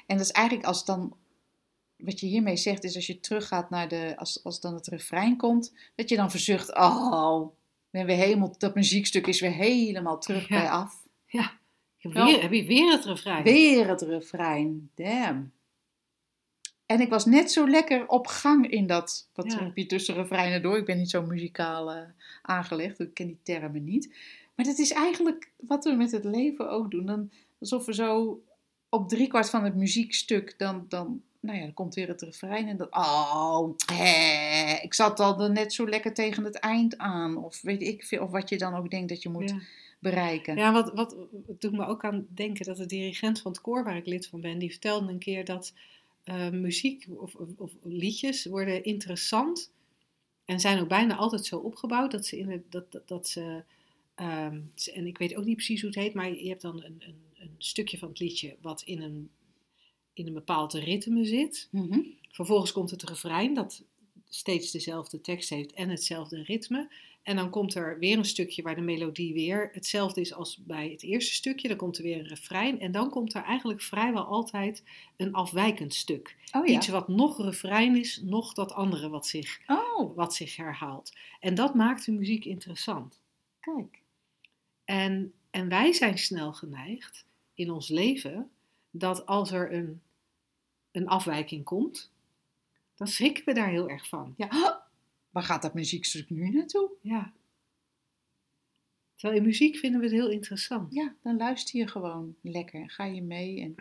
En 0.07 0.17
dat 0.17 0.21
is 0.27 0.31
eigenlijk 0.31 0.67
als 0.67 0.85
dan, 0.85 1.17
wat 1.97 2.21
je 2.21 2.27
hiermee 2.27 2.57
zegt, 2.57 2.85
is 2.85 2.95
als 2.95 3.07
je 3.07 3.21
teruggaat 3.21 3.71
naar 3.71 3.89
de, 3.89 4.13
als, 4.17 4.45
als 4.45 4.61
dan 4.61 4.75
het 4.75 4.87
refrein 4.87 5.37
komt, 5.37 5.73
dat 5.95 6.09
je 6.09 6.17
dan 6.17 6.31
verzucht, 6.31 6.75
oh, 6.77 7.47
ben 7.91 8.07
weer 8.07 8.17
helemaal, 8.17 8.55
dat 8.59 8.75
muziekstuk 8.75 9.27
is 9.27 9.41
weer 9.41 9.53
helemaal 9.53 10.19
terug 10.19 10.49
Ja. 10.49 10.59
bij 10.59 10.71
af. 10.71 11.03
Ja. 11.27 11.61
Heb 11.99 12.13
je 12.13 12.25
weer, 12.25 12.43
heb 12.43 12.53
je 12.53 12.65
weer 12.65 12.93
het 12.93 13.05
refrein? 13.05 13.43
Weer 13.43 13.89
het 13.89 14.03
refrein, 14.03 14.91
damn. 14.95 15.53
En 16.87 17.01
ik 17.01 17.09
was 17.09 17.25
net 17.25 17.53
zo 17.53 17.69
lekker 17.69 18.09
op 18.09 18.27
gang 18.27 18.71
in 18.71 18.87
dat, 18.87 19.29
wat 19.35 19.53
Ja. 19.53 19.71
je 19.75 19.87
tussen 19.87 20.15
refreinen 20.15 20.63
door. 20.63 20.77
Ik 20.77 20.85
ben 20.85 20.99
niet 20.99 21.11
zo 21.11 21.23
muzikaal 21.23 21.93
eh, 21.93 22.03
aangelegd, 22.43 23.01
ik 23.01 23.15
ken 23.15 23.27
die 23.27 23.39
termen 23.43 23.85
niet. 23.85 24.15
Maar 24.55 24.67
dat 24.67 24.79
is 24.79 24.93
eigenlijk 24.93 25.51
wat 25.57 25.85
we 25.85 25.93
met 25.93 26.11
het 26.11 26.25
leven 26.25 26.71
ook 26.71 26.91
doen. 26.91 27.07
Dan, 27.07 27.31
alsof 27.63 27.87
we 27.87 27.95
zo 27.95 28.43
op 28.89 29.09
driekwart 29.09 29.51
van 29.51 29.65
het 29.65 29.75
muziekstuk, 29.75 30.55
dan, 30.59 30.85
dan, 30.89 31.23
nou 31.41 31.59
ja, 31.59 31.65
dan 31.65 31.75
komt 31.75 31.95
weer 31.95 32.09
het 32.09 32.23
refrein 32.23 32.69
en 32.69 32.77
dan, 32.77 32.87
oh, 32.91 33.69
hè, 33.93 34.75
ik 34.83 34.95
zat 34.95 35.21
al 35.21 35.49
net 35.51 35.73
zo 35.73 35.89
lekker 35.89 36.15
tegen 36.15 36.45
het 36.45 36.57
eind 36.57 36.99
aan. 36.99 37.37
Of 37.37 37.61
weet 37.63 37.83
ik 37.83 38.05
veel, 38.05 38.23
of 38.23 38.31
wat 38.31 38.49
je 38.49 38.59
dan 38.59 38.75
ook 38.75 38.91
denkt 38.91 39.09
dat 39.09 39.23
je 39.23 39.29
moet 39.29 39.51
Ja. 39.51 39.61
bereiken. 39.99 40.57
Ja, 40.57 40.73
wat, 40.73 40.93
wat 40.95 41.17
doet 41.59 41.73
me 41.73 41.87
ook 41.87 42.05
aan 42.05 42.27
denken 42.35 42.65
dat 42.65 42.77
de 42.77 42.87
dirigent 42.87 43.41
van 43.41 43.53
het 43.53 43.61
koor 43.61 43.85
waar 43.85 43.97
ik 43.97 44.07
lid 44.07 44.27
van 44.27 44.41
ben, 44.41 44.59
die 44.59 44.71
vertelde 44.71 45.13
een 45.13 45.19
keer 45.19 45.45
dat 45.45 45.73
eh, 46.25 46.49
muziek 46.51 47.07
of, 47.17 47.35
of, 47.35 47.49
of 47.57 47.71
liedjes 47.83 48.45
worden 48.45 48.85
interessant 48.85 49.71
en 50.45 50.61
zijn 50.61 50.81
ook 50.81 50.89
bijna 50.89 51.17
altijd 51.17 51.45
zo 51.47 51.59
opgebouwd 51.59 52.11
dat 52.11 52.27
ze 52.27 52.39
in 52.39 52.51
het, 52.51 52.63
dat, 52.69 52.93
dat, 52.93 53.09
dat 53.09 53.29
ze, 53.29 53.63
ehm, 54.15 54.61
en 54.95 55.07
ik 55.07 55.19
weet 55.19 55.37
ook 55.37 55.45
niet 55.45 55.57
precies 55.57 55.81
hoe 55.81 55.91
het 55.91 55.99
heet, 55.99 56.15
maar 56.15 56.33
je 56.33 56.49
hebt 56.49 56.63
dan 56.63 56.83
een, 56.85 56.97
een, 56.99 57.21
een 57.43 57.55
stukje 57.59 57.99
van 57.99 58.09
het 58.09 58.19
liedje 58.19 58.57
wat 58.61 58.83
in 58.83 59.03
een, 59.03 59.31
in 60.13 60.27
een 60.27 60.33
bepaald 60.33 60.73
ritme 60.73 61.25
zit. 61.25 61.69
Mhm. 61.71 62.01
Vervolgens 62.31 62.73
komt 62.73 62.91
het 62.91 63.03
refrein 63.03 63.55
dat 63.55 63.85
steeds 64.29 64.71
dezelfde 64.71 65.21
tekst 65.21 65.49
heeft 65.51 65.73
en 65.73 65.89
hetzelfde 65.89 66.43
ritme. 66.43 66.93
En 67.23 67.37
dan 67.37 67.51
komt 67.51 67.75
er 67.75 67.99
weer 67.99 68.19
een 68.19 68.25
stukje 68.25 68.63
waar 68.63 68.75
de 68.75 68.81
melodie 68.81 69.33
weer 69.33 69.71
hetzelfde 69.73 70.21
is 70.21 70.33
als 70.35 70.57
bij 70.65 70.89
het 70.91 71.03
eerste 71.03 71.35
stukje. 71.35 71.69
Dan 71.69 71.77
komt 71.77 71.97
er 71.97 72.03
weer 72.03 72.19
een 72.19 72.27
refrein. 72.29 72.81
En 72.81 72.93
dan 72.93 73.11
komt 73.11 73.35
er 73.35 73.43
eigenlijk 73.43 73.83
vrijwel 73.83 74.25
altijd 74.25 74.83
een 75.17 75.33
afwijkend 75.33 75.95
stuk. 75.95 76.37
Oh 76.53 76.67
ja. 76.67 76.75
Iets 76.75 76.89
wat 76.89 77.09
nog 77.09 77.43
refrein 77.43 77.97
is, 77.97 78.21
nog 78.25 78.53
dat 78.53 78.73
andere 78.73 79.09
wat 79.09 79.27
zich, 79.27 79.61
Oh, 79.67 80.17
wat 80.17 80.35
zich 80.35 80.57
herhaalt. 80.57 81.13
En 81.41 81.55
dat 81.55 81.75
maakt 81.75 82.05
de 82.05 82.13
muziek 82.13 82.45
interessant. 82.45 83.23
kijk. 83.61 84.01
En, 84.85 85.33
en 85.51 85.69
wij 85.69 85.93
zijn 85.93 86.19
snel 86.19 86.53
geneigd 86.53 87.27
in 87.63 87.71
ons 87.71 87.89
leven 87.89 88.51
dat 88.91 89.27
als 89.27 89.53
er 89.53 89.73
een, 89.73 90.01
een 90.91 91.09
afwijking 91.09 91.65
komt, 91.65 92.11
dan 92.95 93.07
schrikken 93.07 93.45
we 93.45 93.53
daar 93.53 93.71
heel 93.71 93.89
erg 93.89 94.09
van. 94.09 94.35
Ja, 94.37 94.83
waar 95.31 95.43
gaat 95.43 95.63
dat 95.63 95.75
muziekstuk 95.75 96.31
nu 96.31 96.51
naartoe? 96.51 96.91
Ja. 97.01 97.33
Terwijl 99.15 99.41
in 99.41 99.47
muziek 99.47 99.77
vinden 99.77 100.01
we 100.01 100.07
het 100.07 100.15
heel 100.15 100.31
interessant. 100.31 100.95
Ja, 100.95 101.15
dan 101.23 101.37
luister 101.37 101.79
je 101.79 101.89
gewoon 101.89 102.35
lekker. 102.41 102.91
Ga 102.91 103.05
je 103.05 103.23
mee 103.23 103.61
en 103.61 103.75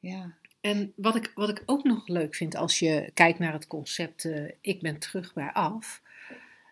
ja. 0.00 0.36
En 0.60 0.92
wat 0.96 1.16
ik, 1.16 1.32
wat 1.34 1.48
ik 1.48 1.62
ook 1.66 1.84
nog 1.84 2.08
leuk 2.08 2.34
vind 2.34 2.54
als 2.54 2.78
je 2.78 3.10
kijkt 3.14 3.38
naar 3.38 3.52
het 3.52 3.66
concept 3.66 4.24
eh, 4.24 4.50
ik 4.60 4.80
ben 4.80 4.98
terug 4.98 5.34
bij 5.34 5.52
af, 5.52 6.02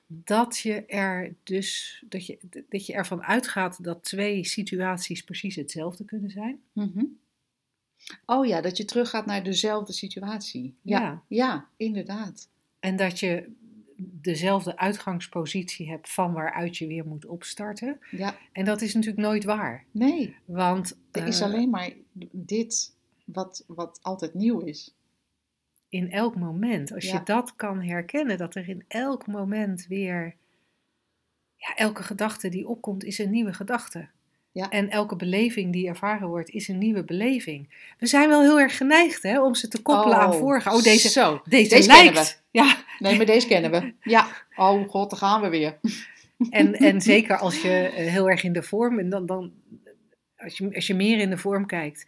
dat 0.07 0.59
je 0.59 0.85
er 0.87 1.35
dus 1.43 2.03
dat 2.09 2.27
je, 2.27 2.39
dat 2.69 2.87
je 2.87 2.93
ervan 2.93 3.23
uitgaat 3.23 3.85
dat 3.85 4.05
twee 4.05 4.45
situaties 4.45 5.23
precies 5.23 5.57
hetzelfde 5.57 6.05
kunnen 6.05 6.31
zijn. 6.31 6.61
Mhm. 6.73 7.05
Oh 8.27 8.47
ja, 8.47 8.61
dat 8.61 8.77
je 8.77 8.85
teruggaat 8.85 9.27
naar 9.27 9.43
dezelfde 9.43 9.93
situatie. 9.93 10.75
Ja, 10.83 11.01
Ja. 11.01 11.23
ja. 11.29 11.69
inderdaad. 11.77 12.49
En 12.81 12.97
dat 12.97 13.21
je 13.21 13.53
dezelfde 13.99 14.77
uitgangspositie 14.77 15.89
hebt 15.91 16.09
van 16.13 16.33
waaruit 16.33 16.77
je 16.77 16.87
weer 16.87 17.07
moet 17.07 17.27
opstarten. 17.27 17.99
Ja, 18.11 18.37
En 18.53 18.65
dat 18.65 18.81
is 18.81 18.95
natuurlijk 18.95 19.27
nooit 19.27 19.45
waar. 19.45 19.85
nee, 19.91 20.37
Want 20.45 20.99
er 21.11 21.27
is 21.27 21.41
eh, 21.41 21.47
alleen 21.47 21.71
maar 21.71 21.93
dit 22.33 22.95
wat, 23.25 23.65
wat 23.67 23.99
altijd 24.03 24.35
nieuw 24.35 24.61
is. 24.61 24.95
In 25.97 26.11
elk 26.11 26.37
moment, 26.37 26.93
als 26.95 27.05
Ja. 27.05 27.13
je 27.13 27.21
dat 27.25 27.57
kan 27.57 27.83
herkennen, 27.83 28.39
dat 28.39 28.55
er 28.55 28.69
in 28.69 28.85
elk 28.89 29.27
moment 29.27 29.87
weer, 29.89 30.35
ja, 31.57 31.75
elke 31.75 32.03
gedachte 32.03 32.49
die 32.49 32.69
opkomt 32.69 33.05
is 33.05 33.19
een 33.19 33.31
nieuwe 33.31 33.53
gedachte. 33.53 34.09
Ja. 34.53 34.71
En 34.71 34.91
elke 34.91 35.17
beleving 35.17 35.73
die 35.73 35.89
ervaren 35.89 36.29
wordt 36.29 36.51
is 36.51 36.69
een 36.69 36.79
nieuwe 36.79 37.05
beleving. 37.05 37.75
We 37.99 38.07
zijn 38.07 38.29
wel 38.29 38.41
heel 38.41 38.61
erg 38.61 38.77
geneigd 38.77 39.23
hè, 39.23 39.43
om 39.43 39.55
ze 39.55 39.69
te 39.69 39.83
koppelen 39.83 40.17
aan 40.19 40.35
vorige. 40.35 40.71
Oh, 40.71 40.83
deze, 40.83 41.09
Zo, 41.09 41.41
deze, 41.45 41.69
deze 41.69 41.87
lijkt. 41.89 42.43
Ja, 42.51 42.77
nee, 42.99 43.17
maar 43.17 43.27
deze 43.27 43.47
kennen 43.47 43.71
we. 43.71 43.93
Ja, 44.01 44.27
oh 44.57 44.89
god, 44.89 45.11
daar 45.11 45.19
gaan 45.19 45.41
we 45.41 45.49
weer. 45.49 45.79
en, 46.51 46.75
en 46.75 47.01
zeker 47.01 47.37
als 47.39 47.63
je 47.63 47.71
eh, 47.71 48.07
heel 48.13 48.31
erg 48.31 48.43
in 48.43 48.53
de 48.53 48.63
vorm, 48.63 48.99
en 48.99 49.09
dan, 49.09 49.27
dan, 49.27 49.53
als, 50.37 50.59
je, 50.59 50.75
als 50.75 50.87
je 50.87 50.95
meer 50.95 51.19
in 51.19 51.31
de 51.31 51.39
vorm 51.39 51.67
kijkt, 51.67 52.07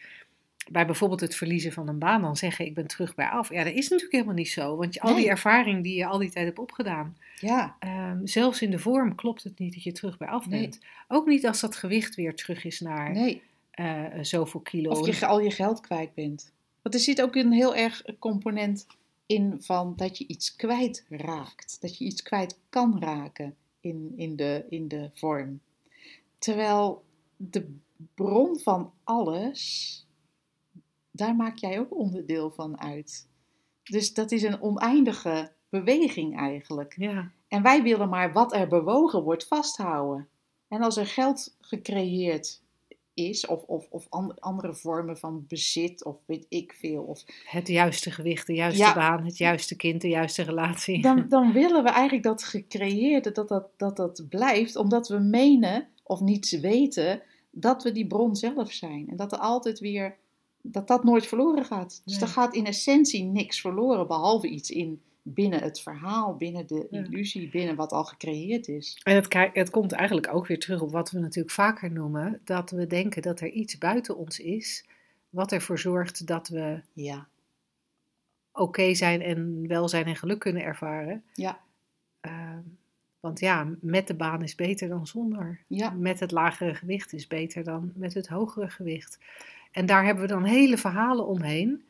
bij 0.71 0.87
bijvoorbeeld 0.87 1.21
het 1.21 1.35
verliezen 1.35 1.73
van 1.73 1.89
een 1.89 1.99
baan, 1.99 2.23
dan 2.23 2.37
zeggen 2.37 2.67
ik 2.67 2.75
ben 2.75 2.87
terug 2.87 3.15
bij 3.15 3.29
af. 3.29 3.51
Ja, 3.51 3.65
dat 3.65 3.73
is 3.73 3.89
natuurlijk 3.89 4.13
helemaal 4.13 4.35
niet 4.35 4.49
zo, 4.51 4.77
want 4.77 4.95
je, 4.95 5.01
al 5.01 5.15
die 5.15 5.29
ervaring 5.29 5.83
die 5.83 5.97
je 5.97 6.07
al 6.07 6.19
die 6.19 6.31
tijd 6.31 6.47
hebt 6.47 6.59
opgedaan, 6.59 7.17
Ja, 7.41 7.77
ehm, 7.79 8.27
zelfs 8.27 8.63
in 8.63 8.71
de 8.71 8.79
vorm 8.79 9.15
klopt 9.15 9.45
het 9.45 9.59
niet 9.59 9.75
dat 9.75 9.83
je 9.83 9.93
terug 9.93 10.19
bij 10.19 10.29
af 10.29 10.49
Nee. 10.49 10.61
bent. 10.61 10.81
Ook 11.09 11.27
niet 11.27 11.47
als 11.47 11.61
dat 11.61 11.77
gewicht 11.77 12.15
weer 12.15 12.35
terug 12.35 12.65
is 12.65 12.81
naar 12.81 13.13
nee. 13.13 13.43
eh, 13.71 14.05
zoveel 14.21 14.61
kilo. 14.61 14.91
Of 14.91 15.19
je 15.19 15.27
al 15.27 15.41
je 15.41 15.51
geld 15.51 15.81
kwijt 15.81 16.15
bent. 16.15 16.53
Want 16.83 16.95
er 16.95 17.01
zit 17.01 17.23
ook 17.23 17.35
een 17.35 17.53
heel 17.53 17.75
erg 17.75 18.05
component 18.19 18.87
in 19.27 19.57
van 19.61 19.93
dat 19.97 20.19
je 20.19 20.27
iets 20.27 20.57
kwijtraakt. 20.57 21.77
Dat 21.81 21.99
je 21.99 22.05
iets 22.05 22.23
kwijt 22.23 22.59
kan 22.69 23.01
raken 23.01 23.55
in, 23.81 24.13
in, 24.17 24.37
de, 24.37 24.65
in 24.69 24.89
de 24.89 25.11
vorm. 25.15 25.61
Terwijl 26.39 27.05
de 27.37 27.75
bron 28.15 28.59
van 28.59 28.93
alles, 29.05 30.07
daar 31.19 31.37
maak 31.37 31.57
jij 31.59 31.79
ook 31.81 31.97
onderdeel 31.97 32.51
van 32.51 32.81
uit. 32.81 33.27
Dus 33.83 34.15
dat 34.15 34.31
is 34.33 34.43
een 34.43 34.63
oneindige 34.63 35.53
beweging 35.69 36.39
eigenlijk. 36.39 36.95
Ja, 36.99 37.31
En 37.49 37.63
wij 37.63 37.83
willen 37.83 38.09
maar 38.09 38.33
wat 38.33 38.55
er 38.55 38.69
bewogen 38.69 39.23
wordt 39.23 39.47
vasthouden. 39.47 40.29
En 40.69 40.83
als 40.83 40.97
er 40.97 41.07
geld 41.07 41.57
gecreëerd 41.61 42.63
is, 43.15 43.47
of, 43.47 43.63
of, 43.63 43.87
of 43.91 44.07
an- 44.09 44.39
andere 44.39 44.75
vormen 44.75 45.19
van 45.19 45.45
bezit, 45.49 46.05
of 46.05 46.17
weet 46.27 46.47
ik 46.49 46.73
veel, 46.79 47.03
of, 47.03 47.25
het 47.45 47.69
juiste 47.69 48.11
gewicht, 48.11 48.47
de 48.47 48.55
juiste 48.55 48.83
Ja. 48.83 48.95
baan, 48.95 49.25
het 49.25 49.39
juiste 49.39 49.77
kind, 49.77 50.01
de 50.01 50.09
juiste 50.09 50.43
relatie. 50.43 51.03
dan, 51.03 51.29
dan 51.29 51.53
willen 51.53 51.83
we 51.83 51.91
eigenlijk 51.91 52.23
dat 52.23 52.45
gecreëerde, 52.45 53.33
dat 53.33 53.49
dat, 53.49 53.69
dat 53.77 53.97
dat 53.97 54.27
blijft, 54.29 54.77
omdat 54.77 55.09
we 55.09 55.19
menen 55.19 55.89
of 56.03 56.21
niet 56.21 56.61
weten 56.61 57.23
dat 57.51 57.83
we 57.83 57.93
die 57.93 58.07
bron 58.07 58.37
zelf 58.37 58.73
zijn. 58.73 59.09
En 59.09 59.17
dat 59.17 59.33
er 59.33 59.39
altijd 59.39 59.79
weer, 59.79 60.17
dat 60.63 60.89
dat 60.89 61.05
nooit 61.05 61.27
verloren 61.27 61.65
gaat. 61.65 62.03
Dus 62.05 62.13
Nee. 62.15 62.23
er 62.23 62.29
gaat 62.29 62.55
in 62.55 62.67
essentie 62.67 63.25
niks 63.25 63.61
verloren, 63.61 64.07
behalve 64.07 64.49
iets 64.49 64.71
in 64.71 65.01
binnen 65.23 65.63
het 65.63 65.81
verhaal, 65.81 66.37
binnen 66.37 66.67
de 66.67 66.87
Ja. 66.91 66.99
illusie, 67.05 67.49
binnen 67.51 67.77
wat 67.77 67.93
al 67.93 68.05
gecreëerd 68.05 68.69
is. 68.69 69.01
En 69.03 69.15
het, 69.15 69.35
het 69.53 69.71
komt 69.71 69.93
eigenlijk 69.93 70.35
ook 70.35 70.47
weer 70.47 70.59
terug 70.59 70.81
op 70.81 70.91
wat 70.93 71.11
we 71.11 71.19
natuurlijk 71.19 71.55
vaker 71.55 71.93
noemen: 71.93 72.41
dat 72.45 72.71
we 72.71 72.87
denken 72.87 73.23
dat 73.23 73.41
er 73.41 73.51
iets 73.51 73.79
buiten 73.79 74.17
ons 74.17 74.39
is, 74.39 74.87
wat 75.31 75.53
ervoor 75.53 75.79
zorgt 75.79 76.27
dat 76.27 76.49
we 76.49 76.81
Ja, 76.93 77.29
oké 78.53 78.95
zijn 78.95 79.23
en 79.23 79.67
welzijn 79.67 80.07
en 80.07 80.17
geluk 80.17 80.39
kunnen 80.39 80.63
ervaren. 80.63 81.25
ja, 81.35 81.61
Ehm, 82.21 82.61
want 83.21 83.41
ja, 83.41 83.69
met 83.81 84.07
de 84.07 84.15
baan 84.15 84.43
is 84.43 84.55
beter 84.55 84.89
dan 84.89 85.07
zonder. 85.07 85.61
ja. 85.67 85.91
Met 85.91 86.21
het 86.21 86.31
lagere 86.31 86.75
gewicht 86.75 87.13
is 87.13 87.27
beter 87.27 87.65
dan 87.65 87.93
met 87.95 88.15
het 88.15 88.29
hogere 88.29 88.71
gewicht. 88.71 89.19
En 89.73 89.87
daar 89.87 90.05
hebben 90.05 90.23
we 90.23 90.29
dan 90.29 90.45
hele 90.45 90.77
verhalen 90.79 91.27
omheen. 91.27 91.85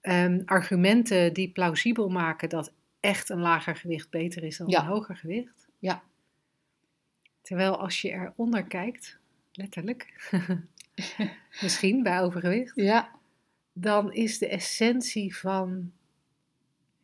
Ehm, 0.00 0.42
argumenten 0.44 1.32
die 1.32 1.50
plausibel 1.50 2.08
maken 2.08 2.48
dat 2.48 2.72
echt 3.00 3.28
een 3.28 3.40
lager 3.40 3.76
gewicht 3.76 4.10
beter 4.10 4.42
is 4.44 4.56
dan 4.56 4.68
Ja. 4.68 4.80
een 4.80 4.86
hoger 4.86 5.16
gewicht. 5.16 5.68
Ja. 5.78 6.02
Terwijl 7.42 7.76
als 7.78 8.00
je 8.00 8.10
eronder 8.10 8.64
kijkt, 8.64 9.18
letterlijk, 9.52 10.30
misschien 11.62 12.02
bij 12.02 12.20
overgewicht, 12.22 12.72
Ja, 12.74 13.10
dan 13.72 14.12
is 14.12 14.38
de 14.38 14.48
essentie 14.48 15.36
van 15.36 15.92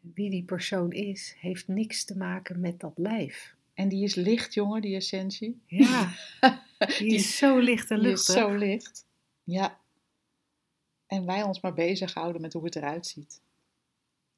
wie 0.01 0.31
die 0.31 0.43
persoon 0.45 0.93
is, 0.93 1.37
heeft 1.41 1.69
niks 1.69 2.05
te 2.05 2.17
maken 2.17 2.61
met 2.61 2.81
dat 2.81 2.93
lijf. 2.97 3.55
en 3.75 3.89
die 3.89 4.05
is 4.05 4.15
licht, 4.15 4.55
jongen, 4.55 4.81
die 4.81 4.97
essentie. 4.97 5.61
Ja, 5.67 6.13
die 6.99 7.15
is 7.15 7.37
zo 7.37 7.59
licht 7.59 7.91
en 7.91 8.01
Die 8.01 8.13
is 8.13 8.29
luchtig. 8.29 8.45
zo 8.49 8.55
licht. 8.57 9.07
Ja. 9.45 9.79
En 11.07 11.27
wij 11.27 11.43
ons 11.43 11.61
maar 11.61 11.75
bezighouden 11.75 12.41
met 12.41 12.53
hoe 12.53 12.65
het 12.65 12.77
eruit 12.77 13.07
ziet. 13.07 13.41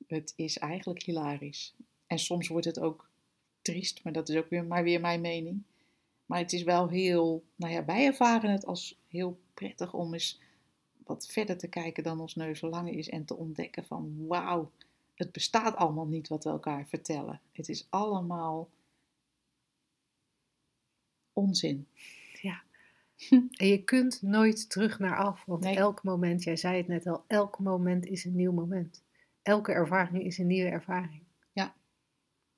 Het 0.06 0.32
is 0.36 0.58
eigenlijk 0.58 1.02
hilarisch. 1.02 1.74
En 2.06 2.18
soms 2.18 2.48
wordt 2.48 2.66
het 2.66 2.78
ook 2.78 3.10
triest, 3.62 4.04
maar 4.04 4.12
dat 4.12 4.28
is 4.28 4.36
ook 4.36 4.48
weer, 4.48 4.64
maar 4.64 4.82
weer 4.82 5.00
mijn 5.00 5.20
mening. 5.20 5.62
Maar 6.26 6.38
het 6.38 6.52
is 6.52 6.62
wel 6.62 6.88
heel, 6.88 7.44
nou 7.56 7.72
ja, 7.72 7.84
wij 7.84 8.06
ervaren 8.06 8.50
het 8.50 8.66
als 8.66 8.98
heel 9.08 9.38
prettig 9.54 9.94
om 9.94 10.12
eens 10.12 10.40
wat 11.04 11.26
verder 11.26 11.58
te 11.58 11.68
kijken 11.68 12.02
dan 12.02 12.20
ons 12.20 12.34
neus 12.34 12.60
lang 12.60 12.90
is 12.90 13.08
en 13.08 13.24
te 13.24 13.36
ontdekken 13.36 13.84
van 13.84 14.26
wauw, 14.26 14.70
het 15.14 15.32
bestaat 15.32 15.76
allemaal 15.76 16.06
niet 16.06 16.28
wat 16.28 16.44
we 16.44 16.50
elkaar 16.50 16.86
vertellen. 16.86 17.40
Het 17.52 17.68
is 17.68 17.86
allemaal 17.90 18.68
onzin. 21.32 21.86
En 23.50 23.66
je 23.66 23.82
kunt 23.84 24.22
nooit 24.22 24.70
terug 24.70 24.98
naar 24.98 25.16
af, 25.16 25.44
want 25.46 25.62
Nee. 25.62 25.76
elk 25.76 26.02
moment, 26.02 26.42
jij 26.42 26.56
zei 26.56 26.76
het 26.76 26.88
net 26.88 27.06
al, 27.06 27.24
elk 27.26 27.58
moment 27.58 28.06
is 28.06 28.24
een 28.24 28.36
nieuw 28.36 28.52
moment. 28.52 29.02
Elke 29.42 29.72
ervaring 29.72 30.24
is 30.24 30.38
een 30.38 30.46
nieuwe 30.46 30.70
ervaring. 30.70 31.22
Ja. 31.52 31.74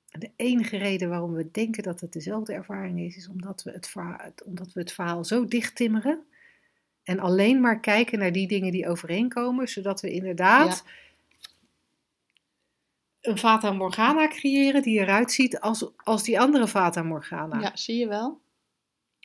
En 0.09 0.19
de 0.19 0.31
enige 0.35 0.77
reden 0.77 1.09
waarom 1.09 1.33
we 1.33 1.51
denken 1.51 1.83
dat 1.83 1.99
het 1.99 2.13
dezelfde 2.13 2.53
ervaring 2.53 2.99
is, 2.99 3.15
is 3.17 3.27
omdat 3.29 3.63
we 3.63 3.71
het, 3.71 3.87
verhaal, 3.87 4.31
omdat 4.45 4.73
we 4.73 4.79
het 4.79 4.91
verhaal 4.91 5.25
zo 5.25 5.45
dicht 5.45 5.75
timmeren 5.75 6.23
en 7.03 7.19
alleen 7.19 7.59
maar 7.61 7.79
kijken 7.79 8.19
naar 8.19 8.31
die 8.31 8.47
dingen 8.47 8.71
die 8.71 8.87
overeenkomen, 8.87 9.67
zodat 9.67 10.01
we 10.01 10.11
inderdaad 10.11 10.83
een 13.21 13.37
Fata 13.37 13.71
Morgana 13.71 14.27
creëren 14.27 14.81
die 14.81 14.99
eruit 14.99 15.31
ziet 15.31 15.59
als, 15.59 15.91
als 15.97 16.23
die 16.23 16.39
andere 16.39 16.67
Fata 16.67 17.03
Morgana. 17.03 17.59
Ja, 17.59 17.75
zie 17.75 17.97
je 17.97 18.07
wel? 18.07 18.41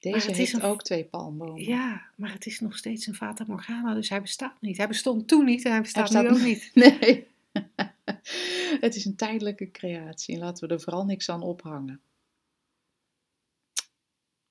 Deze 0.00 0.16
het 0.16 0.30
is 0.30 0.36
heeft 0.36 0.52
een- 0.52 0.62
ook 0.62 0.82
twee 0.82 1.04
palmbomen. 1.04 1.62
Ja, 1.64 2.02
maar 2.16 2.32
het 2.32 2.46
is 2.46 2.60
nog 2.60 2.76
steeds 2.76 3.06
een 3.06 3.14
Fata 3.14 3.44
Morgana, 3.46 3.94
dus 3.94 4.08
hij 4.08 4.20
bestaat 4.20 4.60
niet. 4.60 4.76
Hij 4.76 4.88
bestond 4.88 5.28
toen 5.28 5.44
niet 5.44 5.64
en 5.64 5.70
hij 5.70 5.80
bestaat, 5.80 6.08
Hij 6.12 6.22
nu 6.22 6.28
bestaat 6.28 6.42
ook 6.42 6.48
niet. 6.48 6.70
Nee. 7.00 7.26
het 8.80 8.94
is 8.96 9.04
een 9.04 9.16
tijdelijke 9.16 9.70
creatie 9.70 10.34
en 10.34 10.40
laten 10.40 10.68
we 10.68 10.74
er 10.74 10.80
vooral 10.80 11.04
niks 11.04 11.28
aan 11.28 11.42
ophangen. 11.42 12.00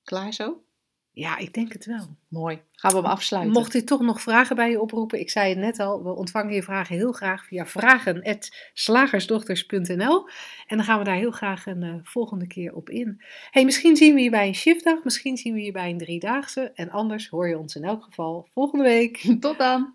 Klaar 0.02 0.32
zo? 0.32 0.64
Ja, 1.18 1.36
ik 1.36 1.54
denk 1.54 1.72
het 1.72 1.84
wel. 1.84 2.16
Mooi. 2.28 2.60
Gaan 2.72 2.90
we 2.90 2.96
hem 2.96 3.06
afsluiten? 3.06 3.52
Mocht 3.52 3.74
u 3.74 3.84
toch 3.84 4.00
nog 4.00 4.20
vragen 4.20 4.56
bij 4.56 4.70
je 4.70 4.80
oproepen, 4.80 5.20
ik 5.20 5.30
zei 5.30 5.48
het 5.48 5.58
net 5.58 5.80
al, 5.80 6.02
we 6.02 6.14
ontvangen 6.14 6.54
je 6.54 6.62
vragen 6.62 6.96
heel 6.96 7.12
graag 7.12 7.46
via 7.46 7.66
vragen.slagersdochters.nl 7.66 10.28
en 10.66 10.76
dan 10.76 10.84
gaan 10.84 10.98
we 10.98 11.04
daar 11.04 11.16
heel 11.16 11.30
graag 11.30 11.66
een 11.66 11.82
eh, 11.82 11.94
volgende 12.02 12.46
keer 12.46 12.74
op 12.74 12.90
in. 12.90 13.22
Hey, 13.50 13.64
misschien 13.64 13.96
zien 13.96 14.14
we 14.14 14.20
je 14.20 14.30
bij 14.30 14.46
een 14.46 14.54
shiftdag, 14.54 15.04
misschien 15.04 15.36
zien 15.36 15.54
we 15.54 15.62
je 15.62 15.72
bij 15.72 15.90
een 15.90 15.98
driedaagse 15.98 16.72
en 16.74 16.90
anders 16.90 17.28
hoor 17.28 17.48
je 17.48 17.58
ons 17.58 17.76
in 17.76 17.84
elk 17.84 18.04
geval 18.04 18.48
volgende 18.52 18.84
week. 18.84 19.36
Tot 19.40 19.58
dan! 19.58 19.94